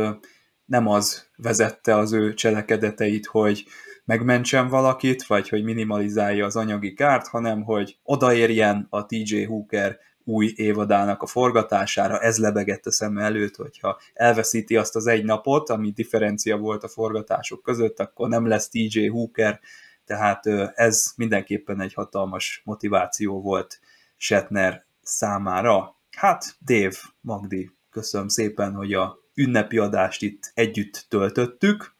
[0.71, 3.65] nem az vezette az ő cselekedeteit, hogy
[4.05, 10.53] megmentsen valakit, vagy hogy minimalizálja az anyagi kárt, hanem hogy odaérjen a TJ Hooker új
[10.55, 15.91] évadának a forgatására, ez lebegett a szem előtt, hogyha elveszíti azt az egy napot, ami
[15.91, 19.59] differencia volt a forgatások között, akkor nem lesz TJ Hooker,
[20.05, 23.79] tehát ez mindenképpen egy hatalmas motiváció volt
[24.17, 25.95] Shatner számára.
[26.11, 31.95] Hát, Dave, Magdi, köszönöm szépen, hogy a ünnepi adást itt együtt töltöttük.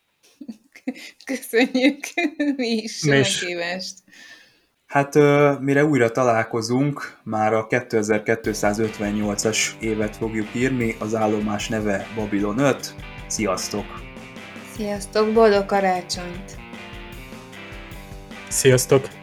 [1.25, 1.99] Köszönjük
[2.55, 3.93] mi is a meghívást.
[4.85, 5.15] Hát
[5.59, 12.95] mire újra találkozunk, már a 2258-as évet fogjuk írni, az állomás neve Babylon 5.
[13.27, 13.85] Sziasztok!
[14.75, 16.57] Sziasztok, boldog karácsonyt!
[18.47, 19.20] Sziasztok!